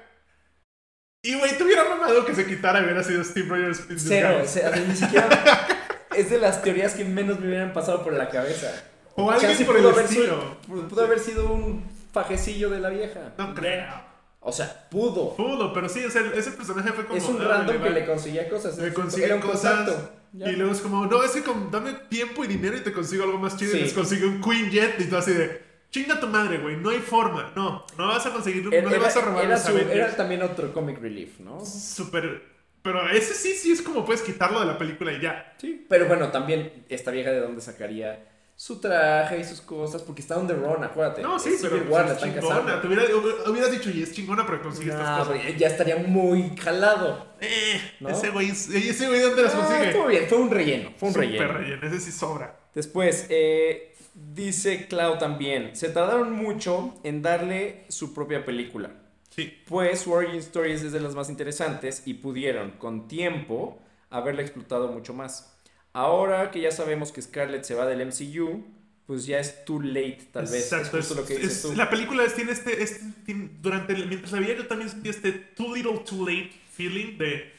Y 1.23 1.35
güey, 1.35 1.57
te 1.57 1.63
hubiera 1.63 1.89
mamado 1.89 2.25
que 2.25 2.35
se 2.35 2.47
quitara 2.47 2.81
y 2.81 2.85
hubiera 2.85 3.05
sido 3.05 3.23
Steve 3.23 3.49
Rogers. 3.49 3.85
Cero, 3.97 4.41
o 4.43 4.47
sea, 4.47 4.71
ni 4.71 4.97
siquiera. 4.97 5.69
es 6.17 6.31
de 6.31 6.39
las 6.39 6.63
teorías 6.63 6.95
que 6.95 7.05
menos 7.05 7.39
me 7.39 7.47
hubieran 7.47 7.73
pasado 7.73 8.03
por 8.03 8.13
la 8.13 8.29
cabeza. 8.29 8.85
O 9.17 9.31
alguien 9.31 9.51
Chance 9.51 9.65
por 9.65 9.77
el 9.77 9.83
pudo 9.83 9.93
haber 9.93 10.05
estilo. 10.05 10.25
sido- 10.69 10.89
pudo 10.89 11.05
haber 11.05 11.19
sido 11.19 11.53
un 11.53 11.85
fajecillo 12.13 12.71
de 12.71 12.81
la 12.81 12.89
vieja. 12.91 13.33
No 13.39 13.55
creo. 13.55 14.13
O 14.41 14.51
sea, 14.53 14.89
pudo. 14.91 15.37
Pudo, 15.37 15.73
pero 15.73 15.89
sí, 15.89 16.05
o 16.05 16.11
sea, 16.11 16.23
ese 16.35 16.51
personaje 16.53 16.91
fue 16.93 17.05
como. 17.07 17.17
es 17.19 17.25
un 17.29 17.41
ah, 17.41 17.45
random 17.49 17.79
vale, 17.79 17.95
que 17.95 18.01
le 18.01 18.07
conseguía 18.07 18.49
cosas. 18.49 18.77
Le 18.79 18.93
consigue 18.93 19.27
Era 19.27 19.37
un 19.37 19.41
cosas. 19.43 19.77
contacto. 19.87 20.11
Ya. 20.33 20.51
Y 20.51 20.57
luego 20.57 20.73
es 20.73 20.81
como, 20.81 21.07
no, 21.07 21.23
es 21.23 21.31
que 21.33 21.43
con- 21.43 21.71
dame 21.71 21.93
tiempo 22.09 22.43
y 22.45 22.49
dinero 22.49 22.77
y 22.77 22.81
te 22.81 22.93
consigo 22.93 23.25
algo 23.25 23.39
más 23.39 23.57
chido. 23.57 23.73
Sí. 23.73 23.79
Y 23.79 23.83
les 23.83 23.93
consigue 23.93 24.27
un 24.27 24.41
Queen 24.41 24.71
Jet 24.71 24.99
y 25.01 25.05
tú 25.05 25.17
así 25.17 25.33
de, 25.33 25.63
chinga 25.91 26.19
tu 26.19 26.27
madre, 26.27 26.59
güey, 26.59 26.77
no 26.77 26.89
hay 26.91 26.99
forma. 27.01 27.53
No, 27.55 27.85
no 27.99 28.09
vas 28.09 28.25
a 28.27 28.33
conseguir, 28.33 28.65
no 28.65 28.71
le 28.91 28.99
vas 28.99 29.17
a 29.17 29.21
robar 29.21 29.45
era 29.45 29.55
los 29.55 29.63
su- 29.63 29.69
Avengers. 29.69 29.95
era 29.95 30.17
también 30.17 30.43
otro 30.43 30.73
comic 30.73 30.99
relief, 31.01 31.39
¿no? 31.41 31.65
Súper. 31.65 32.43
Pero 32.83 33.09
ese 33.11 33.35
sí, 33.35 33.53
sí 33.55 33.71
es 33.71 33.81
como 33.83 34.05
puedes 34.05 34.23
quitarlo 34.23 34.59
de 34.59 34.67
la 34.67 34.77
película 34.79 35.13
y 35.13 35.21
ya. 35.21 35.55
Sí. 35.59 35.87
Pero 35.89 36.07
bueno, 36.09 36.33
también 36.33 36.85
esta 36.89 37.11
vieja 37.13 37.31
de 37.31 37.41
dónde 37.41 37.61
sacaría 37.61 38.25
su 38.55 38.79
traje 38.81 39.39
y 39.41 39.45
sus 39.45 39.61
cosas, 39.61 40.03
porque 40.03 40.21
está 40.23 40.37
on 40.39 40.47
the 40.47 40.55
run, 40.55 40.85
acuérdate. 40.85 41.23
No, 41.23 41.39
sí, 41.39 41.51
Es 41.51 41.63
pero 41.63 41.77
Civil 41.77 41.89
pues, 41.89 42.05
War, 42.05 42.13
es 42.13 42.19
chingona. 42.23 42.81
Te 42.81 42.87
hubiera- 42.87 43.05
hubieras 43.51 43.71
dicho, 43.73 43.91
y 43.91 44.03
es 44.03 44.13
chingona 44.13 44.47
porque 44.47 44.63
consigue 44.63 44.91
estas 44.93 45.19
cosas. 45.21 45.37
pero 45.43 45.59
ya 45.59 45.67
estaría 45.67 45.97
muy 45.97 46.57
jalado. 46.57 47.27
Eh, 47.41 47.81
¿No? 48.01 48.09
ese 48.11 48.31
güey, 48.31 48.51
ese 48.51 49.09
güey, 49.09 49.21
¿dónde 49.21 49.43
las 49.43 49.55
Ah, 49.55 49.59
consigue? 49.59 49.89
estuvo 49.89 50.07
bien, 50.07 50.27
fue 50.29 50.39
un 50.39 50.51
relleno, 50.51 50.91
fue 50.97 51.09
un 51.09 51.15
Súper 51.15 51.29
relleno. 51.31 51.53
relleno, 51.55 51.87
ese 51.89 52.01
sí 52.01 52.13
sobra. 52.13 52.57
Después, 52.75 53.27
eh, 53.31 53.95
dice 54.15 54.87
Clau 54.87 55.19
también, 55.19 55.75
se 55.75 55.89
tardaron 55.89 56.33
mucho 56.33 56.95
en 57.03 57.21
darle 57.23 57.85
su 57.89 58.15
propia 58.15 58.45
película. 58.45 58.91
Sí. 59.31 59.61
Pues 59.67 60.01
su 60.01 60.13
Origin 60.13 60.39
Stories 60.39 60.83
es 60.83 60.93
de 60.93 61.01
las 61.01 61.15
más 61.15 61.31
interesantes 61.31 62.03
y 62.07 62.15
pudieron, 62.15 62.73
con 62.73 63.09
tiempo, 63.09 63.81
haberla 64.11 64.43
explotado 64.43 64.89
mucho 64.89 65.15
más. 65.15 65.52
Ahora 65.93 66.51
que 66.51 66.61
ya 66.61 66.71
sabemos 66.71 67.13
que 67.13 67.21
Scarlett 67.23 67.65
se 67.65 67.75
va 67.75 67.87
del 67.87 68.01
MCU, 68.07 68.65
pues 69.07 69.27
ya 69.27 69.39
es 69.41 69.65
too 69.65 69.81
late, 69.83 70.29
tal 70.33 70.45
vez. 70.45 70.55
Exacto, 70.73 70.99
es 70.99 71.07
justo 71.07 71.21
lo 71.21 71.27
que 71.27 71.35
es- 71.35 71.41
dices 71.43 71.57
es- 71.57 71.63
tú. 71.71 71.77
La 71.77 71.91
película 71.91 72.25
es- 72.25 72.35
tiene 72.35 72.53
este, 72.53 72.83
este- 72.83 73.05
tiene- 73.27 73.51
durante 73.61 73.93
el- 73.93 74.07
mientras 74.09 74.33
la 74.33 74.41
veía 74.41 74.57
yo 74.57 74.67
también 74.67 74.89
sentí 74.89 75.09
este 75.11 75.33
too 75.33 75.75
little 75.75 75.99
too 75.99 76.27
late 76.27 76.51
feeling 76.73 77.19
de 77.19 77.53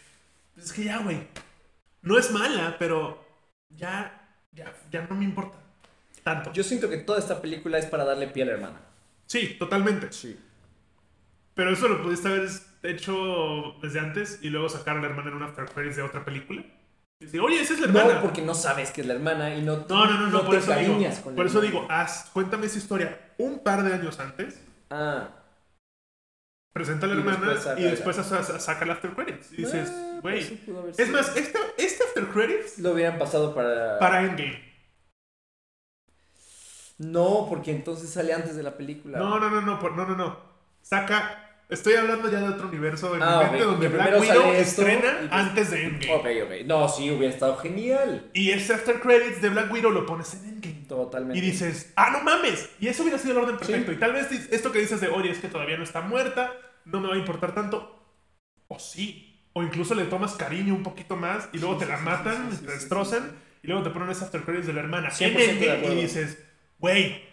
es 0.57 0.71
que 0.73 0.85
ya 0.85 0.97
güey 0.99 1.19
no 2.01 2.17
es 2.17 2.31
mala 2.31 2.75
pero 2.79 3.23
ya 3.69 4.19
ya 4.51 4.73
ya 4.91 5.05
no 5.07 5.15
me 5.15 5.25
importa 5.25 5.57
tanto 6.23 6.51
Yo 6.53 6.63
siento 6.63 6.89
que 6.89 6.97
toda 6.97 7.19
esta 7.19 7.41
película 7.41 7.77
es 7.77 7.85
para 7.85 8.03
darle 8.05 8.27
pie 8.27 8.43
a 8.43 8.45
la 8.47 8.51
hermana. 8.53 8.81
sí 9.27 9.55
totalmente 9.59 10.11
Sí. 10.11 10.39
pero 11.53 11.71
eso 11.71 11.87
lo 11.87 12.01
pudiste 12.01 12.27
haber 12.29 12.49
hecho 12.83 13.75
desde 13.81 13.99
antes 13.99 14.39
y 14.41 14.49
luego 14.49 14.69
sacar 14.69 14.97
a 14.97 15.01
la 15.01 15.07
hermana 15.07 15.29
en 15.29 15.35
un 15.37 15.43
after 15.43 15.69
de 15.95 16.01
otra 16.01 16.25
película 16.25 16.63
decir 17.25 17.41
oye 17.41 17.61
esa 17.61 17.73
es 17.73 17.79
la 17.79 17.87
hermana 17.87 18.13
No, 18.15 18.21
porque 18.21 18.41
no 18.41 18.53
sabes 18.55 18.91
que 18.91 19.01
es 19.01 19.07
la 19.07 19.13
hermana 19.15 19.55
y 19.55 19.61
no, 19.61 19.77
no 19.87 20.05
no 20.05 20.17
no, 20.19 20.27
no, 20.27 20.41
por 20.45 20.51
te 20.51 20.57
eso 20.57 20.73
digo 20.75 20.93
con 21.23 21.35
por 21.35 21.45
eso 21.45 21.59
hermana. 21.59 21.79
digo 21.79 21.91
haz 21.91 22.29
cuéntame 22.31 22.65
esa 22.67 22.77
historia 22.77 23.33
un 23.37 23.59
par 23.59 23.83
de 23.83 23.93
años 23.93 24.19
antes 24.19 24.61
Ah, 24.89 25.29
presenta 26.73 27.05
a 27.05 27.09
la 27.09 27.15
Y 27.15 27.17
hermana 27.19 27.49
después 27.53 27.79
y 27.79 27.83
después 27.83 28.15
sa- 28.15 28.43
sa- 28.43 28.59
saca 28.59 28.85
el 28.85 28.91
after 28.91 29.13
credits. 29.15 29.51
Y 29.53 29.57
dices, 29.57 29.89
ah, 29.91 30.19
güey. 30.21 30.35
pues 30.47 30.47
sí 30.47 30.71
haber 30.71 30.93
es 30.97 31.09
más, 31.09 31.35
este, 31.35 31.59
este 31.77 32.03
after 32.03 32.27
credits 32.27 32.79
Lo 32.79 32.91
hubieran 32.91 33.17
pasado 33.19 33.53
para... 33.55 33.97
para 33.99 34.21
Endgame. 34.23 34.73
No, 36.99 37.47
porque 37.49 37.71
entonces 37.71 38.09
sale 38.11 38.33
antes 38.33 38.55
de 38.55 38.63
la 38.63 38.77
película. 38.77 39.17
No, 39.17 39.39
no, 39.39 39.49
no, 39.49 39.61
no, 39.61 39.79
por- 39.79 39.95
no, 39.95 40.05
no, 40.05 40.15
no. 40.15 40.37
Saca. 40.81 41.52
Estoy 41.69 41.93
hablando 41.93 42.29
ya 42.29 42.39
de 42.41 42.49
otro 42.49 42.67
universo 42.67 43.15
en 43.15 43.23
Ah, 43.23 43.41
mi 43.45 43.51
mente 43.51 43.65
donde 43.65 43.87
Black 43.87 44.19
Widow 44.21 44.51
estrena 44.53 45.15
pues- 45.19 45.31
antes 45.31 45.71
de 45.71 45.83
Endgame. 45.85 46.13
Ok, 46.13 46.25
ok. 46.45 46.65
No, 46.65 46.87
sí, 46.87 47.09
hubiera 47.09 47.33
estado 47.33 47.57
genial. 47.57 48.29
Y 48.33 48.51
ese 48.51 48.73
after 48.73 48.99
credits 48.99 49.41
de 49.41 49.49
Black 49.49 49.71
Widow 49.71 49.91
lo 49.91 50.05
pones 50.05 50.33
en 50.35 50.45
Endgame. 50.49 50.85
Totalmente. 50.87 51.37
Y 51.37 51.41
dices, 51.41 51.91
ah, 51.95 52.11
no 52.11 52.21
mames. 52.21 52.69
Y 52.79 52.87
eso 52.89 53.01
hubiera 53.03 53.17
sido 53.17 53.31
el 53.33 53.39
orden 53.39 53.57
perfecto. 53.57 53.91
Sí. 53.91 53.97
Y 53.97 53.99
tal 53.99 54.13
vez 54.13 54.31
esto 54.51 54.71
que 54.71 54.79
dices 54.79 55.01
de, 55.01 55.07
oye, 55.07 55.31
es 55.31 55.39
que 55.39 55.47
todavía 55.47 55.77
no 55.77 55.83
está 55.83 56.01
muerta, 56.01 56.51
no 56.85 56.99
me 56.99 57.07
va 57.07 57.15
a 57.15 57.17
importar 57.17 57.55
tanto. 57.55 57.99
O 58.67 58.77
sí. 58.77 59.29
O 59.53 59.63
incluso 59.63 59.95
le 59.95 60.03
tomas 60.05 60.33
cariño 60.33 60.73
un 60.75 60.83
poquito 60.83 61.15
más 61.15 61.47
y 61.53 61.59
luego 61.59 61.75
Sí, 61.75 61.85
te 61.85 61.91
la 61.91 61.97
sí, 61.99 62.03
matan, 62.03 62.49
te 62.49 62.71
destrozan 62.71 63.31
y 63.63 63.67
luego 63.67 63.83
te 63.83 63.89
ponen 63.91 64.09
ese 64.09 64.25
after 64.25 64.41
credits 64.43 64.67
de 64.67 64.73
la 64.73 64.81
hermana. 64.81 65.09
100% 65.09 65.25
en 65.39 65.49
Endgame 65.63 65.95
y 65.95 66.01
dices, 66.03 66.37
güey, 66.79 67.23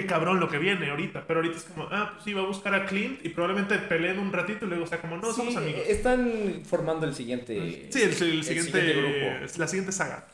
qué 0.00 0.06
cabrón 0.06 0.40
lo 0.40 0.48
que 0.48 0.58
viene 0.58 0.90
ahorita. 0.90 1.24
Pero 1.26 1.40
ahorita 1.40 1.56
es 1.56 1.64
como, 1.64 1.88
ah, 1.90 2.10
pues 2.12 2.24
sí, 2.24 2.32
va 2.34 2.42
a 2.42 2.46
buscar 2.46 2.74
a 2.74 2.86
Clint 2.86 3.24
y 3.24 3.28
probablemente 3.30 3.76
peleen 3.78 4.18
un 4.18 4.32
ratito 4.32 4.66
y 4.66 4.68
luego 4.68 4.86
sea 4.86 5.00
como, 5.00 5.16
no, 5.16 5.30
Sí, 5.30 5.36
somos 5.36 5.56
amigos. 5.56 5.82
Están 5.86 6.62
formando 6.64 7.06
el 7.06 7.14
siguiente. 7.14 7.88
Sí, 7.90 8.02
el, 8.02 8.10
el 8.10 8.44
siguiente, 8.44 8.92
grupo. 8.92 9.56
la 9.58 9.68
siguiente 9.68 9.92
saga. 9.92 10.26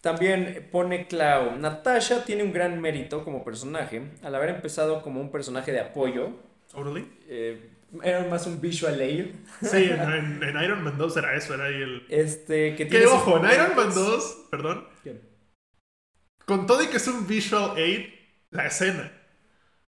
También 0.00 0.68
pone 0.70 1.06
Clau. 1.08 1.58
Natasha 1.58 2.24
tiene 2.24 2.42
un 2.44 2.52
gran 2.52 2.80
mérito 2.80 3.24
como 3.24 3.42
personaje 3.44 4.02
al 4.22 4.34
haber 4.34 4.50
empezado 4.50 5.02
como 5.02 5.20
un 5.20 5.30
personaje 5.32 5.72
de 5.72 5.80
apoyo. 5.80 6.30
Eh, 7.28 7.70
era 8.02 8.24
más 8.24 8.46
un 8.46 8.60
visual 8.60 9.00
aid. 9.00 9.26
Sí, 9.62 9.84
en, 9.90 10.00
en- 10.00 10.42
en 10.42 10.62
Iron 10.62 10.84
Man 10.84 10.98
2 10.98 11.16
era 11.16 11.34
eso, 11.34 11.54
era 11.54 11.64
ahí 11.64 11.74
el... 11.82 12.04
Este, 12.08 12.72
que 12.76 12.84
Que 12.84 12.86
tiene 12.86 13.06
sus 13.06 13.14
ojo, 13.14 13.38
en 13.38 13.44
Iron 13.50 13.68
Man 13.68 13.88
momentos- 13.88 14.06
2, 14.06 14.46
perdón, 14.50 14.88
¿Qué? 15.02 15.20
con 16.44 16.66
todo 16.66 16.82
y 16.82 16.86
que 16.86 16.98
es 16.98 17.08
un 17.08 17.26
visual 17.26 17.72
aid, 17.76 18.06
la 18.50 18.66
escena 18.66 19.12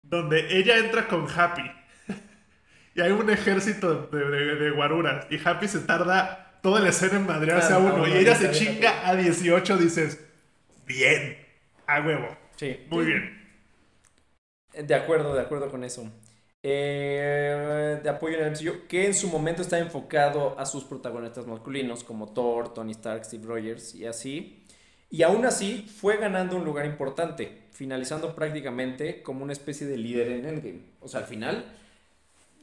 donde 0.02 0.58
ella 0.58 0.78
entra 0.78 1.08
con 1.08 1.26
Happy 1.28 1.62
y 2.94 3.00
hay 3.00 3.12
un 3.12 3.30
ejército 3.30 4.06
de, 4.08 4.18
de- 4.30 4.54
de 4.56 4.70
guaruras 4.70 5.26
y 5.30 5.38
Happy 5.46 5.68
se 5.68 5.80
tarda 5.80 6.58
toda 6.62 6.80
la 6.80 6.90
escena 6.90 7.16
en 7.18 7.26
madrearse 7.26 7.72
a 7.74 7.78
no, 7.78 7.86
uno 7.86 7.98
no, 7.98 8.08
y 8.08 8.12
ella 8.12 8.34
se 8.34 8.50
chinga 8.50 9.08
a 9.08 9.16
18, 9.16 9.78
dices, 9.78 10.20
bien, 10.86 11.38
a 11.86 12.00
huevo, 12.00 12.36
Sí. 12.56 12.76
muy 12.90 13.06
bien. 13.06 13.40
De 14.72 14.94
acuerdo, 14.94 15.34
de 15.34 15.40
acuerdo 15.40 15.70
con 15.70 15.84
eso. 15.84 16.10
Eh, 16.62 17.98
de 18.02 18.08
apoyo 18.08 18.36
en 18.38 18.44
el 18.44 18.50
MCU, 18.52 18.86
que 18.86 19.06
en 19.06 19.14
su 19.14 19.28
momento 19.28 19.62
está 19.62 19.78
enfocado 19.78 20.58
a 20.58 20.66
sus 20.66 20.84
protagonistas 20.84 21.46
masculinos 21.46 22.04
como 22.04 22.32
Thor, 22.32 22.72
Tony 22.74 22.92
Stark, 22.92 23.24
Steve 23.24 23.46
Rogers 23.46 23.94
y 23.94 24.06
así. 24.06 24.59
Y 25.10 25.22
aún 25.22 25.44
así 25.44 25.90
fue 26.00 26.18
ganando 26.18 26.56
un 26.56 26.64
lugar 26.64 26.86
importante, 26.86 27.62
finalizando 27.72 28.34
prácticamente 28.34 29.22
como 29.22 29.42
una 29.42 29.52
especie 29.52 29.86
de 29.86 29.96
líder 29.96 30.28
en 30.28 30.44
Endgame. 30.46 30.80
O 31.00 31.08
sea, 31.08 31.20
al 31.20 31.26
final 31.26 31.64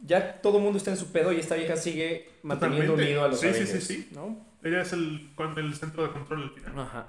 ya 0.01 0.41
todo 0.41 0.57
el 0.57 0.63
mundo 0.63 0.77
está 0.77 0.91
en 0.91 0.97
su 0.97 1.11
pedo 1.11 1.33
y 1.33 1.39
esta 1.39 1.55
vieja 1.55 1.75
sigue 1.75 2.29
manteniendo 2.43 2.93
Totalmente. 2.93 3.11
unido 3.11 3.25
a 3.25 3.27
los 3.29 3.39
Sí, 3.39 3.47
sí, 3.47 3.55
Avengers, 3.61 3.83
sí, 3.83 3.95
sí. 3.95 4.09
¿no? 4.13 4.45
Ella 4.63 4.81
es 4.81 4.93
el, 4.93 5.29
el 5.57 5.75
centro 5.75 6.03
de 6.03 6.13
control 6.13 6.43
al 6.43 6.49
final. 6.51 6.79
Ajá. 6.79 7.07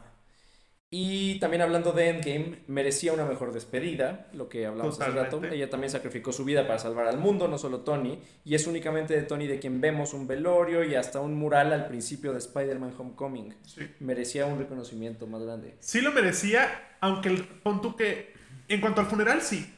Y 0.90 1.38
también 1.38 1.61
hablando 1.61 1.92
de 1.92 2.09
Endgame, 2.09 2.61
merecía 2.66 3.12
una 3.12 3.27
mejor 3.27 3.53
despedida, 3.53 4.27
lo 4.33 4.48
que 4.48 4.64
hablamos 4.64 4.98
hace 4.98 5.11
rato. 5.11 5.37
Totalmente. 5.37 5.57
Ella 5.57 5.68
también 5.68 5.90
sacrificó 5.90 6.33
su 6.33 6.46
vida 6.46 6.66
para 6.66 6.79
salvar 6.79 7.07
al 7.09 7.18
mundo, 7.18 7.46
no 7.46 7.59
solo 7.59 7.81
Tony. 7.81 8.18
Y 8.42 8.55
es 8.55 8.66
únicamente 8.66 9.14
de 9.14 9.22
Tony 9.22 9.46
de 9.46 9.59
quien 9.59 9.83
vemos 9.83 10.14
un 10.14 10.27
velorio 10.27 10.85
y 10.85 10.94
hasta 10.94 11.20
un 11.20 11.35
mural 11.35 11.74
al 11.74 11.88
principio 11.88 12.33
de 12.33 12.38
Spider-Man 12.38 12.94
Homecoming. 12.96 13.55
Sí. 13.66 13.87
Merecía 14.01 14.46
un 14.46 14.59
reconocimiento 14.59 15.27
más 15.27 15.42
grande. 15.42 15.77
Sí 15.81 16.01
lo 16.01 16.11
merecía, 16.12 16.96
aunque 17.01 17.29
el, 17.29 17.44
pon 17.44 17.83
tú 17.83 17.94
que 17.94 18.33
en 18.68 18.81
cuanto 18.81 19.03
al 19.03 19.09
funeral 19.09 19.42
sí. 19.42 19.70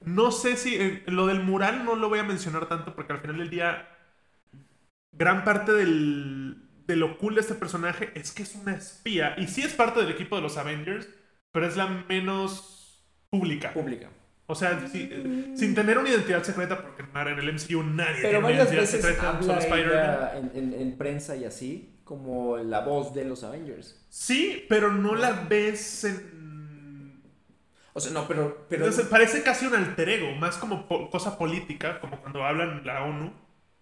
No 0.00 0.32
sé 0.32 0.56
si 0.56 0.74
eh, 0.74 1.02
lo 1.06 1.26
del 1.26 1.40
mural 1.44 1.84
no 1.84 1.94
lo 1.94 2.08
voy 2.08 2.18
a 2.18 2.24
mencionar 2.24 2.68
tanto 2.68 2.96
porque 2.96 3.12
al 3.12 3.20
final 3.20 3.38
del 3.38 3.50
día 3.50 3.88
gran 5.12 5.44
parte 5.44 5.72
del, 5.72 6.69
de 6.90 6.96
lo 6.96 7.16
cool 7.18 7.34
de 7.36 7.40
este 7.42 7.54
personaje 7.54 8.10
es 8.14 8.32
que 8.32 8.42
es 8.42 8.54
una 8.54 8.74
espía 8.74 9.34
y 9.38 9.46
sí 9.46 9.62
es 9.62 9.72
parte 9.74 10.00
del 10.00 10.10
equipo 10.10 10.36
de 10.36 10.42
los 10.42 10.56
Avengers, 10.56 11.08
pero 11.52 11.66
es 11.66 11.76
la 11.76 11.86
menos 12.08 13.02
pública. 13.30 13.72
Pública. 13.72 14.08
O 14.46 14.54
sea, 14.56 14.88
sin 15.56 15.74
tener 15.76 15.96
una 15.96 16.08
identidad 16.08 16.42
secreta 16.42 16.82
porque 16.82 17.02
en 17.02 17.38
el 17.38 17.52
MCU 17.54 17.84
nadie 17.84 18.16
Pero 18.22 18.22
tiene 18.22 18.38
una 18.38 18.50
identidad 18.52 18.80
veces 18.80 19.00
secreta, 19.00 19.30
habla 19.30 19.76
ella 19.78 20.38
en, 20.38 20.50
en- 20.54 20.80
en 20.80 20.98
prensa 20.98 21.36
y 21.36 21.44
así, 21.44 22.00
como 22.02 22.56
la 22.56 22.80
voz 22.80 23.14
de 23.14 23.24
los 23.24 23.44
Avengers. 23.44 24.04
Sí, 24.08 24.66
pero 24.68 24.92
no 24.92 25.14
la 25.14 25.30
ves 25.48 26.02
en 26.04 27.22
O 27.92 28.00
sea, 28.00 28.12
no, 28.12 28.26
pero... 28.26 28.66
pero 28.68 28.84
Entonces 28.86 29.06
parece 29.08 29.42
casi 29.44 29.66
un 29.66 29.74
alter 29.74 30.08
ego, 30.08 30.32
más 30.34 30.56
como 30.56 30.88
po- 30.88 31.08
cosa 31.10 31.38
política, 31.38 32.00
como 32.00 32.20
cuando 32.20 32.44
hablan 32.44 32.84
la 32.84 33.04
ONU, 33.04 33.32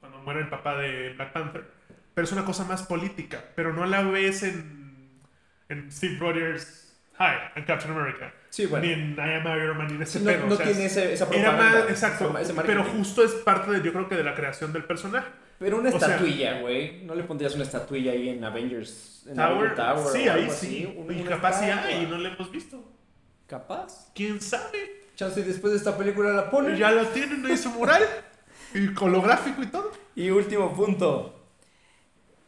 cuando 0.01 0.19
muere 0.19 0.41
el 0.41 0.49
papá 0.51 0.77
de 0.79 1.15
Black 1.15 1.33
Panther. 1.33 1.78
Pero 2.19 2.27
es 2.27 2.33
una 2.33 2.45
cosa 2.45 2.65
más 2.65 2.83
política, 2.83 3.45
pero 3.55 3.73
no 3.73 3.87
la 3.87 4.03
ves 4.03 4.43
en, 4.43 5.21
en 5.69 5.93
Steve 5.93 6.17
Rogers, 6.19 6.93
Hi, 7.21 7.55
I'm 7.55 7.65
Captain 7.65 7.93
America. 7.93 8.35
sí, 8.51 8.67
bueno. 8.67 8.85
Ni 8.85 8.93
en 8.93 9.13
I 9.17 9.35
Am 9.35 9.57
Iron 9.57 9.79
Man, 9.79 9.87
ni 9.87 9.95
en 9.95 10.03
ese 10.03 10.19
Sí, 10.19 10.25
pedo. 10.25 10.41
no, 10.41 10.47
no 10.49 10.55
o 10.55 10.57
sea, 10.57 10.67
tiene 10.67 10.87
ese- 10.87 11.13
esa 11.13 11.27
Era 11.27 11.53
propaganda. 11.53 11.81
más, 11.83 11.91
exacto, 11.91 12.37
ese 12.37 12.55
pero 12.55 12.83
justo 12.83 13.23
es 13.23 13.31
parte, 13.35 13.71
de, 13.71 13.83
yo 13.83 13.93
creo 13.93 14.09
que 14.09 14.17
de 14.17 14.25
la 14.25 14.35
creación 14.35 14.73
del 14.73 14.83
personaje. 14.83 15.29
Pero 15.61 15.79
una 15.79 15.91
estatuilla, 15.91 16.59
güey. 16.61 17.05
¿No 17.05 17.15
le 17.15 17.23
pondrías 17.23 17.55
una 17.55 17.63
estatuilla 17.63 18.11
ahí 18.11 18.31
en 18.31 18.43
Avengers? 18.43 19.25
En 19.29 19.37
Tower, 19.37 19.77
Tower 19.77 20.07
sí, 20.13 20.29
o 20.29 20.33
ahí 20.33 20.51
sí. 20.51 20.89
así? 20.89 21.13
Y 21.21 21.23
capaz 21.23 21.61
sí 21.61 21.67
hay 21.67 22.03
y 22.03 22.07
no 22.07 22.19
lo 22.19 22.29
hemos 22.31 22.51
visto. 22.51 22.83
Capaz. 23.47 24.11
¿Quién 24.13 24.41
sabe? 24.41 25.07
Chance 25.15 25.45
después 25.45 25.73
de 25.73 25.79
esta 25.79 25.97
película 25.97 26.31
la 26.31 26.51
ponen. 26.51 26.75
Ya 26.77 26.91
lo 26.91 27.07
tienen 27.07 27.47
ahí 27.47 27.57
su 27.57 27.71
mural. 27.71 28.03
y 28.75 28.89
holográfico 29.01 29.63
y 29.63 29.67
todo. 29.67 29.93
Y 30.17 30.31
último 30.31 30.75
punto. 30.75 31.37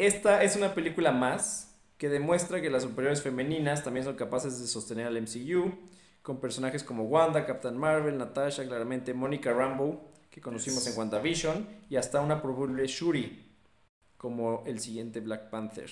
Esta 0.01 0.43
es 0.43 0.57
una 0.57 0.75
película 0.75 1.13
más 1.13 1.75
que 1.99 2.09
demuestra 2.09 2.63
que 2.63 2.71
las 2.71 2.85
superiores 2.85 3.21
femeninas 3.23 3.85
también 3.85 4.05
son 4.05 4.17
capaces 4.17 4.59
de 4.59 4.67
sostener 4.67 5.07
al 5.07 5.17
MCU, 5.19 5.75
con 6.23 6.41
personajes 6.41 6.83
como 6.83 7.05
Wanda, 7.05 7.45
Captain 7.45 7.77
Marvel, 7.77 8.17
Natasha, 8.17 8.67
claramente 8.67 9.13
Mónica 9.13 9.53
Rambeau, 9.53 10.01
que 10.31 10.41
conocimos 10.41 10.87
en 10.87 10.97
WandaVision, 10.97 11.67
y 11.91 11.97
hasta 11.97 12.23
una 12.23 12.41
probable 12.41 12.87
Shuri, 12.87 13.45
como 14.17 14.65
el 14.67 14.81
siguiente 14.81 15.21
Black 15.21 15.51
Panther. 15.51 15.91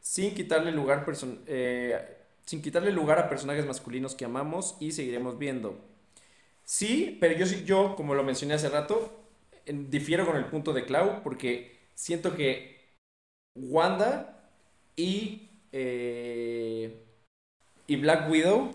Sin 0.00 0.34
quitarle 0.34 0.72
lugar, 0.72 1.06
eh, 1.46 2.18
sin 2.46 2.62
quitarle 2.62 2.92
lugar 2.92 3.18
a 3.18 3.28
personajes 3.30 3.66
masculinos 3.66 4.14
que 4.14 4.26
amamos 4.26 4.76
y 4.80 4.92
seguiremos 4.92 5.38
viendo. 5.38 5.78
Sí, 6.64 7.18
pero 7.20 7.36
yo, 7.36 7.46
sí- 7.46 7.64
yo 7.64 7.96
como 7.96 8.14
lo 8.14 8.22
mencioné 8.22 8.54
hace 8.54 8.68
rato, 8.68 9.24
difiero 9.66 10.26
con 10.26 10.36
el 10.36 10.46
punto 10.46 10.72
de 10.72 10.84
Clau 10.84 11.22
porque 11.22 11.78
siento 11.94 12.34
que 12.36 12.79
Wanda 13.54 14.36
y, 14.96 15.48
eh, 15.72 17.02
y 17.86 17.96
Black 17.96 18.30
Widow 18.30 18.74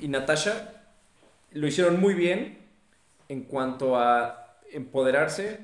y 0.00 0.08
Natasha 0.08 0.72
lo 1.52 1.66
hicieron 1.66 2.00
muy 2.00 2.14
bien 2.14 2.58
en 3.28 3.42
cuanto 3.42 3.98
a 3.98 4.58
empoderarse, 4.72 5.60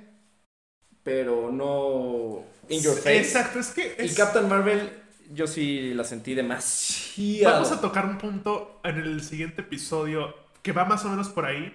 pero 1.02 1.50
no 1.50 2.44
in 2.68 2.82
your 2.82 2.94
face. 2.96 3.18
Exacto, 3.18 3.58
es 3.58 3.70
que 3.70 3.96
Y 3.98 4.06
es- 4.06 4.14
Captain 4.16 4.48
Marvel 4.48 4.90
yo 5.32 5.46
sí 5.46 5.94
la 5.94 6.04
sentí 6.04 6.34
demasiado. 6.34 7.52
Vamos 7.54 7.72
a 7.72 7.80
tocar 7.80 8.06
un 8.06 8.18
punto 8.18 8.80
en 8.84 8.96
el 8.98 9.22
siguiente 9.22 9.62
episodio 9.62 10.34
que 10.62 10.72
va 10.72 10.84
más 10.84 11.04
o 11.04 11.08
menos 11.08 11.28
por 11.28 11.46
ahí. 11.46 11.72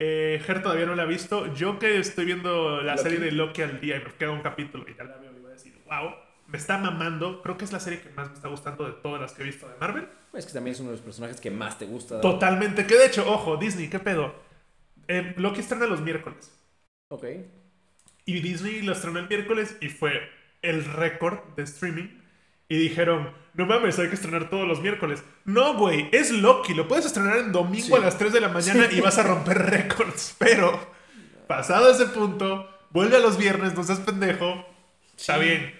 Eh, 0.00 0.40
Ger 0.46 0.62
todavía 0.62 0.86
no 0.86 0.94
la 0.94 1.02
ha 1.02 1.06
visto. 1.06 1.52
Yo 1.54 1.78
que 1.78 1.98
estoy 1.98 2.24
viendo 2.24 2.80
la 2.82 2.92
Loki. 2.94 3.02
serie 3.02 3.18
de 3.18 3.32
Loki 3.32 3.62
al 3.62 3.80
día 3.80 3.96
y 3.96 4.04
me 4.04 4.12
queda 4.14 4.30
un 4.30 4.42
capítulo 4.42 4.84
y 4.88 4.94
ya 4.96 5.04
la 5.04 5.16
veo 5.16 5.27
y 5.27 5.27
decir, 5.64 5.78
wow, 5.86 6.14
me 6.46 6.58
está 6.58 6.78
mamando. 6.78 7.42
Creo 7.42 7.56
que 7.58 7.64
es 7.64 7.72
la 7.72 7.80
serie 7.80 8.00
que 8.00 8.10
más 8.10 8.28
me 8.28 8.34
está 8.34 8.48
gustando 8.48 8.84
de 8.86 8.92
todas 8.92 9.20
las 9.20 9.32
que 9.32 9.42
he 9.42 9.44
visto 9.46 9.68
de 9.68 9.76
Marvel. 9.78 10.08
Es 10.34 10.46
que 10.46 10.52
también 10.52 10.74
es 10.74 10.80
uno 10.80 10.90
de 10.90 10.96
los 10.96 11.04
personajes 11.04 11.40
que 11.40 11.50
más 11.50 11.78
te 11.78 11.86
gusta. 11.86 12.20
Totalmente. 12.20 12.86
Que 12.86 12.96
de 12.96 13.06
hecho, 13.06 13.30
ojo, 13.30 13.56
Disney, 13.56 13.88
¿qué 13.88 13.98
pedo? 13.98 14.34
Eh, 15.08 15.34
Loki 15.36 15.60
estrena 15.60 15.86
los 15.86 16.00
miércoles. 16.00 16.52
Ok. 17.08 17.24
Y 18.26 18.40
Disney 18.40 18.82
lo 18.82 18.92
estrenó 18.92 19.18
el 19.20 19.28
miércoles 19.28 19.76
y 19.80 19.88
fue 19.88 20.12
el 20.62 20.84
récord 20.84 21.38
de 21.56 21.62
streaming. 21.62 22.08
Y 22.68 22.76
dijeron, 22.76 23.32
no 23.54 23.64
mames, 23.64 23.98
hay 23.98 24.08
que 24.08 24.14
estrenar 24.16 24.50
todos 24.50 24.68
los 24.68 24.82
miércoles. 24.82 25.24
No, 25.46 25.74
güey, 25.78 26.10
es 26.12 26.30
Loki. 26.30 26.74
Lo 26.74 26.86
puedes 26.86 27.06
estrenar 27.06 27.38
en 27.38 27.52
domingo 27.52 27.86
Sí. 27.86 27.94
a 27.94 28.00
las 28.00 28.18
3 28.18 28.30
de 28.34 28.40
la 28.42 28.48
mañana 28.48 28.86
y 28.92 29.00
vas 29.00 29.16
a 29.16 29.22
romper 29.22 29.56
récords. 29.70 30.36
Pero, 30.38 30.78
pasado 31.46 31.90
ese 31.90 32.04
punto, 32.06 32.68
vuelve 32.90 33.16
a 33.16 33.20
los 33.20 33.38
viernes, 33.38 33.74
no 33.74 33.82
seas 33.82 34.00
pendejo. 34.00 34.66
Está 35.18 35.34
Sí. 35.38 35.44
bien. 35.44 35.74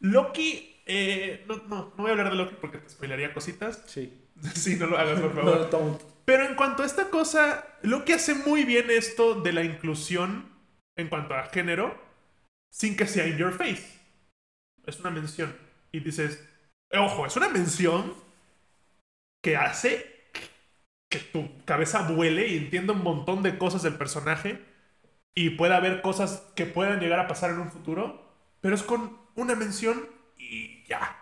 Loki, 0.00 0.82
eh, 0.86 1.44
no, 1.48 1.56
no, 1.68 1.76
no 1.86 1.94
voy 1.96 2.08
a 2.08 2.10
hablar 2.12 2.30
de 2.30 2.36
Loki 2.36 2.56
porque 2.60 2.78
te 2.78 2.88
spoilearía 2.88 3.32
cositas. 3.34 3.82
Sí. 3.86 4.18
Sí, 4.54 4.76
no 4.76 4.86
lo 4.86 4.98
hagas, 4.98 5.20
por 5.20 5.34
No, 5.34 5.42
favor. 5.42 5.70
don't. 5.70 6.02
Pero 6.24 6.44
en 6.46 6.54
cuanto 6.54 6.82
a 6.82 6.86
esta 6.86 7.10
cosa, 7.10 7.66
lo 7.82 8.04
que 8.04 8.14
hace 8.14 8.34
muy 8.34 8.64
bien 8.64 8.90
esto 8.90 9.34
de 9.40 9.52
la 9.52 9.64
inclusión 9.64 10.50
en 10.96 11.08
cuanto 11.08 11.34
a 11.34 11.44
género, 11.46 12.00
sin 12.70 12.96
que 12.96 13.06
sea 13.06 13.26
in 13.26 13.36
your 13.38 13.52
face. 13.52 13.84
Es 14.86 15.00
una 15.00 15.10
mención. 15.10 15.54
Y 15.92 16.00
dices, 16.00 16.42
ojo, 16.92 17.26
es 17.26 17.36
una 17.36 17.48
mención 17.48 18.14
que 19.42 19.56
hace 19.56 20.10
que 21.10 21.18
tu 21.18 21.64
cabeza 21.64 22.08
vuele 22.08 22.46
y 22.48 22.56
entienda 22.56 22.92
un 22.94 23.02
montón 23.02 23.42
de 23.42 23.58
cosas 23.58 23.82
del 23.82 23.94
personaje 23.96 24.60
y 25.34 25.50
pueda 25.50 25.76
haber 25.76 26.02
cosas 26.02 26.52
que 26.56 26.66
puedan 26.66 27.00
llegar 27.00 27.18
a 27.20 27.26
pasar 27.28 27.50
en 27.50 27.58
un 27.60 27.70
futuro, 27.70 28.21
pero 28.62 28.74
es 28.74 28.82
con 28.82 29.18
una 29.34 29.54
mención 29.54 30.08
y 30.38 30.82
ya. 30.84 31.18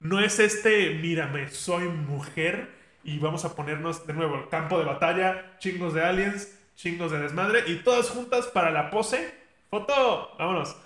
No 0.00 0.18
es 0.18 0.40
este, 0.40 0.94
mírame, 0.94 1.48
soy 1.48 1.86
mujer 1.86 2.74
y 3.04 3.18
vamos 3.20 3.44
a 3.44 3.54
ponernos 3.54 4.04
de 4.06 4.14
nuevo 4.14 4.34
el 4.34 4.48
campo 4.48 4.78
de 4.78 4.84
batalla, 4.84 5.58
chingos 5.58 5.94
de 5.94 6.02
aliens, 6.02 6.58
chingos 6.74 7.12
de 7.12 7.20
desmadre 7.20 7.62
y 7.68 7.76
todas 7.76 8.10
juntas 8.10 8.46
para 8.48 8.72
la 8.72 8.90
pose. 8.90 9.32
Foto, 9.70 10.30
vámonos. 10.38 10.76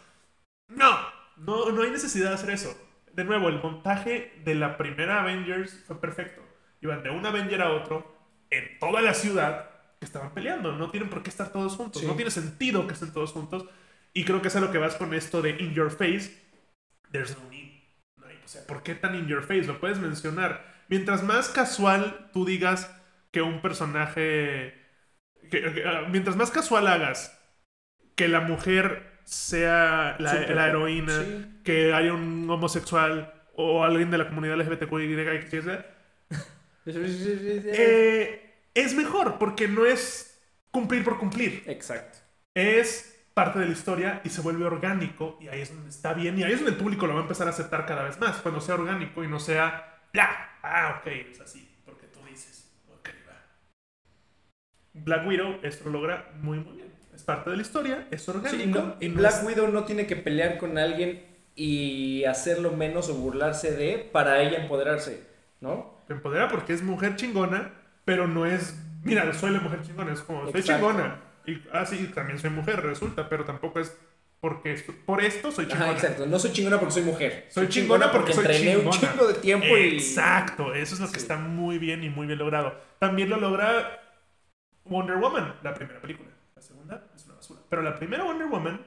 No, 0.68 0.98
no, 1.36 1.70
no 1.70 1.82
hay 1.82 1.90
necesidad 1.90 2.30
de 2.30 2.34
hacer 2.34 2.50
eso. 2.50 2.76
De 3.12 3.24
nuevo, 3.24 3.48
el 3.48 3.62
montaje 3.62 4.34
de 4.44 4.54
la 4.54 4.76
primera 4.76 5.22
Avengers 5.22 5.82
fue 5.86 5.98
perfecto. 6.00 6.42
Iban 6.82 7.02
de 7.02 7.10
un 7.10 7.24
Avenger 7.24 7.62
a 7.62 7.72
otro 7.72 8.14
en 8.50 8.78
toda 8.78 9.00
la 9.00 9.14
ciudad 9.14 9.70
que 9.98 10.04
estaban 10.04 10.34
peleando. 10.34 10.72
No 10.72 10.90
tienen 10.90 11.08
por 11.08 11.22
qué 11.22 11.30
estar 11.30 11.50
todos 11.50 11.76
juntos. 11.76 12.02
Sí. 12.02 12.08
No 12.08 12.14
tiene 12.14 12.30
sentido 12.30 12.86
que 12.86 12.92
estén 12.92 13.12
todos 13.12 13.32
juntos. 13.32 13.66
Y 14.16 14.24
creo 14.24 14.40
que 14.40 14.48
es 14.48 14.56
a 14.56 14.60
lo 14.60 14.72
que 14.72 14.78
vas 14.78 14.94
con 14.94 15.12
esto 15.12 15.42
de 15.42 15.50
in 15.50 15.74
your 15.74 15.90
face. 15.90 16.32
There's 17.12 17.36
no 17.36 17.50
need. 17.50 17.82
No 18.16 18.26
hay- 18.26 18.40
o 18.42 18.48
sea, 18.48 18.66
¿por 18.66 18.82
qué 18.82 18.94
tan 18.94 19.14
in 19.14 19.26
your 19.26 19.42
face? 19.42 19.64
Lo 19.64 19.78
puedes 19.78 19.98
mencionar. 19.98 20.64
Mientras 20.88 21.22
más 21.22 21.50
casual 21.50 22.30
tú 22.32 22.46
digas 22.46 22.90
que 23.30 23.42
un 23.42 23.60
personaje. 23.60 24.74
que- 25.50 25.60
que, 25.74 25.84
ah, 25.84 26.06
mientras 26.10 26.34
más 26.34 26.50
casual 26.50 26.86
hagas 26.86 27.38
que 28.16 28.26
la 28.26 28.40
mujer 28.40 29.20
sea 29.24 30.16
la, 30.18 30.66
heroína, 30.66 31.22
sí. 31.22 31.60
que 31.62 31.92
haya 31.92 32.14
un 32.14 32.48
homosexual 32.48 33.34
o 33.54 33.84
alguien 33.84 34.10
de 34.10 34.18
la 34.18 34.28
comunidad 34.28 34.56
LGBTQI, 34.56 35.14
eh, 37.66 38.54
es 38.74 38.94
mejor 38.94 39.38
porque 39.38 39.68
no 39.68 39.84
es 39.84 40.40
cumplir 40.70 41.04
por 41.04 41.18
cumplir. 41.18 41.62
Exacto. 41.66 42.18
Es 42.54 43.15
parte 43.36 43.58
de 43.58 43.66
la 43.66 43.72
historia 43.72 44.22
y 44.24 44.30
se 44.30 44.40
vuelve 44.40 44.64
orgánico 44.64 45.36
y 45.42 45.48
ahí 45.48 45.60
es 45.60 45.68
donde 45.74 45.90
está 45.90 46.14
bien 46.14 46.38
y 46.38 46.42
ahí 46.42 46.52
es 46.52 46.58
donde 46.60 46.70
el 46.72 46.78
público 46.78 47.06
lo 47.06 47.12
va 47.12 47.18
a 47.20 47.22
empezar 47.24 47.46
a 47.46 47.50
aceptar 47.50 47.84
cada 47.84 48.02
vez 48.04 48.18
más, 48.18 48.38
cuando 48.38 48.62
sea 48.62 48.76
orgánico 48.76 49.22
y 49.22 49.28
no 49.28 49.38
sea, 49.38 49.98
ya, 50.14 50.56
ah, 50.62 50.98
ok, 51.00 51.06
es 51.30 51.40
así, 51.42 51.70
porque 51.84 52.06
tú 52.06 52.20
dices, 52.26 52.72
ok, 52.98 53.10
va. 53.28 53.34
Black 54.94 55.26
Widow 55.26 55.58
esto 55.62 55.84
lo 55.84 55.90
logra 56.00 56.30
muy, 56.40 56.60
muy 56.60 56.76
bien. 56.76 56.86
Es 57.14 57.22
parte 57.24 57.50
de 57.50 57.56
la 57.56 57.62
historia, 57.62 58.08
es 58.10 58.26
orgánico. 58.26 58.56
Sí, 58.56 58.66
no, 58.66 58.96
y 59.00 59.08
no 59.10 59.18
Black 59.18 59.34
es- 59.34 59.44
Widow 59.44 59.68
no 59.68 59.84
tiene 59.84 60.06
que 60.06 60.16
pelear 60.16 60.56
con 60.56 60.78
alguien 60.78 61.22
y 61.54 62.24
hacerlo 62.24 62.72
menos 62.72 63.10
o 63.10 63.14
burlarse 63.16 63.70
de 63.72 63.98
para 63.98 64.40
ella 64.40 64.62
empoderarse, 64.62 65.26
¿no? 65.60 66.00
Empodera 66.08 66.48
porque 66.48 66.72
es 66.72 66.82
mujer 66.82 67.16
chingona, 67.16 67.72
pero 68.06 68.26
no 68.26 68.46
es, 68.46 68.78
mira, 69.02 69.30
soy 69.34 69.50
la 69.50 69.60
mujer 69.60 69.82
chingona, 69.82 70.14
es 70.14 70.20
como, 70.20 70.50
soy 70.50 70.62
chingona. 70.62 71.20
Y, 71.46 71.62
ah, 71.72 71.86
sí, 71.86 72.10
también 72.14 72.38
soy 72.38 72.50
mujer, 72.50 72.82
resulta, 72.82 73.28
pero 73.28 73.44
tampoco 73.44 73.80
es 73.80 73.96
porque 74.40 74.72
esto- 74.72 74.94
por 75.06 75.22
esto 75.22 75.50
soy 75.50 75.66
chingona. 75.66 75.84
Ajá, 75.86 75.92
exacto. 75.94 76.26
No 76.26 76.38
soy 76.38 76.52
chingona 76.52 76.78
porque 76.78 76.92
soy 76.94 77.02
mujer. 77.04 77.46
Soy 77.50 77.68
chingona 77.68 78.12
porque 78.12 78.32
soy 78.32 78.44
entrené 78.44 78.76
un 78.76 78.90
chingona. 78.90 79.12
chingo 79.12 79.26
de 79.28 79.34
tiempo 79.34 79.66
y... 79.76 79.94
Exacto, 79.96 80.74
eso 80.74 80.94
es 80.94 81.00
lo 81.00 81.06
que 81.06 81.14
Sí. 81.14 81.20
está 81.20 81.36
muy 81.36 81.78
bien 81.78 82.04
y 82.04 82.10
muy 82.10 82.26
bien 82.26 82.38
logrado. 82.38 82.78
También 82.98 83.30
lo 83.30 83.38
logra 83.38 84.00
Wonder 84.84 85.16
Woman, 85.16 85.54
la 85.62 85.74
primera 85.74 86.00
película. 86.00 86.28
La 86.54 86.62
segunda 86.62 87.10
es 87.14 87.24
una 87.26 87.34
basura. 87.36 87.60
Pero 87.68 87.82
la 87.82 87.96
primera 87.96 88.24
Wonder 88.24 88.46
Woman 88.48 88.84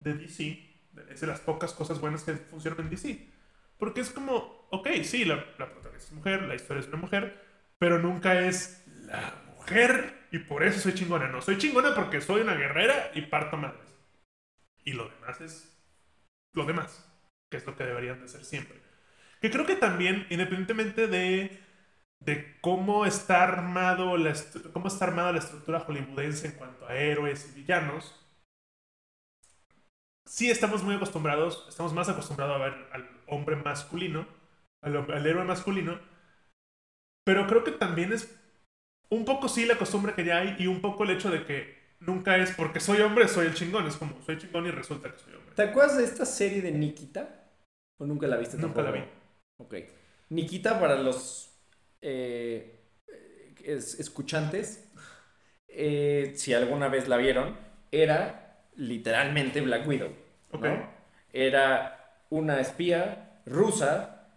de 0.00 0.14
DC 0.14 0.66
es 1.10 1.20
de 1.20 1.26
las 1.26 1.40
pocas 1.40 1.72
cosas 1.72 2.00
buenas 2.00 2.22
que 2.22 2.32
funcionan 2.34 2.80
en 2.80 2.90
DC. 2.90 3.28
Porque 3.76 4.00
es 4.02 4.10
como, 4.10 4.66
ok, 4.70 4.88
sí, 5.02 5.24
la, 5.24 5.36
la 5.58 5.70
protagonista 5.70 6.08
es 6.08 6.12
mujer, 6.12 6.42
la 6.42 6.54
historia 6.54 6.80
es 6.80 6.88
una 6.88 6.98
mujer, 6.98 7.42
pero 7.78 7.98
nunca 7.98 8.40
es 8.46 8.84
la 9.06 9.34
mujer 9.56 10.14
y 10.30 10.38
por 10.38 10.62
eso 10.62 10.80
soy 10.80 10.94
chingona. 10.94 11.28
No, 11.28 11.42
soy 11.42 11.58
chingona 11.58 11.94
porque 11.94 12.20
soy 12.20 12.42
una 12.42 12.54
guerrera 12.54 13.10
y 13.14 13.22
parto 13.22 13.56
madres. 13.56 13.96
Y 14.84 14.92
lo 14.92 15.08
demás 15.08 15.40
es 15.40 15.76
lo 16.52 16.64
demás, 16.64 17.08
que 17.50 17.58
es 17.58 17.66
lo 17.66 17.76
que 17.76 17.84
deberían 17.84 18.20
de 18.20 18.28
ser 18.28 18.44
siempre. 18.44 18.80
Que 19.40 19.50
creo 19.50 19.66
que 19.66 19.76
también, 19.76 20.26
independientemente 20.30 21.06
de, 21.06 21.60
de 22.20 22.58
cómo 22.60 23.06
está 23.06 23.42
armado 23.42 24.16
la 24.16 24.34
cómo 24.72 24.88
está 24.88 25.06
armada 25.06 25.32
la 25.32 25.38
estructura 25.38 25.80
hollywoodense 25.80 26.48
en 26.48 26.54
cuanto 26.54 26.86
a 26.86 26.96
héroes 26.96 27.48
y 27.50 27.60
villanos, 27.60 28.14
sí 30.26 30.50
estamos 30.50 30.82
muy 30.82 30.96
acostumbrados, 30.96 31.66
estamos 31.68 31.92
más 31.92 32.08
acostumbrados 32.08 32.56
a 32.56 32.64
ver 32.64 32.88
al 32.92 33.08
hombre 33.26 33.56
masculino, 33.56 34.26
al, 34.82 34.96
al 34.96 35.26
héroe 35.26 35.44
masculino, 35.44 35.98
pero 37.24 37.46
creo 37.46 37.64
que 37.64 37.72
también 37.72 38.12
es 38.12 38.39
un 39.10 39.24
poco 39.24 39.48
sí 39.48 39.66
la 39.66 39.76
costumbre 39.76 40.14
que 40.14 40.24
ya 40.24 40.38
hay 40.38 40.56
y 40.58 40.66
un 40.66 40.80
poco 40.80 41.04
el 41.04 41.10
hecho 41.10 41.30
de 41.30 41.44
que 41.44 41.78
nunca 42.00 42.36
es 42.38 42.52
porque 42.52 42.80
soy 42.80 43.00
hombre, 43.00 43.28
soy 43.28 43.46
el 43.46 43.54
chingón, 43.54 43.86
es 43.86 43.96
como 43.96 44.20
soy 44.22 44.38
chingón 44.38 44.66
y 44.66 44.70
resulta 44.70 45.12
que 45.12 45.18
soy 45.18 45.34
hombre. 45.34 45.52
¿Te 45.54 45.62
acuerdas 45.62 45.98
de 45.98 46.04
esta 46.04 46.24
serie 46.24 46.62
de 46.62 46.72
Nikita? 46.72 47.44
¿O 47.98 48.06
nunca 48.06 48.26
la 48.26 48.36
viste 48.36 48.56
Nunca 48.56 48.82
la 48.82 48.92
tampoco? 48.92 49.12
Ok. 49.58 49.74
Nikita, 50.30 50.80
para 50.80 50.96
los 50.96 51.50
eh, 52.02 52.80
es- 53.64 53.98
escuchantes, 54.00 54.88
eh, 55.68 56.32
si 56.36 56.54
alguna 56.54 56.88
vez 56.88 57.08
la 57.08 57.16
vieron, 57.16 57.56
era 57.90 58.64
literalmente 58.76 59.60
Black 59.60 59.86
Widow. 59.86 60.10
¿no? 60.52 60.58
Ok. 60.58 60.66
Era 61.32 62.24
una 62.30 62.60
espía 62.60 63.40
rusa 63.46 64.28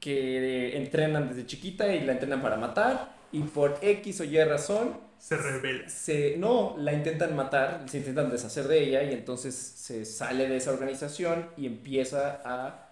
que 0.00 0.76
entrenan 0.76 1.28
desde 1.28 1.46
chiquita 1.46 1.92
y 1.94 2.04
la 2.04 2.12
entrenan 2.12 2.40
para 2.42 2.56
matar 2.56 3.14
y 3.32 3.40
por 3.42 3.78
X 3.80 4.20
o 4.20 4.24
Y 4.24 4.42
razón 4.44 4.98
Se 5.18 5.36
revela. 5.36 5.88
se 5.88 6.36
no 6.38 6.74
la 6.78 6.92
intentan 6.92 7.36
matar, 7.36 7.84
se 7.86 7.98
intentan 7.98 8.30
deshacer 8.30 8.66
de 8.68 8.82
ella 8.82 9.02
y 9.02 9.12
entonces 9.12 9.54
se 9.54 10.04
sale 10.04 10.48
de 10.48 10.56
esa 10.56 10.72
organización 10.72 11.50
y 11.56 11.66
empieza 11.66 12.40
a 12.44 12.88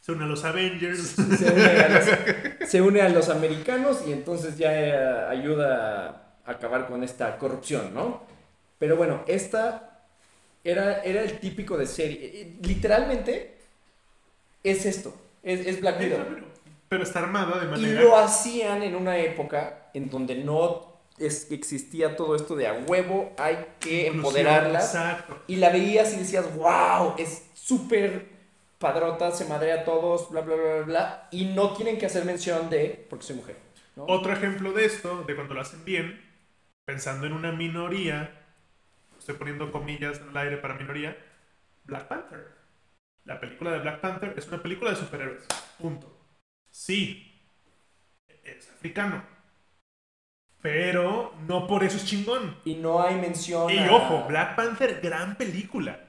Se 0.00 0.12
une 0.12 0.24
a 0.24 0.26
los 0.26 0.44
Avengers. 0.44 1.00
se 1.38 1.50
une 1.50 1.80
a 1.80 1.88
los, 1.88 2.68
se 2.68 2.82
une 2.82 3.00
a 3.02 3.08
los 3.08 3.28
americanos 3.28 4.02
y 4.06 4.12
entonces 4.12 4.56
ya 4.56 4.72
eh, 4.72 5.26
ayuda 5.28 6.36
a 6.44 6.50
acabar 6.50 6.86
con 6.86 7.02
esta 7.02 7.38
corrupción, 7.38 7.94
¿no? 7.94 8.22
Pero 8.78 8.96
bueno, 8.96 9.24
esta 9.26 10.06
era, 10.62 11.02
era 11.02 11.22
el 11.22 11.38
típico 11.40 11.76
de 11.78 11.86
serie. 11.86 12.56
Literalmente 12.62 13.54
es 14.62 14.84
esto, 14.86 15.14
es, 15.42 15.66
es 15.66 15.80
Black 15.80 16.00
Widow. 16.00 16.18
Pero 16.88 17.02
está 17.02 17.20
armada 17.20 17.58
de 17.60 17.66
Y 17.66 17.68
manera. 17.70 18.00
lo 18.02 18.16
hacían 18.16 18.82
en 18.82 18.94
una 18.94 19.16
época 19.18 19.90
en 19.94 20.10
donde 20.10 20.36
no 20.36 20.92
es- 21.18 21.50
existía 21.50 22.16
todo 22.16 22.34
esto 22.36 22.56
de 22.56 22.66
a 22.66 22.72
huevo, 22.74 23.32
hay 23.38 23.56
que 23.80 24.06
Inclusión, 24.06 24.16
empoderarla. 24.16 24.78
Exacto. 24.80 25.42
Y 25.46 25.56
la 25.56 25.70
veías 25.70 26.12
y 26.14 26.18
decías, 26.18 26.54
wow, 26.56 27.14
es 27.18 27.50
súper 27.54 28.28
padrota, 28.78 29.30
se 29.32 29.46
madrea 29.46 29.80
a 29.80 29.84
todos, 29.84 30.30
bla, 30.30 30.40
bla, 30.42 30.54
bla, 30.56 30.64
bla, 30.76 30.82
bla. 30.84 31.28
Y 31.30 31.46
no 31.46 31.72
tienen 31.74 31.98
que 31.98 32.06
hacer 32.06 32.24
mención 32.24 32.68
de, 32.70 33.06
porque 33.08 33.24
soy 33.24 33.36
mujer. 33.36 33.56
¿no? 33.96 34.04
Otro 34.08 34.32
ejemplo 34.32 34.72
de 34.72 34.84
esto, 34.84 35.22
de 35.22 35.34
cuando 35.34 35.54
lo 35.54 35.60
hacen 35.60 35.84
bien, 35.84 36.20
pensando 36.84 37.26
en 37.26 37.32
una 37.32 37.52
minoría, 37.52 38.42
estoy 39.18 39.36
poniendo 39.36 39.70
comillas 39.72 40.20
en 40.20 40.30
el 40.30 40.36
aire 40.36 40.56
para 40.58 40.74
minoría, 40.74 41.16
Black 41.84 42.08
Panther. 42.08 42.48
La 43.24 43.40
película 43.40 43.70
de 43.70 43.78
Black 43.78 44.00
Panther 44.00 44.34
es 44.36 44.48
una 44.48 44.60
película 44.62 44.90
de 44.90 44.96
superhéroes. 44.96 45.44
Punto. 45.78 46.13
Sí, 46.74 47.30
es 48.42 48.68
africano. 48.68 49.22
Pero 50.60 51.32
no 51.46 51.68
por 51.68 51.84
eso 51.84 51.96
es 51.98 52.04
chingón. 52.04 52.56
Y 52.64 52.74
no 52.74 53.00
hay 53.00 53.14
mención. 53.16 53.70
Y 53.70 53.78
a- 53.78 53.92
ojo, 53.92 54.26
Black 54.26 54.56
Panther, 54.56 55.00
gran 55.00 55.36
película. 55.36 56.00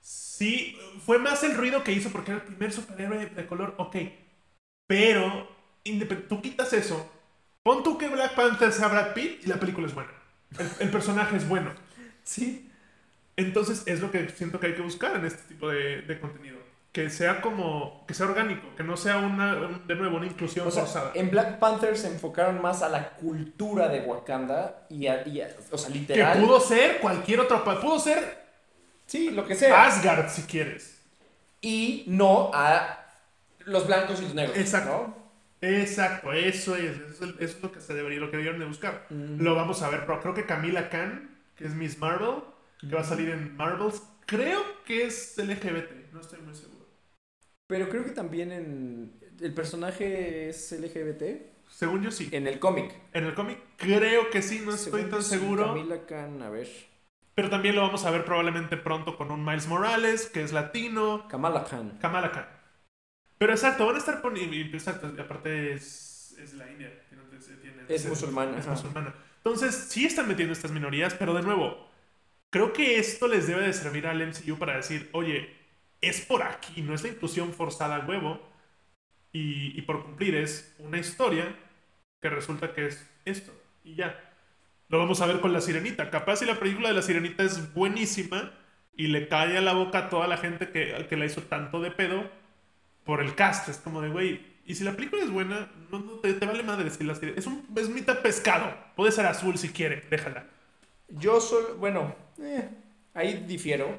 Sí, 0.00 0.78
fue 1.04 1.18
más 1.18 1.44
el 1.44 1.56
ruido 1.56 1.84
que 1.84 1.92
hizo 1.92 2.08
porque 2.10 2.30
era 2.32 2.40
el 2.40 2.46
primer 2.46 2.72
superhéroe 2.72 3.26
de 3.26 3.46
color, 3.46 3.74
ok. 3.76 3.96
Pero, 4.86 5.48
tú 6.28 6.40
quitas 6.40 6.72
eso, 6.72 7.10
pon 7.62 7.82
tú 7.82 7.98
que 7.98 8.08
Black 8.08 8.34
Panther 8.34 8.72
sea 8.72 8.88
Brad 8.88 9.12
Pitt 9.12 9.44
y 9.44 9.48
la 9.48 9.56
película 9.60 9.86
es 9.86 9.94
buena. 9.94 10.10
El, 10.58 10.70
el 10.80 10.90
personaje 10.90 11.36
es 11.36 11.46
bueno. 11.46 11.70
Sí. 12.24 12.70
Entonces 13.36 13.82
es 13.86 14.00
lo 14.00 14.10
que 14.10 14.28
siento 14.30 14.58
que 14.60 14.68
hay 14.68 14.74
que 14.74 14.82
buscar 14.82 15.16
en 15.16 15.24
este 15.26 15.42
tipo 15.54 15.68
de, 15.68 16.02
de 16.02 16.20
contenido. 16.20 16.58
Que 16.92 17.08
sea 17.08 17.40
como, 17.40 18.04
que 18.06 18.12
sea 18.12 18.26
orgánico, 18.26 18.76
que 18.76 18.82
no 18.84 18.98
sea 18.98 19.16
una, 19.16 19.56
un- 19.56 19.86
de 19.86 19.94
nuevo 19.94 20.18
una 20.18 20.26
inclusión 20.26 20.68
O 20.68 20.70
sea, 20.70 20.82
forzada. 20.84 21.12
en 21.14 21.30
Black 21.30 21.58
Panther 21.58 21.96
se 21.96 22.08
enfocaron 22.08 22.60
más 22.60 22.82
a 22.82 22.90
la 22.90 23.10
cultura 23.14 23.88
de 23.88 24.00
Wakanda 24.02 24.86
y 24.90 25.06
a, 25.06 25.26
y 25.26 25.40
a- 25.40 25.48
o 25.70 25.78
sea, 25.78 25.90
Que 25.90 25.98
literal. 26.00 26.38
pudo 26.42 26.60
ser 26.60 26.98
cualquier 26.98 27.40
otro, 27.40 27.64
pudo 27.64 27.98
ser 27.98 28.42
Sí, 29.06 29.30
lo 29.30 29.46
que 29.46 29.54
sea. 29.54 29.84
Asgard 29.86 30.28
si 30.28 30.42
quieres. 30.42 31.00
Y 31.62 32.04
no 32.08 32.50
a 32.52 32.98
los 33.60 33.86
blancos 33.86 34.20
y 34.20 34.24
los 34.24 34.34
negros. 34.34 34.56
Exacto. 34.56 35.14
¿no? 35.16 35.22
Exacto, 35.66 36.32
eso 36.32 36.74
es, 36.76 36.98
eso 36.98 37.24
es, 37.38 37.62
lo 37.62 37.70
que 37.72 37.80
se 37.80 37.94
debería, 37.94 38.18
lo 38.18 38.30
que 38.30 38.36
deberían 38.36 38.58
de 38.58 38.66
buscar. 38.66 39.06
Mm. 39.10 39.40
Lo 39.40 39.54
vamos 39.54 39.80
a 39.82 39.88
ver, 39.90 40.00
pero 40.06 40.20
creo 40.20 40.34
que 40.34 40.44
Camila 40.44 40.88
Khan, 40.90 41.38
que 41.56 41.64
es 41.66 41.70
Miss 41.74 41.98
Marvel, 41.98 42.42
que 42.80 42.94
va 42.94 43.02
a 43.02 43.04
salir 43.04 43.30
en 43.30 43.56
Marvels, 43.56 44.02
creo 44.26 44.60
que 44.84 45.04
es 45.06 45.38
LGBT, 45.38 46.12
no 46.12 46.20
estoy 46.20 46.40
muy 46.40 46.54
seguro. 46.54 46.81
Pero 47.72 47.88
creo 47.88 48.04
que 48.04 48.10
también 48.10 48.52
en. 48.52 49.12
El 49.40 49.54
personaje 49.54 50.50
es 50.50 50.72
LGBT. 50.72 51.22
Según 51.70 52.02
yo 52.02 52.10
sí. 52.10 52.28
En 52.30 52.46
el 52.46 52.58
cómic. 52.58 52.92
En 53.14 53.24
el 53.24 53.34
cómic 53.34 53.58
creo 53.78 54.28
que 54.28 54.42
sí, 54.42 54.60
no 54.62 54.74
estoy 54.74 54.92
Según 54.92 55.10
tan 55.10 55.22
sí, 55.22 55.30
seguro. 55.30 55.68
Camila 55.68 56.04
Khan, 56.06 56.42
a 56.42 56.50
ver. 56.50 56.68
Pero 57.34 57.48
también 57.48 57.74
lo 57.74 57.80
vamos 57.80 58.04
a 58.04 58.10
ver 58.10 58.26
probablemente 58.26 58.76
pronto 58.76 59.16
con 59.16 59.30
un 59.30 59.42
Miles 59.42 59.66
Morales, 59.68 60.26
que 60.26 60.42
es 60.42 60.52
latino, 60.52 61.26
Kamala 61.28 61.64
Khan. 61.64 61.96
Kamala 61.98 62.30
Khan. 62.30 62.46
Pero 63.38 63.52
exacto, 63.54 63.86
van 63.86 63.96
a 63.96 63.98
estar 63.98 64.20
poniendo. 64.20 64.54
Exacto, 64.54 65.10
aparte 65.18 65.72
es, 65.72 66.36
es 66.38 66.52
la 66.54 66.70
India. 66.70 66.92
tiene- 67.62 67.82
Es 67.88 68.06
musulmana, 68.06 68.58
Es 68.58 68.66
ajá. 68.66 68.72
musulmana. 68.72 69.14
Entonces, 69.38 69.74
sí 69.74 70.04
están 70.04 70.28
metiendo 70.28 70.52
estas 70.52 70.70
minorías, 70.72 71.14
pero 71.14 71.32
de 71.34 71.42
nuevo, 71.42 71.88
creo 72.50 72.72
que 72.72 72.98
esto 72.98 73.28
les 73.28 73.46
debe 73.46 73.62
de 73.62 73.72
servir 73.72 74.06
al 74.06 74.20
MCU 74.22 74.58
para 74.58 74.76
decir, 74.76 75.08
oye, 75.12 75.48
es 76.02 76.20
por 76.20 76.42
aquí, 76.42 76.82
no 76.82 76.94
es 76.94 77.02
la 77.02 77.08
inclusión 77.08 77.52
forzada 77.54 77.96
a 77.96 78.06
huevo. 78.06 78.40
Y, 79.32 79.78
y 79.78 79.82
por 79.82 80.04
cumplir 80.04 80.34
es 80.34 80.74
una 80.78 80.98
historia 80.98 81.56
que 82.20 82.28
resulta 82.28 82.74
que 82.74 82.88
es 82.88 83.08
esto. 83.24 83.52
Y 83.84 83.94
ya. 83.94 84.18
Lo 84.88 84.98
vamos 84.98 85.22
a 85.22 85.26
ver 85.26 85.40
con 85.40 85.54
la 85.54 85.62
sirenita. 85.62 86.10
Capaz 86.10 86.36
si 86.36 86.44
la 86.44 86.58
película 86.58 86.88
de 86.88 86.94
la 86.94 87.02
sirenita 87.02 87.42
es 87.42 87.72
buenísima 87.72 88.52
y 88.94 89.06
le 89.06 89.26
cae 89.28 89.56
a 89.56 89.62
la 89.62 89.72
boca 89.72 89.98
a 89.98 90.08
toda 90.10 90.26
la 90.26 90.36
gente 90.36 90.68
que, 90.68 91.06
que 91.08 91.16
la 91.16 91.24
hizo 91.24 91.42
tanto 91.42 91.80
de 91.80 91.90
pedo 91.90 92.30
por 93.04 93.22
el 93.22 93.34
cast. 93.34 93.70
Es 93.70 93.78
como 93.78 94.02
de, 94.02 94.10
güey, 94.10 94.52
y 94.64 94.74
si 94.74 94.84
la 94.84 94.92
película 94.92 95.22
es 95.22 95.30
buena, 95.30 95.70
no, 95.90 95.98
no 95.98 96.12
te, 96.20 96.34
te 96.34 96.46
vale 96.46 96.62
madre 96.62 96.90
si 96.90 97.04
la 97.04 97.14
sirena. 97.14 97.38
Es, 97.38 97.46
un, 97.46 97.66
es 97.74 98.16
pescado. 98.16 98.72
Puede 98.94 99.12
ser 99.12 99.26
azul 99.26 99.58
si 99.58 99.70
quiere, 99.70 100.02
déjala. 100.10 100.46
Yo 101.08 101.40
solo. 101.40 101.76
Bueno, 101.76 102.14
eh, 102.40 102.68
ahí 103.14 103.44
difiero. 103.46 103.98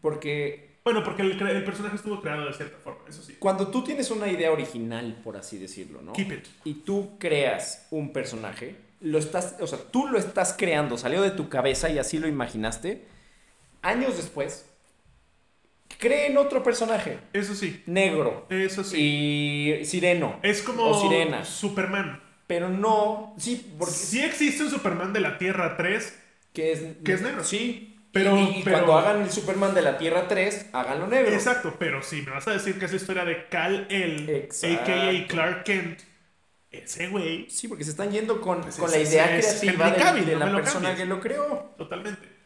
Porque 0.00 0.67
Bueno, 0.88 1.04
porque 1.04 1.20
el, 1.20 1.64
personaje 1.64 1.96
estuvo 1.96 2.22
creado 2.22 2.46
de 2.46 2.54
cierta 2.54 2.78
forma, 2.78 3.00
eso 3.06 3.22
sí. 3.22 3.36
cuando 3.38 3.68
tú 3.68 3.84
tienes 3.84 4.10
una 4.10 4.26
idea 4.26 4.50
original, 4.50 5.20
por 5.22 5.36
así 5.36 5.58
decirlo, 5.58 6.00
¿no? 6.00 6.14
Keep 6.14 6.32
it. 6.32 6.46
y 6.64 6.72
tú 6.76 7.18
creas 7.18 7.86
un 7.90 8.10
personaje, 8.14 8.74
lo 9.02 9.18
estás, 9.18 9.56
o 9.60 9.66
sea, 9.66 9.78
tú 9.78 10.06
lo 10.06 10.18
estás 10.18 10.54
creando, 10.56 10.96
salió 10.96 11.20
de 11.20 11.30
tu 11.30 11.50
cabeza 11.50 11.90
y 11.90 11.98
así 11.98 12.18
lo 12.18 12.26
imaginaste. 12.26 13.04
Años 13.82 14.16
después, 14.16 14.64
creen 15.98 16.38
otro 16.38 16.62
personaje, 16.62 17.18
Eso 17.34 17.54
sí, 17.54 17.82
negro 17.84 18.46
eso 18.48 18.82
sí. 18.82 19.80
y 19.80 19.84
sireno, 19.84 20.40
Es 20.42 20.62
como 20.62 20.84
o 20.84 21.02
sirena. 21.02 21.44
Superman. 21.44 22.22
pero 22.46 22.70
no, 22.70 23.34
sí, 23.36 23.74
porque 23.78 23.92
Sí 23.92 24.20
existe 24.20 24.64
un 24.64 24.70
Superman 24.70 25.12
de 25.12 25.20
la 25.20 25.36
Tierra 25.36 25.76
3, 25.76 26.18
que 26.54 26.72
es, 26.72 26.82
que 27.04 27.12
es 27.12 27.20
negro. 27.20 27.44
Sí, 27.44 27.87
Pero- 28.12 28.36
y, 28.38 28.60
y 28.60 28.62
pero- 28.64 28.76
cuando 28.84 28.98
hagan 28.98 29.22
el 29.22 29.30
Superman 29.30 29.74
de 29.74 29.82
la 29.82 29.98
Tierra 29.98 30.26
3, 30.28 30.66
háganlo 30.72 31.06
negro. 31.06 31.32
Exacto, 31.32 31.74
pero 31.78 32.02
si 32.02 32.22
me 32.22 32.30
vas 32.32 32.48
a 32.48 32.52
decir 32.52 32.78
que 32.78 32.86
es 32.86 32.90
la 32.90 32.96
historia 32.96 33.24
de 33.24 33.46
Cal 33.48 33.86
El, 33.90 34.48
a.k.a. 34.50 35.26
Clark 35.26 35.64
Kent, 35.64 36.00
ese 36.70 37.08
güey, 37.08 37.48
Sí, 37.50 37.68
porque 37.68 37.84
se 37.84 37.90
están 37.90 38.10
yendo 38.10 38.40
con, 38.40 38.60
Pues 38.62 38.76
con 38.76 38.90
la 38.90 38.98
idea 38.98 39.26
creativa 39.26 39.90
de, 40.12 40.24
de 40.24 40.36
no 40.36 40.46
la 40.46 40.52
persona 40.56 40.88
cambies. 40.88 40.96
que 40.96 41.04
lo 41.06 41.20
creó. 41.20 41.74
totalmente. 41.78 42.38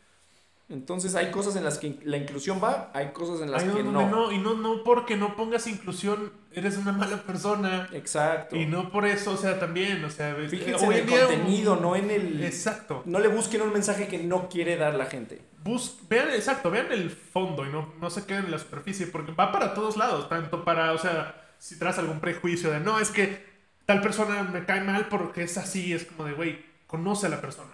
Entonces 0.69 1.15
hay 1.17 1.31
cosas 1.31 1.55
en 1.57 1.65
las 1.65 1.77
que 1.79 1.99
la 2.05 2.17
inclusión 2.17 2.59
va, 2.63 2.91
hay 2.95 3.09
cosas 3.09 3.43
en 3.43 3.51
las 3.51 3.63
Ahí 3.63 3.69
que 3.69 3.83
donde 3.83 3.93
no. 3.93 4.09
no. 4.09 4.33
Y 4.33 4.39
no, 4.39 4.55
no 4.55 4.83
porque 4.85 5.17
no 5.17 5.37
pongas 5.37 5.67
inclusión, 5.67 6.33
eres 6.53 6.79
una 6.79 6.93
mala 6.93 7.19
persona. 7.19 7.91
Exacto. 7.93 8.57
Y 8.57 8.65
no 8.65 8.91
por 8.91 9.05
eso, 9.05 9.33
o 9.33 9.37
sea, 9.37 9.59
también, 9.59 10.03
o 10.03 10.09
sea, 10.09 10.35
Fíjense 10.49 10.85
en 10.87 10.93
el 10.93 11.07
contenido, 11.07 11.77
no 11.77 11.95
en 11.95 12.11
el... 12.11 12.43
Exacto. 12.43 13.03
No 13.05 13.19
le 13.19 13.29
busquen 13.29 13.61
un 13.61 13.73
mensaje 13.73 14.09
que 14.09 14.19
no 14.19 14.49
quiere 14.49 14.77
dar 14.77 14.95
la 14.95 15.07
gente. 15.07 15.43
Bus- 15.65 15.99
vean, 16.09 16.31
exacto, 16.31 16.71
vean 16.71 16.91
el 16.93 17.11
fondo 17.11 17.67
y 17.67 17.71
no, 17.71 17.95
no 18.01 18.11
se 18.11 18.27
queden 18.27 18.47
en 18.47 18.51
la 18.51 18.59
superficie, 18.59 19.07
porque 19.07 19.33
va 19.33 19.53
para 19.53 19.75
todos 19.75 19.97
lados, 19.97 20.29
tanto 20.29 20.65
para, 20.65 20.93
o 20.93 20.99
sea, 20.99 21.51
si 21.59 21.79
traes 21.79 21.99
algún 21.99 22.21
prejuicio 22.21 22.71
de, 22.71 22.81
no, 22.81 22.99
es 22.99 23.11
que 23.11 23.45
tal 23.87 24.01
persona 24.01 24.43
me 24.45 24.65
cae 24.65 24.81
mal 24.83 25.09
porque 25.09 25.43
es 25.45 25.57
así, 25.59 25.93
es 25.93 26.05
como 26.07 26.25
de, 26.25 26.33
güey, 26.33 26.65
conoce 26.87 27.27
a 27.27 27.31
la 27.31 27.41
persona. 27.41 27.71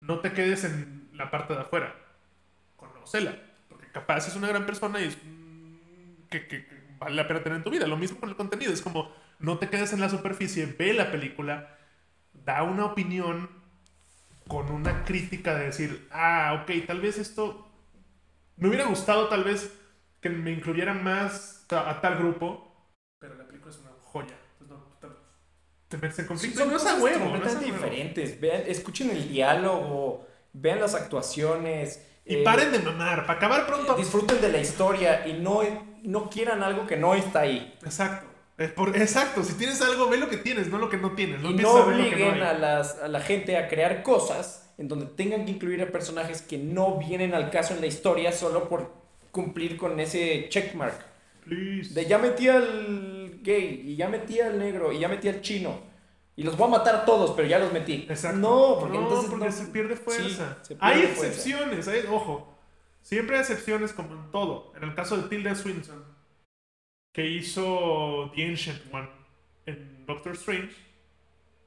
No 0.00 0.20
te 0.20 0.32
quedes 0.32 0.64
en 0.64 1.08
la 1.14 1.30
parte 1.30 1.54
de 1.54 1.60
afuera, 1.60 1.94
conócela, 2.76 3.36
porque 3.68 3.88
capaz 3.92 4.28
es 4.28 4.36
una 4.36 4.48
gran 4.48 4.66
persona 4.66 5.00
y 5.00 5.04
es 5.08 5.18
mm, 5.24 6.28
que, 6.30 6.46
que- 6.48 6.66
que 6.66 6.84
vale 6.98 7.16
la 7.16 7.28
pena 7.28 7.42
tener 7.42 7.58
en 7.58 7.64
tu 7.64 7.70
vida. 7.70 7.86
Lo 7.86 7.96
mismo 7.96 8.20
con 8.20 8.28
el 8.30 8.36
contenido, 8.36 8.72
es 8.72 8.82
como, 8.82 9.12
no 9.38 9.58
te 9.58 9.68
quedes 9.70 9.92
en 9.92 10.00
la 10.00 10.08
superficie, 10.10 10.66
ve 10.78 10.92
la 10.94 11.10
película, 11.12 11.78
da 12.32 12.62
una 12.62 12.86
opinión 12.86 13.50
con 14.48 14.70
una 14.70 15.04
crítica 15.04 15.54
de 15.54 15.66
decir, 15.66 16.08
ah, 16.10 16.62
ok, 16.62 16.86
tal 16.86 17.00
vez 17.00 17.18
esto 17.18 17.66
me 18.56 18.68
hubiera 18.68 18.86
gustado, 18.86 19.28
tal 19.28 19.44
vez 19.44 19.72
que 20.20 20.30
me 20.30 20.52
incluyera 20.52 20.94
más 20.94 21.66
a 21.70 22.00
tal 22.00 22.16
grupo, 22.16 22.74
pero 23.18 23.34
la 23.34 23.46
película 23.46 23.70
es 23.70 23.80
una 23.80 23.90
joya. 24.02 24.34
Entonces, 24.60 24.86
no, 25.00 25.08
te 25.88 25.96
metes 25.96 26.18
en 26.18 26.26
conflicto. 26.26 26.60
Son 26.60 26.70
cosas 26.70 27.00
huevo, 27.00 27.24
completamente 27.24 27.66
diferentes. 27.66 28.40
Vean, 28.40 28.62
escuchen 28.66 29.10
el 29.10 29.28
diálogo, 29.28 30.26
vean 30.52 30.80
las 30.80 30.94
actuaciones. 30.94 32.06
Y 32.24 32.36
eh, 32.36 32.44
paren 32.44 32.72
de 32.72 32.78
mamar, 32.78 33.26
para 33.26 33.38
acabar 33.38 33.66
pronto. 33.66 33.94
Disfruten 33.94 34.40
de 34.40 34.50
la 34.50 34.58
historia 34.58 35.26
y 35.26 35.34
no, 35.34 35.62
no 36.02 36.30
quieran 36.30 36.62
algo 36.62 36.86
que 36.86 36.96
no 36.96 37.14
está 37.14 37.40
ahí. 37.40 37.78
Exacto. 37.82 38.33
Es 38.56 38.70
por- 38.70 38.96
exacto, 38.96 39.42
si 39.42 39.54
tienes 39.54 39.80
algo, 39.82 40.08
ve 40.08 40.16
lo 40.16 40.28
que 40.28 40.36
tienes, 40.36 40.68
no 40.68 40.78
lo 40.78 40.88
que 40.88 40.96
no 40.96 41.12
tienes. 41.12 41.40
No 41.40 41.50
y 41.50 41.54
no 41.54 41.62
no 41.62 41.84
obliguen 41.86 42.34
hay. 42.34 42.40
a, 42.40 42.52
las, 42.52 42.98
a 42.98 43.08
la 43.08 43.20
gente 43.20 43.56
a 43.56 43.66
crear 43.68 44.02
cosas 44.04 44.72
en 44.78 44.86
donde 44.88 45.06
tengan 45.06 45.44
que 45.44 45.50
incluir 45.52 45.82
a 45.82 45.86
personajes 45.90 46.40
que 46.42 46.58
no 46.58 46.98
vienen 46.98 47.34
al 47.34 47.50
caso 47.50 47.74
en 47.74 47.80
la 47.80 47.86
historia 47.86 48.30
solo 48.32 48.68
por 48.68 48.92
cumplir 49.32 49.76
con 49.76 49.98
ese 49.98 50.46
checkmark. 50.48 50.94
Please. 51.44 51.92
De 51.94 52.06
ya 52.06 52.18
metí 52.18 52.48
al 52.48 53.40
gay, 53.42 53.82
y 53.86 53.96
ya 53.96 54.08
metí 54.08 54.40
al 54.40 54.58
negro, 54.58 54.92
y 54.92 55.00
ya 55.00 55.08
metí 55.08 55.28
al 55.28 55.40
chino. 55.40 55.92
Y 56.36 56.42
los 56.42 56.56
voy 56.56 56.68
a 56.68 56.70
matar 56.70 56.94
a 56.96 57.04
todos, 57.04 57.32
pero 57.32 57.46
ya 57.46 57.58
los 57.58 57.72
metí. 57.72 58.06
Exacto. 58.08 58.38
No, 58.38 58.76
porque 58.80 58.96
No, 58.98 59.02
entonces 59.04 59.30
porque 59.30 59.46
no- 59.46 59.52
se 59.52 59.64
pierde 59.66 59.96
fuerza. 59.96 60.22
Sí, 60.22 60.34
se 60.68 60.74
pierde 60.76 60.78
hay 60.80 61.02
fuerza. 61.02 61.26
excepciones, 61.26 61.88
hay- 61.88 62.04
ojo. 62.10 62.56
Siempre 63.02 63.36
hay 63.36 63.42
excepciones 63.42 63.92
como 63.92 64.14
en 64.14 64.30
todo. 64.30 64.72
En 64.76 64.84
el 64.84 64.94
caso 64.94 65.16
de 65.16 65.28
Tilda 65.28 65.54
Swinton, 65.54 66.02
que 67.14 67.26
hizo 67.26 68.30
The 68.34 68.44
Ancient 68.46 68.82
One 68.92 69.08
en 69.66 70.04
Doctor 70.04 70.32
Strange, 70.34 70.74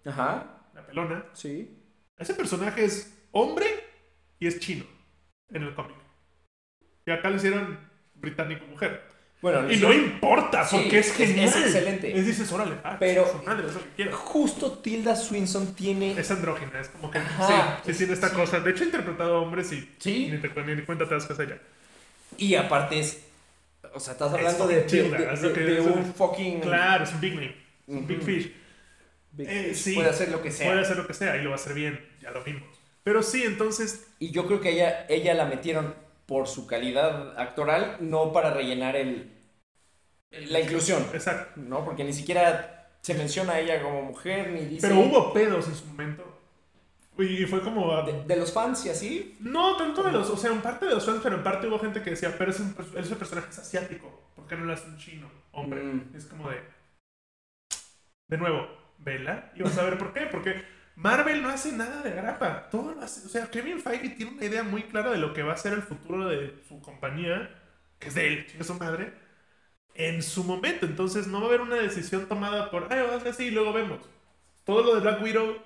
Ajá, 0.06 0.46
la 0.76 0.86
pelona, 0.86 1.26
sí. 1.34 1.70
ese 2.20 2.34
personaje 2.36 2.86
es 2.86 3.18
hombre 3.32 3.66
y 4.40 4.46
es 4.48 4.60
chino 4.60 4.86
en 5.52 5.64
el 5.64 5.74
cómic. 5.74 5.96
Y 7.06 7.12
acá 7.12 7.30
le 7.30 7.38
hicieron 7.38 7.80
británico 8.16 8.66
mujer. 8.68 9.02
Bueno, 9.42 9.72
Y 9.72 9.78
no 9.78 9.94
importa, 9.94 10.66
Sí, 10.66 10.78
porque 10.78 11.00
es 11.00 11.08
es- 11.10 11.16
genial. 11.16 11.48
es 11.48 11.56
excelente. 11.56 12.18
Es 12.18 12.26
dices, 12.26 12.52
órale, 12.52 12.76
ah, 12.84 12.98
Pero- 13.00 13.28
su 13.32 13.42
madre, 13.44 13.68
es 13.68 13.74
lo 13.76 13.80
que 13.82 13.90
quiero. 13.96 14.18
justo 14.18 14.80
Tilda 14.80 15.16
Swinson 15.16 15.76
tiene... 15.76 16.20
Es 16.20 16.30
andrógina, 16.32 16.80
es 16.80 16.90
como 16.90 17.10
que 17.12 17.20
Ajá, 17.20 17.80
sí, 17.86 17.92
sí 17.94 17.98
tiene 18.00 18.14
esta 18.14 18.30
sí. 18.30 18.36
cosa. 18.36 18.60
De 18.60 18.72
hecho, 18.72 18.84
ha 18.84 18.88
interpretado 18.88 19.36
a 19.38 19.40
hombres 19.42 19.72
y 19.72 19.90
Sí. 20.00 20.30
ni 20.32 20.38
te 20.40 20.50
ni 20.50 20.76
te 20.76 20.86
cuenta 20.86 21.08
te 21.08 21.14
das 21.14 21.26
cuenta 21.28 21.44
ya. 21.46 21.60
Y 22.38 22.56
aparte 22.56 23.00
es... 23.00 23.27
O 23.94 24.00
sea, 24.00 24.14
estás 24.14 24.30
Es 24.30 24.34
hablando 24.36 24.68
de, 24.68 25.82
un 25.82 26.14
fucking... 26.14 26.60
Claro, 26.62 27.04
es 27.04 27.14
un 27.14 27.22
big 27.22 27.34
name, 27.36 27.56
es 27.88 27.96
un 27.96 28.08
big 28.08 28.22
fish. 28.22 28.54
Big 29.32 29.48
Eh, 29.50 29.64
Fish. 29.70 29.78
sí. 29.78 29.96
Puede 29.96 30.10
hacer 30.10 30.30
lo 30.30 30.42
que 30.42 30.52
sea. 30.52 30.68
Puede 30.68 30.82
hacer 30.82 30.98
lo 30.98 31.08
que 31.08 31.14
sea 31.14 31.38
y 31.38 31.42
lo 31.44 31.50
va 31.50 31.56
a 31.56 31.60
hacer 31.60 31.74
bien, 31.74 32.00
ya 32.22 32.32
lo 32.32 32.44
vimos. 32.44 32.64
Pero 33.04 33.24
sí, 33.24 33.44
entonces, 33.44 34.08
Y 34.20 34.32
yo 34.32 34.48
creo 34.48 34.60
que 34.60 34.72
ella, 34.72 35.06
ella 35.10 35.34
la 35.34 35.46
metieron 35.46 35.96
por 36.26 36.48
su 36.48 36.68
calidad 36.68 37.40
actoral, 37.40 37.98
no 38.02 38.34
para 38.34 38.52
rellenar 38.54 38.96
el, 38.98 39.32
la 40.32 40.60
inclusión. 40.60 41.06
exacto. 41.14 41.54
¿No? 41.62 41.86
Porque 41.86 42.04
ni 42.04 42.14
siquiera 42.14 42.90
se 43.02 43.14
menciona 43.14 43.54
a 43.54 43.60
ella 43.62 43.82
como 43.82 44.02
mujer, 44.02 44.50
ni 44.50 44.62
dice... 44.66 44.88
Pero 44.88 45.00
hubo 45.00 45.32
pedos 45.34 45.68
en 45.68 45.76
su 45.76 45.86
momento. 45.86 46.37
Y 47.18 47.46
fue 47.46 47.62
como... 47.62 47.92
a- 47.94 48.04
De, 48.04 48.24
de 48.24 48.36
los 48.36 48.54
fans 48.54 48.86
y 48.86 48.90
así. 48.90 49.38
No, 49.40 49.76
tanto 49.78 50.04
de 50.04 50.12
los... 50.12 50.30
O 50.30 50.38
sea, 50.38 50.52
en 50.52 50.62
parte 50.62 50.86
de 50.86 50.94
los 50.96 51.06
fans, 51.06 51.20
pero 51.24 51.36
en 51.38 51.44
parte 51.44 51.68
hubo 51.68 51.80
gente 51.80 52.02
que 52.02 52.12
decía, 52.12 52.36
pero 52.38 52.52
ese, 52.52 52.64
ese 52.96 53.16
personaje 53.16 53.50
es 53.50 53.60
asiático. 53.60 54.32
¿Por 54.36 54.48
qué 54.48 54.56
no 54.56 54.66
lo 54.66 54.74
hace 54.74 54.88
un 54.88 54.98
chino? 54.98 55.30
Hombre. 55.52 55.82
Mm. 55.84 56.16
Es 56.16 56.26
como 56.26 56.50
de... 56.50 56.58
De 58.28 58.38
nuevo, 58.38 58.68
vela 58.98 59.52
y 59.56 59.64
vas 59.64 59.78
a 59.78 59.84
ver 59.84 59.98
por 59.98 60.14
qué. 60.14 60.22
Porque 60.28 60.64
Marvel 60.96 61.42
no 61.42 61.50
hace 61.50 61.72
nada 61.72 62.02
de 62.02 62.12
grapa. 62.12 62.70
Todo 62.70 62.94
lo 62.94 63.02
hace... 63.02 63.26
O 63.26 63.30
sea, 63.30 63.50
Kevin 63.50 63.80
Feige 63.80 64.10
tiene 64.10 64.34
una 64.34 64.46
idea 64.46 64.64
muy 64.64 64.84
clara 64.84 65.12
de 65.12 65.18
lo 65.18 65.34
que 65.34 65.44
va 65.44 65.54
a 65.54 65.58
ser 65.58 65.74
el 65.74 65.82
futuro 65.82 66.28
de 66.28 66.62
su 66.68 66.82
compañía, 66.82 67.50
que 68.00 68.10
es 68.10 68.16
de 68.16 68.28
él, 68.28 68.48
chinga 68.48 68.64
su 68.64 68.74
madre, 68.76 69.14
en 69.96 70.24
su 70.24 70.44
momento. 70.44 70.86
Entonces 70.86 71.28
no 71.28 71.40
va 71.40 71.46
a 71.46 71.50
haber 71.50 71.62
una 71.62 71.78
decisión 71.78 72.28
tomada 72.28 72.72
por, 72.72 72.88
ay, 72.92 73.06
vas 73.08 73.26
así 73.26 73.46
y 73.46 73.52
luego 73.52 73.74
vemos. 73.74 74.00
Todo 74.66 74.84
lo 74.84 74.96
de 74.96 75.02
Black 75.02 75.22
Widow 75.24 75.58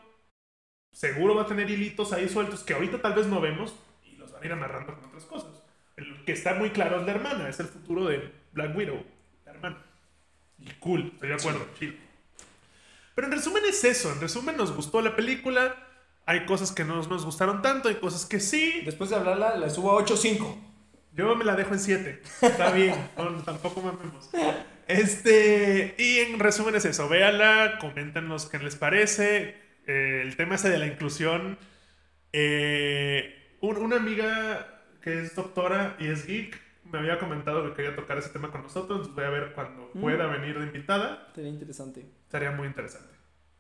seguro 0.92 1.36
va 1.36 1.44
a 1.44 1.48
tener 1.48 1.70
hilitos 1.70 2.14
ahí 2.14 2.28
sueltos 2.30 2.64
que 2.64 2.74
ahorita 2.74 3.02
tal 3.02 3.14
vez 3.14 3.28
no 3.28 3.42
vemos 3.42 3.76
y 4.06 4.16
los 4.18 4.32
van 4.32 4.44
a 4.44 4.46
ir 4.46 4.52
amarrando 4.52 4.96
con 4.96 5.06
otras 5.06 5.26
cosas. 5.26 5.52
El 5.98 6.26
que 6.26 6.32
está 6.32 6.56
muy 6.56 6.72
claro 6.72 7.00
es 7.00 7.06
la 7.06 7.12
hermana, 7.12 7.50
es 7.50 7.60
el 7.60 7.68
futuro 7.68 8.06
de 8.06 8.32
Black 8.54 8.76
Widow, 8.76 9.04
la 9.46 9.52
hermana. 9.52 9.78
Y 10.60 10.70
cool, 10.80 11.12
estoy 11.14 11.30
de 11.30 11.36
acuerdo, 11.36 11.66
chido. 11.78 11.94
Pero 13.16 13.28
en 13.28 13.34
resumen 13.34 13.64
es 13.68 13.84
eso, 13.84 14.12
en 14.12 14.22
resumen 14.22 14.58
nos 14.58 14.74
gustó 14.76 15.02
la 15.02 15.16
película, 15.16 15.76
hay 16.26 16.46
cosas 16.46 16.72
que 16.72 16.86
no 16.86 16.96
nos 16.96 17.26
gustaron 17.26 17.62
tanto, 17.62 17.89
hay 17.89 17.96
cosas 17.96 18.26
que 18.26 18.39
sí. 18.39 18.82
Después 18.86 19.10
de 19.10 19.18
hablarla, 19.18 19.58
la 19.58 19.70
subo 19.70 19.98
a 19.98 20.06
8.5. 20.06 20.56
Yo 21.14 21.36
me 21.36 21.44
la 21.44 21.56
dejo 21.56 21.74
en 21.74 21.80
7, 21.80 22.22
está 22.42 22.72
bien, 22.72 22.96
no, 23.18 23.44
tampoco 23.44 23.82
mamemos. 23.82 24.30
Este, 24.88 25.96
y 25.98 26.20
en 26.20 26.39
resumen 26.39 26.76
es 26.76 26.86
eso, 26.86 27.10
véanla, 27.10 27.80
coméntenos 27.80 28.46
qué 28.48 28.60
les 28.60 28.76
parece, 28.76 29.61
eh, 29.88 30.21
el 30.23 30.36
tema 30.36 30.55
ese 30.55 30.69
de 30.69 30.77
la 30.79 30.88
inclusión. 30.88 31.57
eh, 32.34 33.57
un- 33.61 33.77
una 33.77 33.97
amiga 33.97 34.67
que 35.01 35.21
es 35.21 35.36
doctora 35.36 35.95
y 35.99 36.07
es 36.07 36.25
geek 36.25 36.59
me 36.86 36.99
había 36.99 37.19
comentado 37.19 37.63
que 37.69 37.73
quería 37.75 37.95
tocar 37.95 38.17
ese 38.17 38.29
tema 38.29 38.51
con 38.51 38.63
nosotros. 38.63 38.99
entonces 39.07 39.15
Voy 39.15 39.25
a 39.25 39.29
ver 39.29 39.53
cuando 39.53 39.89
Mm. 39.93 40.01
pueda 40.01 40.25
venir 40.27 40.59
de 40.59 40.65
invitada. 40.67 41.27
Sería 41.36 41.49
interesante. 41.49 42.05
Estaría 42.25 42.51
muy 42.51 42.67
interesante. 42.67 43.09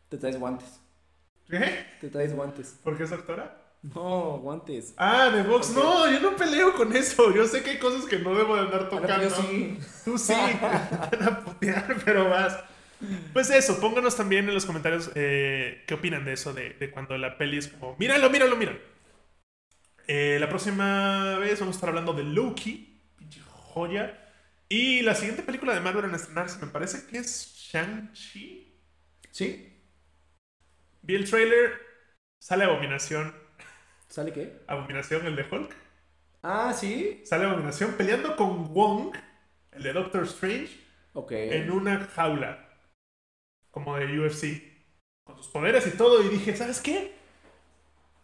Te 0.09 0.17
traes 0.17 0.37
guantes. 0.39 0.79
¿Qué? 1.49 1.85
Te 2.01 2.09
traes 2.09 2.33
guantes. 2.35 2.79
¿Por 2.83 2.97
qué 2.97 3.03
es 3.03 3.09
doctora? 3.09 3.57
No, 3.83 4.37
guantes. 4.39 4.93
Ah, 4.97 5.29
de 5.29 5.43
box. 5.43 5.71
Ok. 5.71 5.75
No, 5.83 6.11
yo 6.11 6.19
no 6.19 6.35
peleo 6.35 6.73
con 6.75 6.95
eso. 6.95 7.33
Yo 7.33 7.45
sé 7.47 7.63
que 7.63 7.71
hay 7.71 7.79
cosas 7.79 8.05
que 8.05 8.19
no 8.19 8.35
debo 8.35 8.55
de 8.55 8.61
andar 8.61 8.83
Ah, 8.85 8.89
tocando. 8.89 9.23
yo 9.23 9.29
sí. 9.29 9.79
Tú 10.05 10.17
sí, 10.17 10.33
te 11.09 11.17
van 11.17 11.27
a 11.27 11.39
putear, 11.39 11.95
pero 12.05 12.29
vas. 12.29 12.57
Pues 13.33 13.49
eso, 13.49 13.79
pónganos 13.79 14.15
también 14.15 14.47
en 14.47 14.53
los 14.53 14.65
comentarios 14.65 15.11
eh, 15.15 15.83
qué 15.87 15.93
opinan 15.93 16.25
de 16.25 16.33
eso, 16.33 16.53
de, 16.53 16.71
de 16.71 16.91
cuando 16.91 17.17
la 17.17 17.37
peli 17.37 17.57
es 17.57 17.67
como, 17.69 17.95
míralo, 17.97 18.29
míralo, 18.29 18.55
míralo. 18.57 18.79
Eh, 20.07 20.37
la 20.39 20.49
próxima 20.49 21.37
vez 21.39 21.59
vamos 21.59 21.75
a 21.75 21.77
estar 21.77 21.89
hablando 21.89 22.13
de 22.13 22.23
Loki, 22.23 23.01
pinche 23.17 23.41
joya. 23.41 24.17
Y 24.67 25.01
la 25.01 25.15
siguiente 25.15 25.43
película 25.43 25.73
de 25.73 25.81
Marvel 25.81 26.05
en 26.05 26.15
estrenarse 26.15 26.59
me 26.65 26.71
parece 26.71 27.05
que 27.07 27.17
es 27.19 27.53
Shang-Chi. 27.71 28.67
¿Sí? 29.31 29.67
Vi 31.03 31.15
el 31.15 31.29
trailer, 31.29 31.79
sale 32.39 32.63
Abominación. 32.65 33.33
¿Sale 34.07 34.31
qué? 34.33 34.61
Abominación, 34.67 35.25
el 35.27 35.35
de 35.35 35.45
Hulk. 35.49 35.75
Ah, 36.43 36.73
sí. 36.73 37.21
Sale 37.25 37.45
Abominación 37.45 37.93
peleando 37.93 38.35
con 38.35 38.73
Wong, 38.73 39.15
el 39.71 39.83
de 39.83 39.93
Doctor 39.93 40.23
Strange. 40.23 40.79
Ok. 41.13 41.31
en 41.33 41.71
una 41.71 42.05
jaula 42.07 42.70
como 43.71 43.97
de 43.97 44.19
UFC 44.19 44.61
con 45.23 45.37
sus 45.37 45.47
poderes 45.47 45.87
y 45.87 45.91
todo 45.91 46.23
y 46.23 46.29
dije, 46.29 46.55
¿sabes 46.55 46.79
qué? 46.79 47.13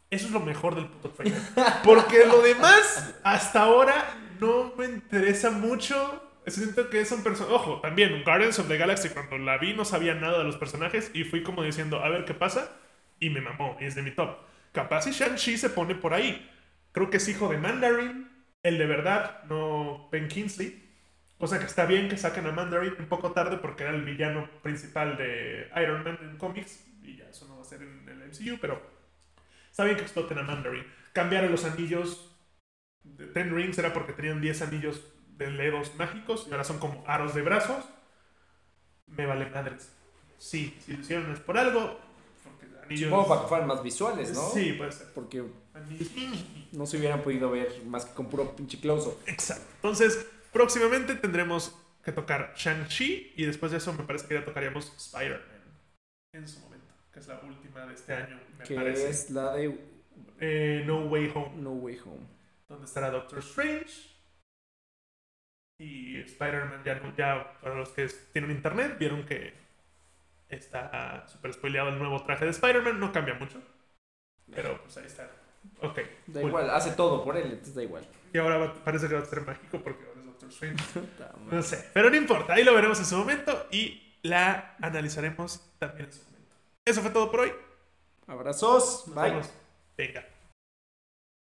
Eso 0.09 0.27
es 0.27 0.31
lo 0.31 0.39
mejor 0.39 0.75
del 0.75 0.87
puto 0.87 1.09
trailer. 1.09 1.41
Porque 1.83 2.25
lo 2.25 2.41
demás 2.41 3.15
hasta 3.23 3.63
ahora 3.63 4.17
no 4.39 4.73
me 4.77 4.85
interesa 4.85 5.51
mucho. 5.51 6.23
Siento 6.45 6.89
que 6.89 7.01
es 7.01 7.11
un 7.11 7.23
personaje. 7.23 7.53
Ojo, 7.55 7.81
también 7.81 8.23
Guardians 8.23 8.57
of 8.59 8.69
the 8.69 8.77
Galaxy 8.77 9.09
cuando 9.09 9.37
la 9.37 9.57
vi 9.57 9.73
no 9.73 9.83
sabía 9.83 10.13
nada 10.13 10.37
de 10.37 10.43
los 10.45 10.55
personajes 10.55 11.11
y 11.13 11.25
fui 11.25 11.43
como 11.43 11.63
diciendo, 11.63 11.99
a 11.99 12.09
ver 12.09 12.23
qué 12.23 12.33
pasa 12.33 12.71
y 13.19 13.29
me 13.29 13.41
mamó 13.41 13.77
y 13.81 13.85
es 13.85 13.95
de 13.95 14.01
mi 14.01 14.11
top. 14.11 14.37
Capaz 14.71 15.07
y 15.07 15.11
Shang-Chi 15.11 15.57
se 15.57 15.69
pone 15.69 15.95
por 15.95 16.13
ahí. 16.13 16.49
Creo 16.93 17.09
que 17.09 17.17
es 17.17 17.27
hijo 17.27 17.49
de 17.49 17.57
Mandarin, 17.57 18.29
el 18.63 18.77
de 18.77 18.85
verdad, 18.85 19.43
no 19.45 20.07
Ben 20.11 20.27
Kingsley. 20.27 20.86
Cosa 21.37 21.59
que 21.59 21.65
está 21.65 21.85
bien 21.85 22.09
que 22.09 22.17
saquen 22.17 22.47
a 22.47 22.51
Mandarin 22.51 22.95
un 22.97 23.05
poco 23.05 23.31
tarde 23.31 23.57
porque 23.57 23.83
era 23.83 23.93
el 23.93 24.03
villano 24.03 24.49
principal 24.63 25.17
de 25.17 25.69
Iron 25.81 26.03
Man 26.03 26.17
en 26.21 26.37
cómics. 26.37 26.83
Y 27.03 27.17
ya 27.17 27.29
eso 27.29 27.47
no 27.47 27.57
va 27.57 27.61
a 27.61 27.65
ser 27.65 27.81
en 27.83 28.09
el 28.09 28.29
MCU, 28.29 28.57
pero 28.59 28.81
está 29.69 29.83
bien 29.83 29.97
que 29.97 30.03
exploten 30.03 30.39
a 30.39 30.43
Mandarin. 30.43 30.85
Cambiaron 31.13 31.51
los 31.51 31.63
anillos 31.63 32.35
de 33.03 33.27
Ten 33.27 33.55
Rings 33.55 33.77
era 33.77 33.93
porque 33.93 34.13
tenían 34.13 34.41
10 34.41 34.61
anillos 34.63 35.01
de 35.37 35.51
dedos 35.51 35.95
mágicos 35.95 36.47
y 36.47 36.51
ahora 36.51 36.63
son 36.63 36.79
como 36.79 37.03
aros 37.07 37.35
de 37.35 37.43
brazos. 37.43 37.85
Me 39.05 39.25
vale 39.25 39.45
madres. 39.49 39.93
Sí, 40.39 40.75
si 40.83 40.93
lo 40.93 41.01
hicieron 41.01 41.31
es 41.31 41.39
por 41.39 41.57
algo. 41.57 41.99
Porque 42.43 42.65
anillos. 42.83 43.09
Supongo 43.09 43.27
para 43.27 43.41
que 43.41 43.47
fueran 43.47 43.67
más 43.67 43.83
visuales, 43.83 44.33
¿no? 44.33 44.49
Sí, 44.49 44.73
puede 44.73 44.91
ser. 44.91 45.07
Porque 45.13 45.43
Anillos. 45.73 46.09
no 46.71 46.85
se 46.85 46.97
hubieran 46.97 47.21
podido 47.21 47.51
ver 47.51 47.83
más 47.85 48.05
que 48.05 48.13
con 48.13 48.27
puro 48.27 48.55
pinche 48.55 48.79
close 48.79 49.11
Exacto. 49.27 49.65
Entonces, 49.75 50.27
próximamente 50.51 51.15
tendremos 51.15 51.75
que 52.03 52.11
tocar 52.11 52.53
Shang-Chi 52.55 53.33
y 53.35 53.45
después 53.45 53.71
de 53.71 53.79
eso 53.79 53.93
me 53.93 54.03
parece 54.03 54.27
que 54.27 54.35
ya 54.35 54.45
tocaríamos 54.45 54.93
Spider-Man 54.97 55.63
en 56.33 56.47
su 56.47 56.59
momento, 56.61 56.93
que 57.11 57.19
es 57.19 57.27
la 57.27 57.39
última 57.41 57.85
de 57.85 57.93
este 57.93 58.13
año, 58.13 58.39
me 58.57 58.63
Que 58.63 58.75
parece. 58.75 59.09
es 59.09 59.29
la 59.31 59.53
de 59.53 59.77
Eh, 60.39 60.83
no 60.85 61.05
Way 61.05 61.31
Home, 61.35 61.57
No 61.61 61.71
Way 61.73 61.99
Home. 62.05 62.25
donde 62.67 62.85
estará 62.85 63.09
Doctor 63.11 63.39
Strange 63.39 64.09
y 65.79 66.19
Spider-Man. 66.21 66.83
Ya, 66.83 67.01
ya 67.15 67.59
para 67.61 67.75
los 67.75 67.89
que 67.89 68.07
tienen 68.33 68.51
internet 68.51 68.97
vieron 68.99 69.25
que 69.25 69.53
está 70.49 71.25
súper 71.27 71.53
spoileado 71.53 71.89
el 71.89 71.99
nuevo 71.99 72.23
traje 72.23 72.45
de 72.45 72.51
Spider-Man, 72.51 72.99
no 72.99 73.11
cambia 73.11 73.33
mucho, 73.35 73.61
pero 74.53 74.81
pues 74.81 74.97
ahí 74.97 75.05
está. 75.05 75.29
Ok. 75.81 75.99
Da 76.27 76.41
cool. 76.41 76.49
igual, 76.49 76.69
hace 76.69 76.91
todo 76.91 77.23
por 77.23 77.35
él, 77.37 77.47
entonces 77.51 77.75
da 77.75 77.83
igual. 77.83 78.05
Y 78.33 78.37
ahora 78.37 78.57
va- 78.57 78.73
parece 78.83 79.07
que 79.07 79.15
va 79.15 79.21
a 79.21 79.25
ser 79.25 79.41
mágico 79.41 79.81
porque 79.81 80.03
No 81.51 81.61
sé, 81.61 81.89
pero 81.93 82.09
no 82.09 82.15
importa, 82.15 82.53
ahí 82.53 82.63
lo 82.63 82.73
veremos 82.73 82.99
en 82.99 83.05
su 83.05 83.17
momento 83.17 83.67
y 83.71 84.17
la 84.23 84.75
analizaremos 84.81 85.61
también 85.79 86.07
en 86.07 86.13
su 86.13 86.23
momento. 86.23 86.55
Eso 86.85 87.01
fue 87.01 87.11
todo 87.11 87.29
por 87.31 87.41
hoy. 87.41 87.53
Abrazos. 88.27 89.07
Nos 89.07 89.15
Bye. 89.15 89.31
vemos. 89.31 89.49
Venga. 89.97 90.25